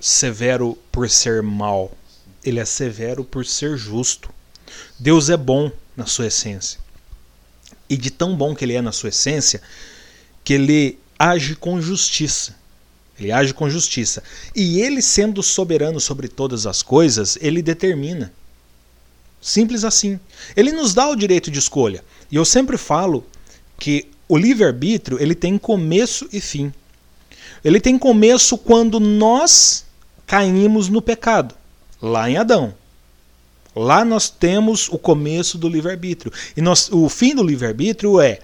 [0.00, 1.92] severo por ser mal,
[2.42, 4.30] ele é severo por ser justo.
[4.98, 6.80] Deus é bom na sua essência.
[7.88, 9.60] E de tão bom que ele é na sua essência,
[10.42, 12.56] que ele age com justiça.
[13.22, 14.20] Ele age com justiça.
[14.54, 18.32] E ele, sendo soberano sobre todas as coisas, ele determina.
[19.40, 20.18] Simples assim.
[20.56, 22.04] Ele nos dá o direito de escolha.
[22.30, 23.24] E eu sempre falo
[23.78, 26.72] que o livre-arbítrio ele tem começo e fim.
[27.64, 29.84] Ele tem começo quando nós
[30.26, 31.54] caímos no pecado,
[32.00, 32.74] lá em Adão.
[33.74, 36.32] Lá nós temos o começo do livre-arbítrio.
[36.56, 38.40] E nós, o fim do livre-arbítrio é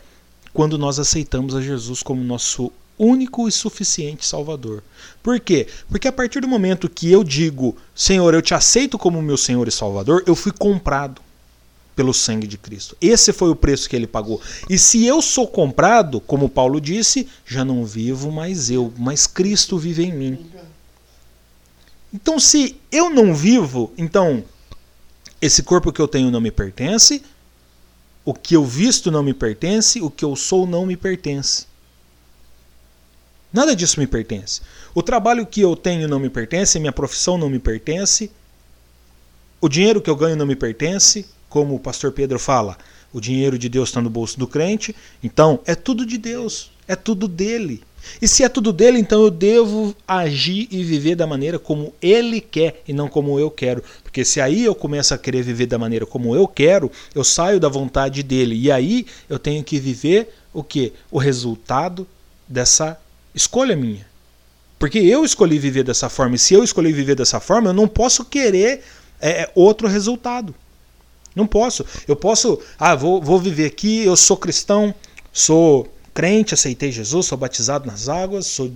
[0.53, 4.83] quando nós aceitamos a Jesus como nosso único e suficiente Salvador.
[5.23, 5.67] Por quê?
[5.89, 9.69] Porque a partir do momento que eu digo, Senhor, eu te aceito como meu Senhor
[9.69, 11.23] e Salvador, eu fui comprado
[11.95, 12.97] pelo sangue de Cristo.
[13.01, 14.41] Esse foi o preço que ele pagou.
[14.71, 19.77] E se eu sou comprado, como Paulo disse, já não vivo mais eu, mas Cristo
[19.77, 20.47] vive em mim.
[22.15, 24.45] Então, se eu não vivo, então
[25.43, 27.23] esse corpo que eu tenho não me pertence,
[28.25, 31.67] o que eu visto não me pertence, o que eu sou não me pertence.
[33.53, 34.61] Nada disso me pertence.
[34.95, 38.31] O trabalho que eu tenho não me pertence, minha profissão não me pertence,
[39.61, 42.77] o dinheiro que eu ganho não me pertence, como o pastor Pedro fala,
[43.13, 46.95] o dinheiro de Deus está no bolso do crente, então é tudo de Deus, é
[46.95, 47.83] tudo dele.
[48.21, 52.41] E se é tudo dele, então eu devo agir e viver da maneira como ele
[52.41, 53.83] quer e não como eu quero.
[54.03, 57.59] Porque se aí eu começo a querer viver da maneira como eu quero, eu saio
[57.59, 58.55] da vontade dele.
[58.55, 60.93] E aí eu tenho que viver o que?
[61.11, 62.07] O resultado
[62.47, 62.99] dessa
[63.39, 64.07] escolha minha.
[64.79, 66.37] Porque eu escolhi viver dessa forma.
[66.37, 68.85] E se eu escolhi viver dessa forma, eu não posso querer
[69.21, 70.55] é, é outro resultado.
[71.35, 71.85] Não posso.
[72.07, 74.95] Eu posso, ah, vou, vou viver aqui, eu sou cristão,
[75.33, 78.73] sou crente, aceitei Jesus, sou batizado nas águas, sou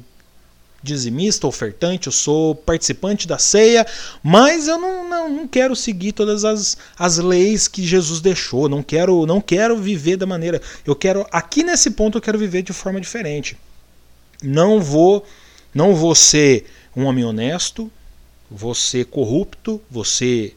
[0.82, 3.86] dizimista, ofertante, eu sou participante da ceia,
[4.22, 8.82] mas eu não, não, não quero seguir todas as, as leis que Jesus deixou, não
[8.82, 10.60] quero, não quero viver da maneira.
[10.84, 13.56] Eu quero, aqui nesse ponto, eu quero viver de forma diferente.
[14.42, 15.24] Não vou,
[15.74, 16.66] não vou ser
[16.96, 17.90] um homem honesto,
[18.50, 20.56] vou ser corrupto, vou ser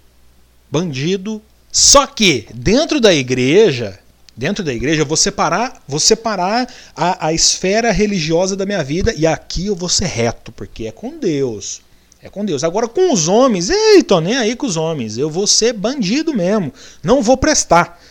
[0.70, 1.42] bandido.
[1.72, 4.00] Só que dentro da igreja,
[4.36, 9.14] dentro da igreja, eu vou separar, vou separar a, a esfera religiosa da minha vida
[9.16, 11.82] e aqui eu vou ser reto, porque é com Deus.
[12.22, 12.64] É com Deus.
[12.64, 15.18] Agora com os homens, ei, tô nem aí com os homens.
[15.18, 16.74] Eu vou ser bandido mesmo.
[17.04, 18.02] Não vou prestar.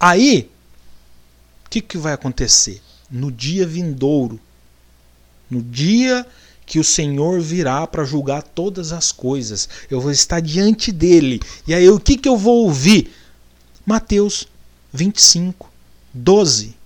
[0.00, 0.50] Aí,
[1.64, 2.82] o que, que vai acontecer?
[3.08, 4.40] No dia vindouro,
[5.50, 6.26] no dia
[6.64, 11.40] que o Senhor virá para julgar todas as coisas, eu vou estar diante dele.
[11.66, 13.10] E aí, o que, que eu vou ouvir?
[13.84, 14.46] Mateus
[14.92, 15.68] 25,
[16.14, 16.76] 12.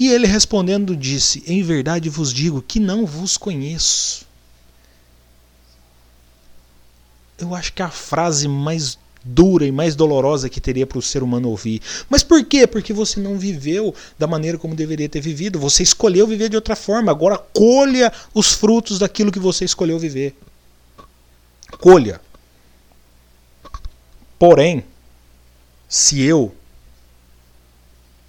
[0.00, 4.26] E ele respondendo disse: Em verdade vos digo que não vos conheço.
[7.38, 11.02] Eu acho que é a frase mais dura e mais dolorosa que teria para o
[11.02, 11.80] ser humano ouvir.
[12.10, 12.66] Mas por quê?
[12.66, 15.58] Porque você não viveu da maneira como deveria ter vivido.
[15.58, 17.10] Você escolheu viver de outra forma.
[17.10, 20.36] Agora colha os frutos daquilo que você escolheu viver.
[21.80, 22.20] Colha.
[24.38, 24.84] Porém,
[25.88, 26.54] se eu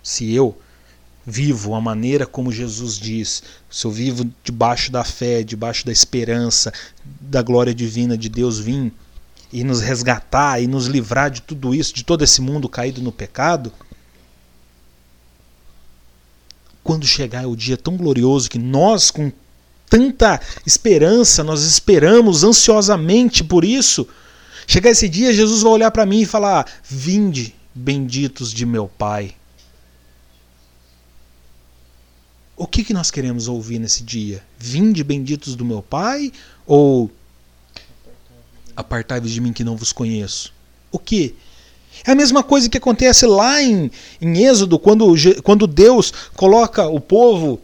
[0.02, 0.56] se eu
[1.26, 6.72] vivo a maneira como Jesus diz, se eu vivo debaixo da fé, debaixo da esperança,
[7.20, 8.94] da glória divina de Deus vir
[9.56, 13.10] e nos resgatar e nos livrar de tudo isso, de todo esse mundo caído no
[13.10, 13.72] pecado,
[16.84, 19.32] quando chegar é o dia tão glorioso que nós, com
[19.90, 24.06] tanta esperança, nós esperamos ansiosamente por isso,
[24.68, 29.34] chegar esse dia, Jesus vai olhar para mim e falar: Vinde, benditos de meu Pai.
[32.58, 34.44] O que, que nós queremos ouvir nesse dia?
[34.60, 36.34] Vinde, benditos do meu Pai?
[36.68, 37.10] Ou
[38.76, 40.54] apartai-vos de mim que não vos conheço?
[40.92, 41.36] O que?
[42.04, 43.90] É a mesma coisa que acontece lá em,
[44.22, 47.60] em Êxodo, quando, quando Deus coloca o povo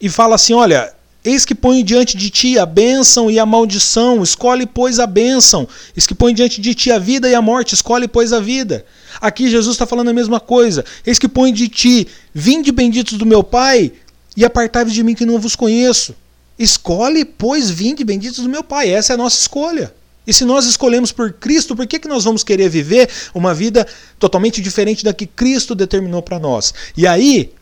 [0.00, 0.92] e fala assim: Olha,
[1.24, 5.66] eis que põe diante de ti a bênção e a maldição, escolhe, pois, a bênção.
[5.96, 8.84] Eis que põe diante de ti a vida e a morte, escolhe, pois, a vida.
[9.20, 10.84] Aqui Jesus está falando a mesma coisa.
[11.06, 13.92] Eis que põe de ti, vinde benditos do meu Pai,
[14.36, 16.14] e apartai-vos de mim que não vos conheço.
[16.58, 18.90] Escolhe, pois, vinde benditos do meu Pai.
[18.90, 19.92] Essa é a nossa escolha.
[20.26, 23.86] E se nós escolhemos por Cristo, por que, que nós vamos querer viver uma vida
[24.18, 26.72] totalmente diferente da que Cristo determinou para nós?
[26.96, 27.52] E aí,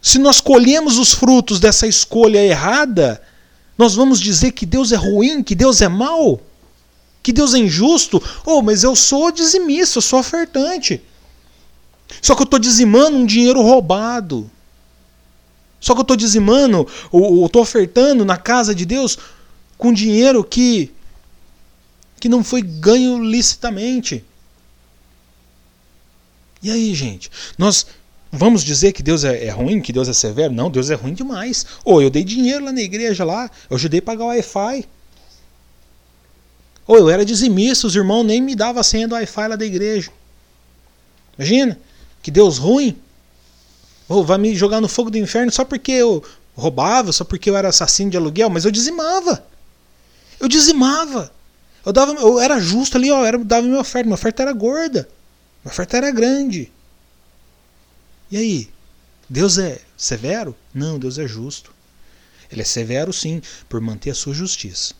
[0.00, 3.20] se nós colhemos os frutos dessa escolha errada,
[3.76, 6.40] nós vamos dizer que Deus é ruim, que Deus é mau,
[7.22, 8.22] que Deus é injusto.
[8.44, 11.02] Oh, mas eu sou dizimista, eu sou ofertante.
[12.20, 14.50] Só que eu estou dizimando um dinheiro roubado.
[15.80, 19.18] Só que eu estou dizimando, ou estou ofertando na casa de Deus
[19.82, 20.92] com dinheiro que
[22.20, 24.24] que não foi ganho licitamente.
[26.62, 27.28] E aí, gente?
[27.58, 27.84] Nós
[28.30, 30.54] vamos dizer que Deus é, é, ruim, que Deus é severo?
[30.54, 31.66] Não, Deus é ruim demais.
[31.84, 34.88] Ou eu dei dinheiro lá na igreja lá, eu ajudei a pagar o Wi-Fi.
[36.86, 39.66] Ou eu era dizimista, os irmãos nem me davam a senha do Wi-Fi lá da
[39.66, 40.12] igreja.
[41.36, 41.76] Imagina,
[42.22, 42.96] que Deus ruim.
[44.08, 46.22] Ou vai me jogar no fogo do inferno só porque eu
[46.54, 49.50] roubava, só porque eu era assassino de aluguel, mas eu dizimava.
[50.42, 51.32] Eu dizimava.
[51.86, 54.06] Eu, dava, eu era justo ali, ó, eu dava minha oferta.
[54.06, 55.08] Minha oferta era gorda.
[55.64, 56.70] Minha oferta era grande.
[58.28, 58.68] E aí?
[59.28, 60.56] Deus é severo?
[60.74, 61.72] Não, Deus é justo.
[62.50, 64.94] Ele é severo sim, por manter a sua justiça.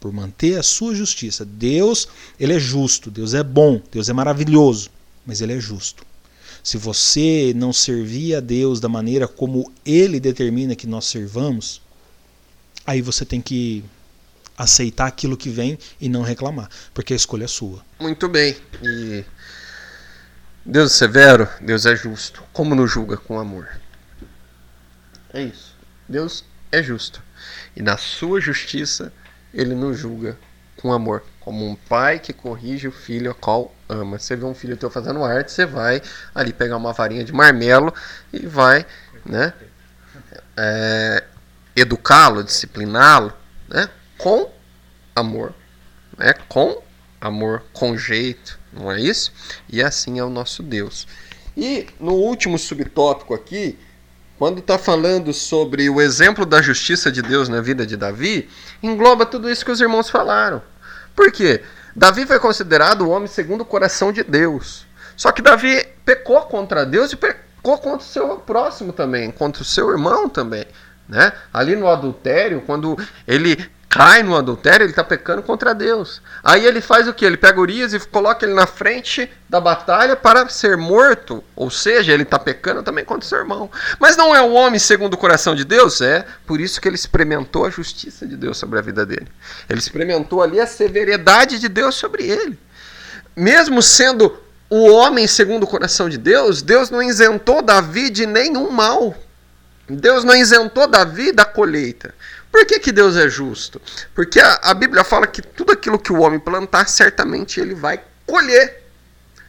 [0.00, 1.44] Por manter a sua justiça.
[1.44, 2.08] Deus,
[2.40, 4.90] ele é justo, Deus é bom, Deus é maravilhoso,
[5.26, 6.06] mas ele é justo.
[6.62, 11.82] Se você não servir a Deus da maneira como ele determina que nós servamos,
[12.86, 13.84] aí você tem que
[14.56, 17.84] aceitar aquilo que vem e não reclamar, porque a escolha é sua.
[17.98, 18.56] Muito bem.
[18.82, 19.24] E
[20.64, 22.42] Deus é severo, Deus é justo.
[22.52, 23.68] Como nos julga com amor?
[25.32, 25.74] É isso.
[26.08, 27.22] Deus é justo.
[27.76, 29.12] E na sua justiça,
[29.52, 30.38] ele nos julga
[30.76, 31.24] com amor.
[31.40, 34.18] Como um pai que corrige o filho a qual ama.
[34.18, 36.00] Você vê um filho teu fazendo arte, você vai
[36.34, 37.92] ali pegar uma varinha de marmelo
[38.32, 38.86] e vai,
[39.24, 39.52] né?
[40.56, 41.24] É,
[41.76, 43.32] educá-lo, discipliná-lo,
[43.68, 43.88] né?
[44.24, 44.50] Com
[45.14, 45.52] amor,
[46.16, 46.32] né?
[46.48, 46.82] Com
[47.20, 49.30] amor, com jeito, não é isso?
[49.68, 51.06] E assim é o nosso Deus.
[51.54, 53.78] E no último subtópico aqui,
[54.38, 58.48] quando está falando sobre o exemplo da justiça de Deus na vida de Davi,
[58.82, 60.62] engloba tudo isso que os irmãos falaram.
[61.14, 61.62] Por quê?
[61.94, 64.86] Davi foi considerado o homem segundo o coração de Deus.
[65.18, 69.66] Só que Davi pecou contra Deus e pecou contra o seu próximo também, contra o
[69.66, 70.64] seu irmão também.
[71.06, 71.30] Né?
[71.52, 72.96] Ali no adultério, quando
[73.28, 76.20] ele cai no adultério, ele está pecando contra Deus.
[76.42, 77.24] Aí ele faz o que?
[77.24, 81.44] Ele pega Urias e coloca ele na frente da batalha para ser morto.
[81.54, 83.70] Ou seja, ele está pecando também contra seu irmão.
[84.00, 86.00] Mas não é o homem segundo o coração de Deus?
[86.00, 86.26] É.
[86.44, 89.28] Por isso que ele experimentou a justiça de Deus sobre a vida dele.
[89.68, 92.58] Ele experimentou ali a severidade de Deus sobre ele.
[93.36, 94.36] Mesmo sendo
[94.68, 99.14] o homem segundo o coração de Deus, Deus não isentou Davi de nenhum mal.
[99.88, 102.12] Deus não isentou Davi da colheita.
[102.54, 103.82] Por que, que Deus é justo?
[104.14, 108.00] Porque a, a Bíblia fala que tudo aquilo que o homem plantar, certamente ele vai
[108.24, 108.80] colher.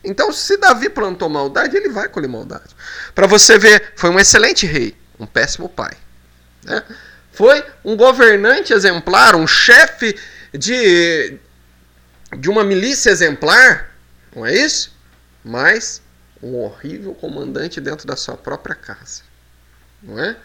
[0.03, 2.75] Então, se Davi plantou maldade, ele vai colher maldade.
[3.13, 5.95] Para você ver, foi um excelente rei, um péssimo pai.
[6.63, 6.83] Né?
[7.31, 10.17] Foi um governante exemplar, um chefe
[10.51, 11.37] de,
[12.39, 13.95] de uma milícia exemplar,
[14.35, 14.91] não é isso?
[15.43, 16.01] Mas
[16.41, 19.21] um horrível comandante dentro da sua própria casa.
[20.01, 20.35] Não é?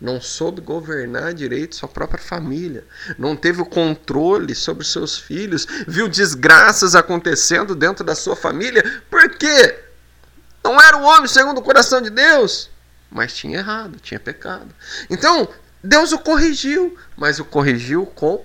[0.00, 2.84] Não soube governar direito sua própria família,
[3.18, 9.30] não teve o controle sobre seus filhos, viu desgraças acontecendo dentro da sua família, por
[9.30, 9.78] quê?
[10.62, 12.70] Não era o homem segundo o coração de Deus,
[13.10, 14.68] mas tinha errado, tinha pecado.
[15.08, 15.48] Então,
[15.82, 18.44] Deus o corrigiu, mas o corrigiu com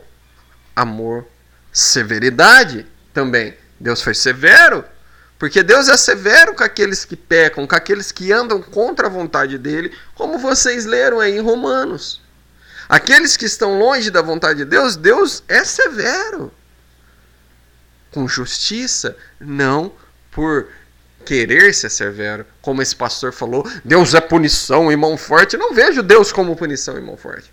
[0.75, 1.25] amor,
[1.71, 3.57] severidade também.
[3.79, 4.85] Deus foi severo,
[5.41, 9.57] porque Deus é severo com aqueles que pecam, com aqueles que andam contra a vontade
[9.57, 12.21] dele, como vocês leram aí em Romanos.
[12.87, 16.53] Aqueles que estão longe da vontade de Deus, Deus é severo.
[18.11, 19.91] Com justiça, não
[20.29, 20.67] por
[21.25, 25.55] querer ser severo, como esse pastor falou, Deus é punição e mão forte.
[25.55, 27.51] Eu não vejo Deus como punição e mão forte.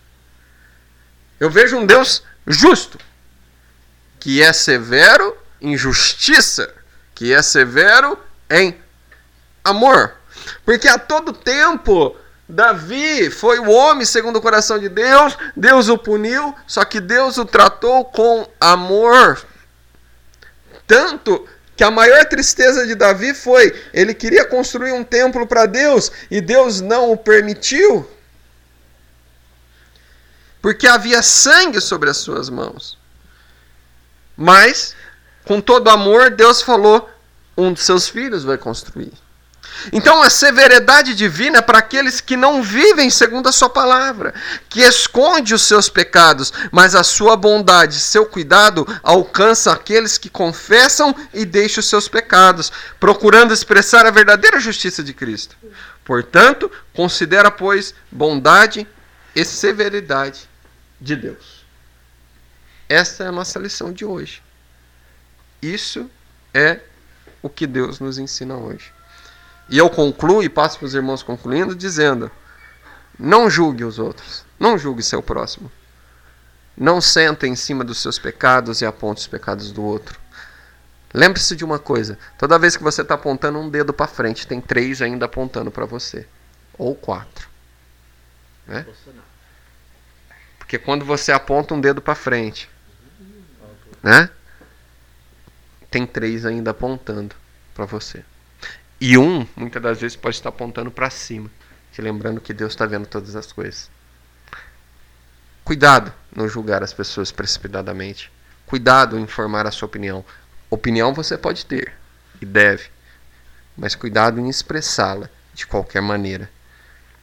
[1.41, 2.99] Eu vejo um Deus justo,
[4.21, 6.75] que é severo em justiça,
[7.19, 8.17] que é severo
[8.49, 8.81] em
[9.65, 10.15] amor.
[10.65, 12.17] Porque a todo tempo
[12.49, 17.37] Davi foi o homem segundo o coração de Deus, Deus o puniu, só que Deus
[17.37, 19.45] o tratou com amor.
[20.87, 21.45] Tanto
[21.77, 26.41] que a maior tristeza de Davi foi ele queria construir um templo para Deus e
[26.41, 28.09] Deus não o permitiu.
[30.63, 32.97] Porque havia sangue sobre as suas mãos.
[34.37, 34.95] Mas,
[35.49, 37.09] com todo amor, Deus falou:
[37.57, 39.11] um de seus filhos vai construir.
[39.93, 44.35] Então a severidade divina é para aqueles que não vivem segundo a sua palavra,
[44.69, 51.17] que esconde os seus pecados, mas a sua bondade, seu cuidado alcança aqueles que confessam
[51.33, 52.71] e deixam os seus pecados,
[53.01, 55.57] procurando expressar a verdadeira justiça de Cristo.
[56.05, 58.87] Portanto, considera, pois, bondade
[59.35, 60.47] e severidade
[61.01, 61.65] de Deus.
[62.87, 64.43] Essa é a nossa lição de hoje.
[65.61, 66.11] Isso
[66.55, 66.81] é
[67.43, 68.93] o que Deus nos ensina hoje.
[69.69, 72.31] E eu concluo e passo para os irmãos concluindo, dizendo:
[73.19, 75.71] não julgue os outros, não julgue seu próximo.
[76.77, 80.19] Não senta em cima dos seus pecados e aponte os pecados do outro.
[81.13, 84.61] Lembre-se de uma coisa: toda vez que você está apontando um dedo para frente, tem
[84.61, 86.27] três ainda apontando para você.
[86.79, 87.49] Ou quatro.
[88.67, 88.87] Né?
[90.59, 92.71] Porque quando você aponta um dedo para frente,
[94.01, 94.31] né?
[95.91, 97.35] Tem três ainda apontando
[97.75, 98.25] para você.
[99.01, 101.51] E um, muitas das vezes, pode estar apontando para cima,
[101.93, 103.91] te lembrando que Deus está vendo todas as coisas.
[105.65, 108.33] Cuidado não julgar as pessoas precipitadamente.
[108.67, 110.25] Cuidado em formar a sua opinião.
[110.71, 111.93] Opinião você pode ter
[112.41, 112.89] e deve,
[113.77, 116.51] mas cuidado em expressá-la de qualquer maneira.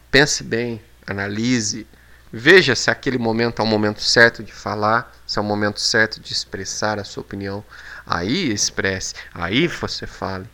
[0.09, 1.87] Pense bem, analise,
[2.31, 6.19] veja se aquele momento é o momento certo de falar, se é o momento certo
[6.19, 7.63] de expressar a sua opinião.
[8.05, 10.47] Aí expresse, aí você fale.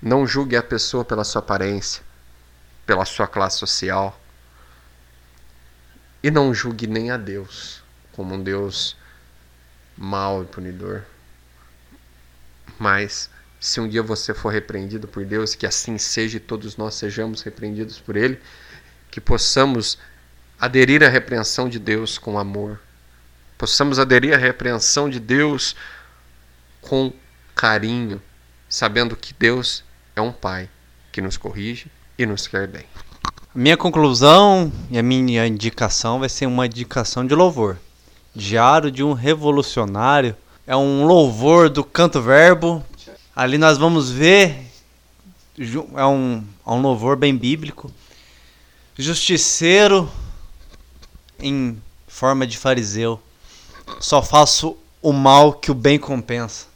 [0.00, 2.02] Não julgue a pessoa pela sua aparência,
[2.86, 4.20] pela sua classe social.
[6.22, 7.82] E não julgue nem a Deus
[8.12, 8.96] como um Deus
[9.96, 11.02] mau e punidor.
[12.78, 16.94] Mas se um dia você for repreendido por Deus, que assim seja e todos nós
[16.94, 18.40] sejamos repreendidos por Ele,
[19.10, 19.98] que possamos
[20.60, 22.78] aderir à repreensão de Deus com amor,
[23.56, 25.74] possamos aderir à repreensão de Deus
[26.88, 27.12] com
[27.54, 28.20] carinho,
[28.68, 29.84] sabendo que Deus
[30.14, 30.68] é um pai
[31.12, 31.86] que nos corrige
[32.18, 32.84] e nos quer bem.
[33.54, 37.78] Minha conclusão e a minha indicação vai ser uma indicação de louvor.
[38.34, 40.36] Diário de um revolucionário.
[40.66, 42.84] É um louvor do canto verbo.
[43.34, 44.56] Ali nós vamos ver.
[45.94, 47.92] É um, é um louvor bem bíblico.
[48.98, 50.10] Justiceiro
[51.38, 53.20] em forma de fariseu.
[54.00, 56.73] Só faço o mal que o bem compensa.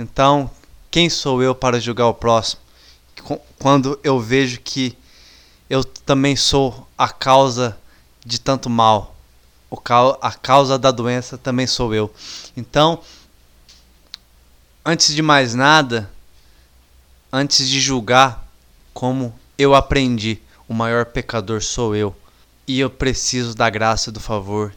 [0.00, 0.48] Então,
[0.92, 2.62] quem sou eu para julgar o próximo?
[3.58, 4.96] Quando eu vejo que
[5.68, 7.76] eu também sou a causa
[8.24, 9.16] de tanto mal.
[10.20, 12.14] A causa da doença também sou eu.
[12.56, 13.02] Então,
[14.84, 16.08] antes de mais nada,
[17.32, 18.46] antes de julgar,
[18.94, 22.16] como eu aprendi, o maior pecador sou eu.
[22.68, 24.72] E eu preciso da graça e do favor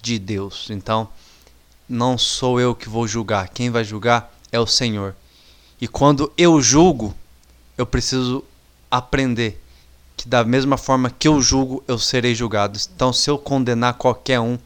[0.00, 0.68] de Deus.
[0.70, 1.08] Então,
[1.88, 3.48] não sou eu que vou julgar.
[3.48, 5.14] Quem vai julgar é o Senhor.
[5.80, 7.14] E quando eu julgo,
[7.76, 8.44] eu preciso
[8.90, 9.62] aprender
[10.16, 12.78] que da mesma forma que eu julgo, eu serei julgado.
[12.94, 14.58] Então, se eu condenar qualquer um,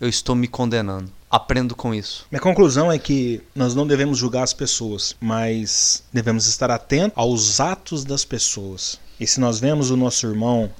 [0.00, 1.10] eu estou me condenando.
[1.28, 2.26] Aprendo com isso.
[2.30, 7.60] Minha conclusão é que nós não devemos julgar as pessoas, mas devemos estar atentos aos
[7.60, 8.98] atos das pessoas.
[9.18, 10.70] E se nós vemos o nosso irmão,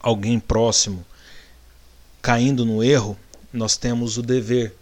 [0.00, 1.04] alguém próximo,
[2.20, 3.16] caindo no erro,
[3.56, 4.74] nós temos o dever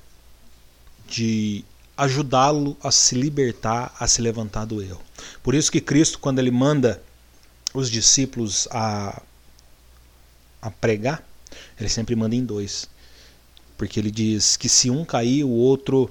[1.09, 1.65] de
[1.97, 5.01] ajudá-lo a se libertar, a se levantar do erro.
[5.43, 7.01] Por isso que Cristo, quando ele manda
[7.73, 9.23] os discípulos a,
[10.61, 11.23] a pregar,
[11.79, 12.89] ele sempre manda em dois.
[13.77, 16.11] Porque ele diz que se um cair, o outro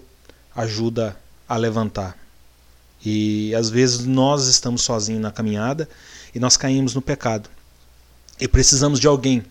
[0.56, 1.18] ajuda
[1.48, 2.18] a levantar.
[3.06, 5.90] E às vezes nós estamos sozinhos na caminhada
[6.34, 7.50] e nós caímos no pecado.
[8.40, 9.44] E precisamos de alguém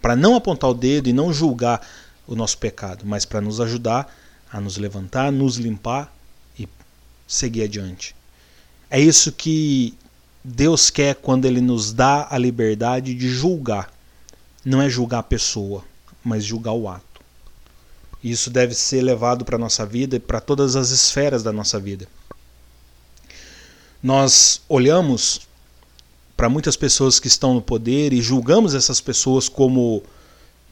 [0.00, 1.86] para não apontar o dedo e não julgar
[2.30, 4.14] o nosso pecado, mas para nos ajudar
[4.50, 6.14] a nos levantar, nos limpar
[6.58, 6.68] e
[7.26, 8.14] seguir adiante.
[8.88, 9.94] É isso que
[10.42, 13.92] Deus quer quando Ele nos dá a liberdade de julgar.
[14.64, 15.84] Não é julgar a pessoa,
[16.24, 17.20] mas julgar o ato.
[18.22, 21.80] Isso deve ser levado para a nossa vida e para todas as esferas da nossa
[21.80, 22.06] vida.
[24.02, 25.42] Nós olhamos
[26.36, 30.02] para muitas pessoas que estão no poder e julgamos essas pessoas como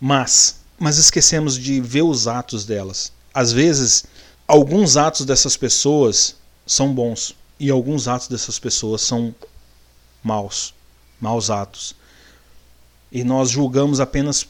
[0.01, 3.13] más, mas esquecemos de ver os atos delas.
[3.35, 4.05] Às vezes,
[4.47, 6.37] alguns atos dessas pessoas
[6.67, 9.35] são bons e alguns atos dessas pessoas são
[10.23, 10.75] maus,
[11.21, 11.95] maus atos.
[13.11, 14.47] E nós julgamos apenas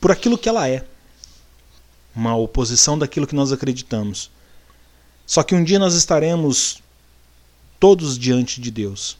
[0.00, 0.84] por aquilo que ela é,
[2.14, 4.30] uma oposição daquilo que nós acreditamos.
[5.26, 6.82] Só que um dia nós estaremos
[7.80, 9.16] todos diante de Deus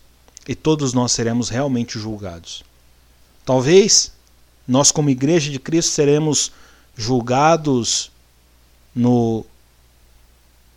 [0.47, 2.65] e todos nós seremos realmente julgados.
[3.45, 4.13] Talvez
[4.73, 6.51] nós, como Igreja de Cristo, seremos
[6.97, 8.11] julgados
[8.95, 9.45] no,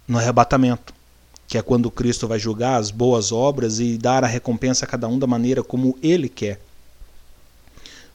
[0.05, 0.93] no arrebatamento,
[1.47, 5.07] que é quando Cristo vai julgar as boas obras e dar a recompensa a cada
[5.07, 6.59] um da maneira como Ele quer.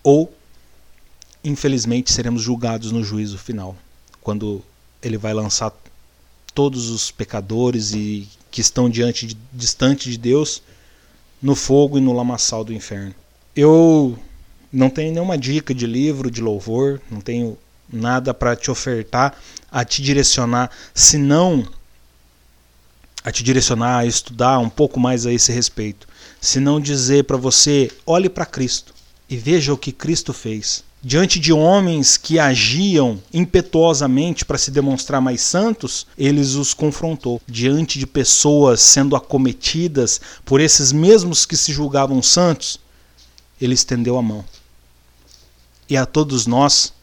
[0.03, 0.31] Ou,
[1.43, 3.75] infelizmente, seremos julgados no juízo final,
[4.21, 4.63] quando
[5.03, 5.73] Ele vai lançar
[6.55, 10.63] todos os pecadores e que estão diante de, distante de Deus
[11.41, 13.15] no fogo e no lamaçal do inferno.
[13.57, 14.19] Eu
[14.73, 17.59] não tenho nenhuma dica de livro de louvor, não tenho
[17.93, 19.37] nada para te ofertar,
[19.71, 21.67] a te direcionar, senão
[23.25, 26.09] a te direcionar a estudar um pouco mais a esse respeito,
[26.41, 28.95] se não dizer para você, olhe para Cristo
[29.29, 30.83] e veja o que Cristo fez.
[31.03, 37.41] Diante de homens que agiam impetuosamente para se demonstrar mais santos, eles os confrontou.
[37.49, 42.79] Diante de pessoas sendo acometidas por esses mesmos que se julgavam santos,
[43.59, 44.45] ele estendeu a mão.
[45.91, 46.95] E a todos nós,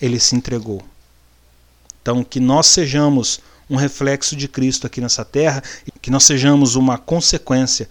[0.00, 0.82] ele se entregou.
[2.02, 3.40] Então, que nós sejamos
[3.70, 5.62] um reflexo de Cristo aqui nessa terra,
[6.00, 7.88] que nós sejamos uma consequência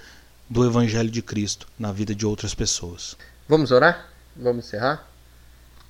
[0.49, 3.15] do Evangelho de Cristo na vida de outras pessoas.
[3.47, 4.09] Vamos orar?
[4.35, 5.07] Vamos encerrar?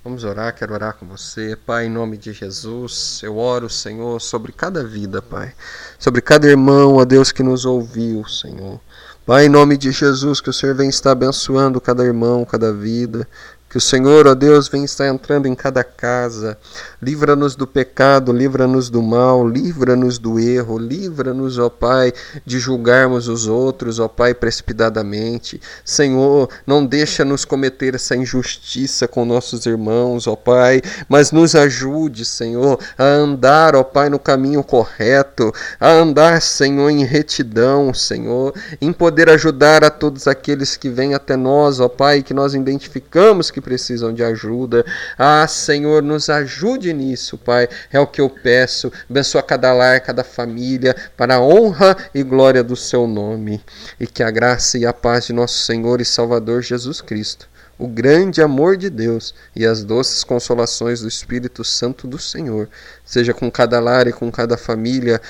[0.04, 1.56] Vamos orar, quero orar com você.
[1.56, 5.54] Pai, em nome de Jesus, eu oro, Senhor, sobre cada vida, Pai.
[5.98, 8.80] Sobre cada irmão, ó Deus, que nos ouviu, Senhor.
[9.24, 13.28] Pai, em nome de Jesus, que o Senhor vem estar abençoando cada irmão, cada vida.
[13.72, 16.58] Que o Senhor, ó Deus, venha estar entrando em cada casa.
[17.00, 22.12] Livra-nos do pecado, livra-nos do mal, livra-nos do erro, livra-nos, ó Pai,
[22.44, 25.58] de julgarmos os outros, ó Pai, precipitadamente.
[25.82, 32.78] Senhor, não deixa-nos cometer essa injustiça com nossos irmãos, ó Pai, mas nos ajude, Senhor,
[32.98, 35.50] a andar, ó Pai, no caminho correto,
[35.80, 41.36] a andar, Senhor, em retidão, Senhor, em poder ajudar a todos aqueles que vêm até
[41.38, 44.84] nós, ó Pai, que nós identificamos que precisam de ajuda.
[45.16, 47.68] Ah, Senhor, nos ajude nisso, Pai.
[47.90, 48.92] É o que eu peço.
[49.08, 53.64] Abençoa cada lar, cada família, para a honra e glória do seu nome.
[53.98, 57.88] E que a graça e a paz de nosso Senhor e Salvador Jesus Cristo o
[57.88, 62.68] grande amor de Deus e as doces consolações do Espírito Santo do Senhor,
[63.04, 65.20] seja com cada lar e com cada família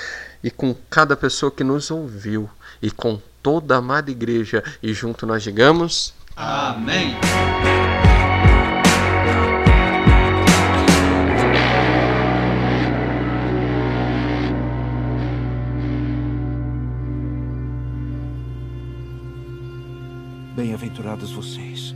[0.43, 2.47] e com cada pessoa que nos ouviu
[2.79, 4.63] e com toda a amada igreja.
[4.83, 7.15] E junto nós digamos: Amém.
[20.63, 21.93] Bem-aventurados vocês,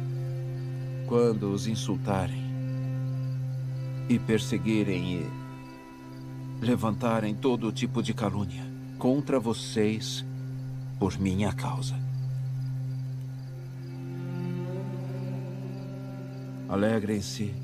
[1.08, 2.44] quando os insultarem
[4.10, 8.62] e perseguirem e levantarem todo tipo de calúnia
[9.00, 10.26] contra vocês
[11.00, 11.96] por minha causa.
[16.68, 17.56] Alegrem-se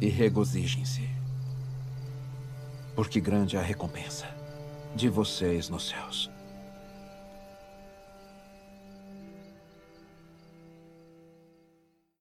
[0.00, 1.10] e regozijem-se,
[2.96, 4.26] porque grande é a recompensa
[4.96, 6.31] de vocês nos céus.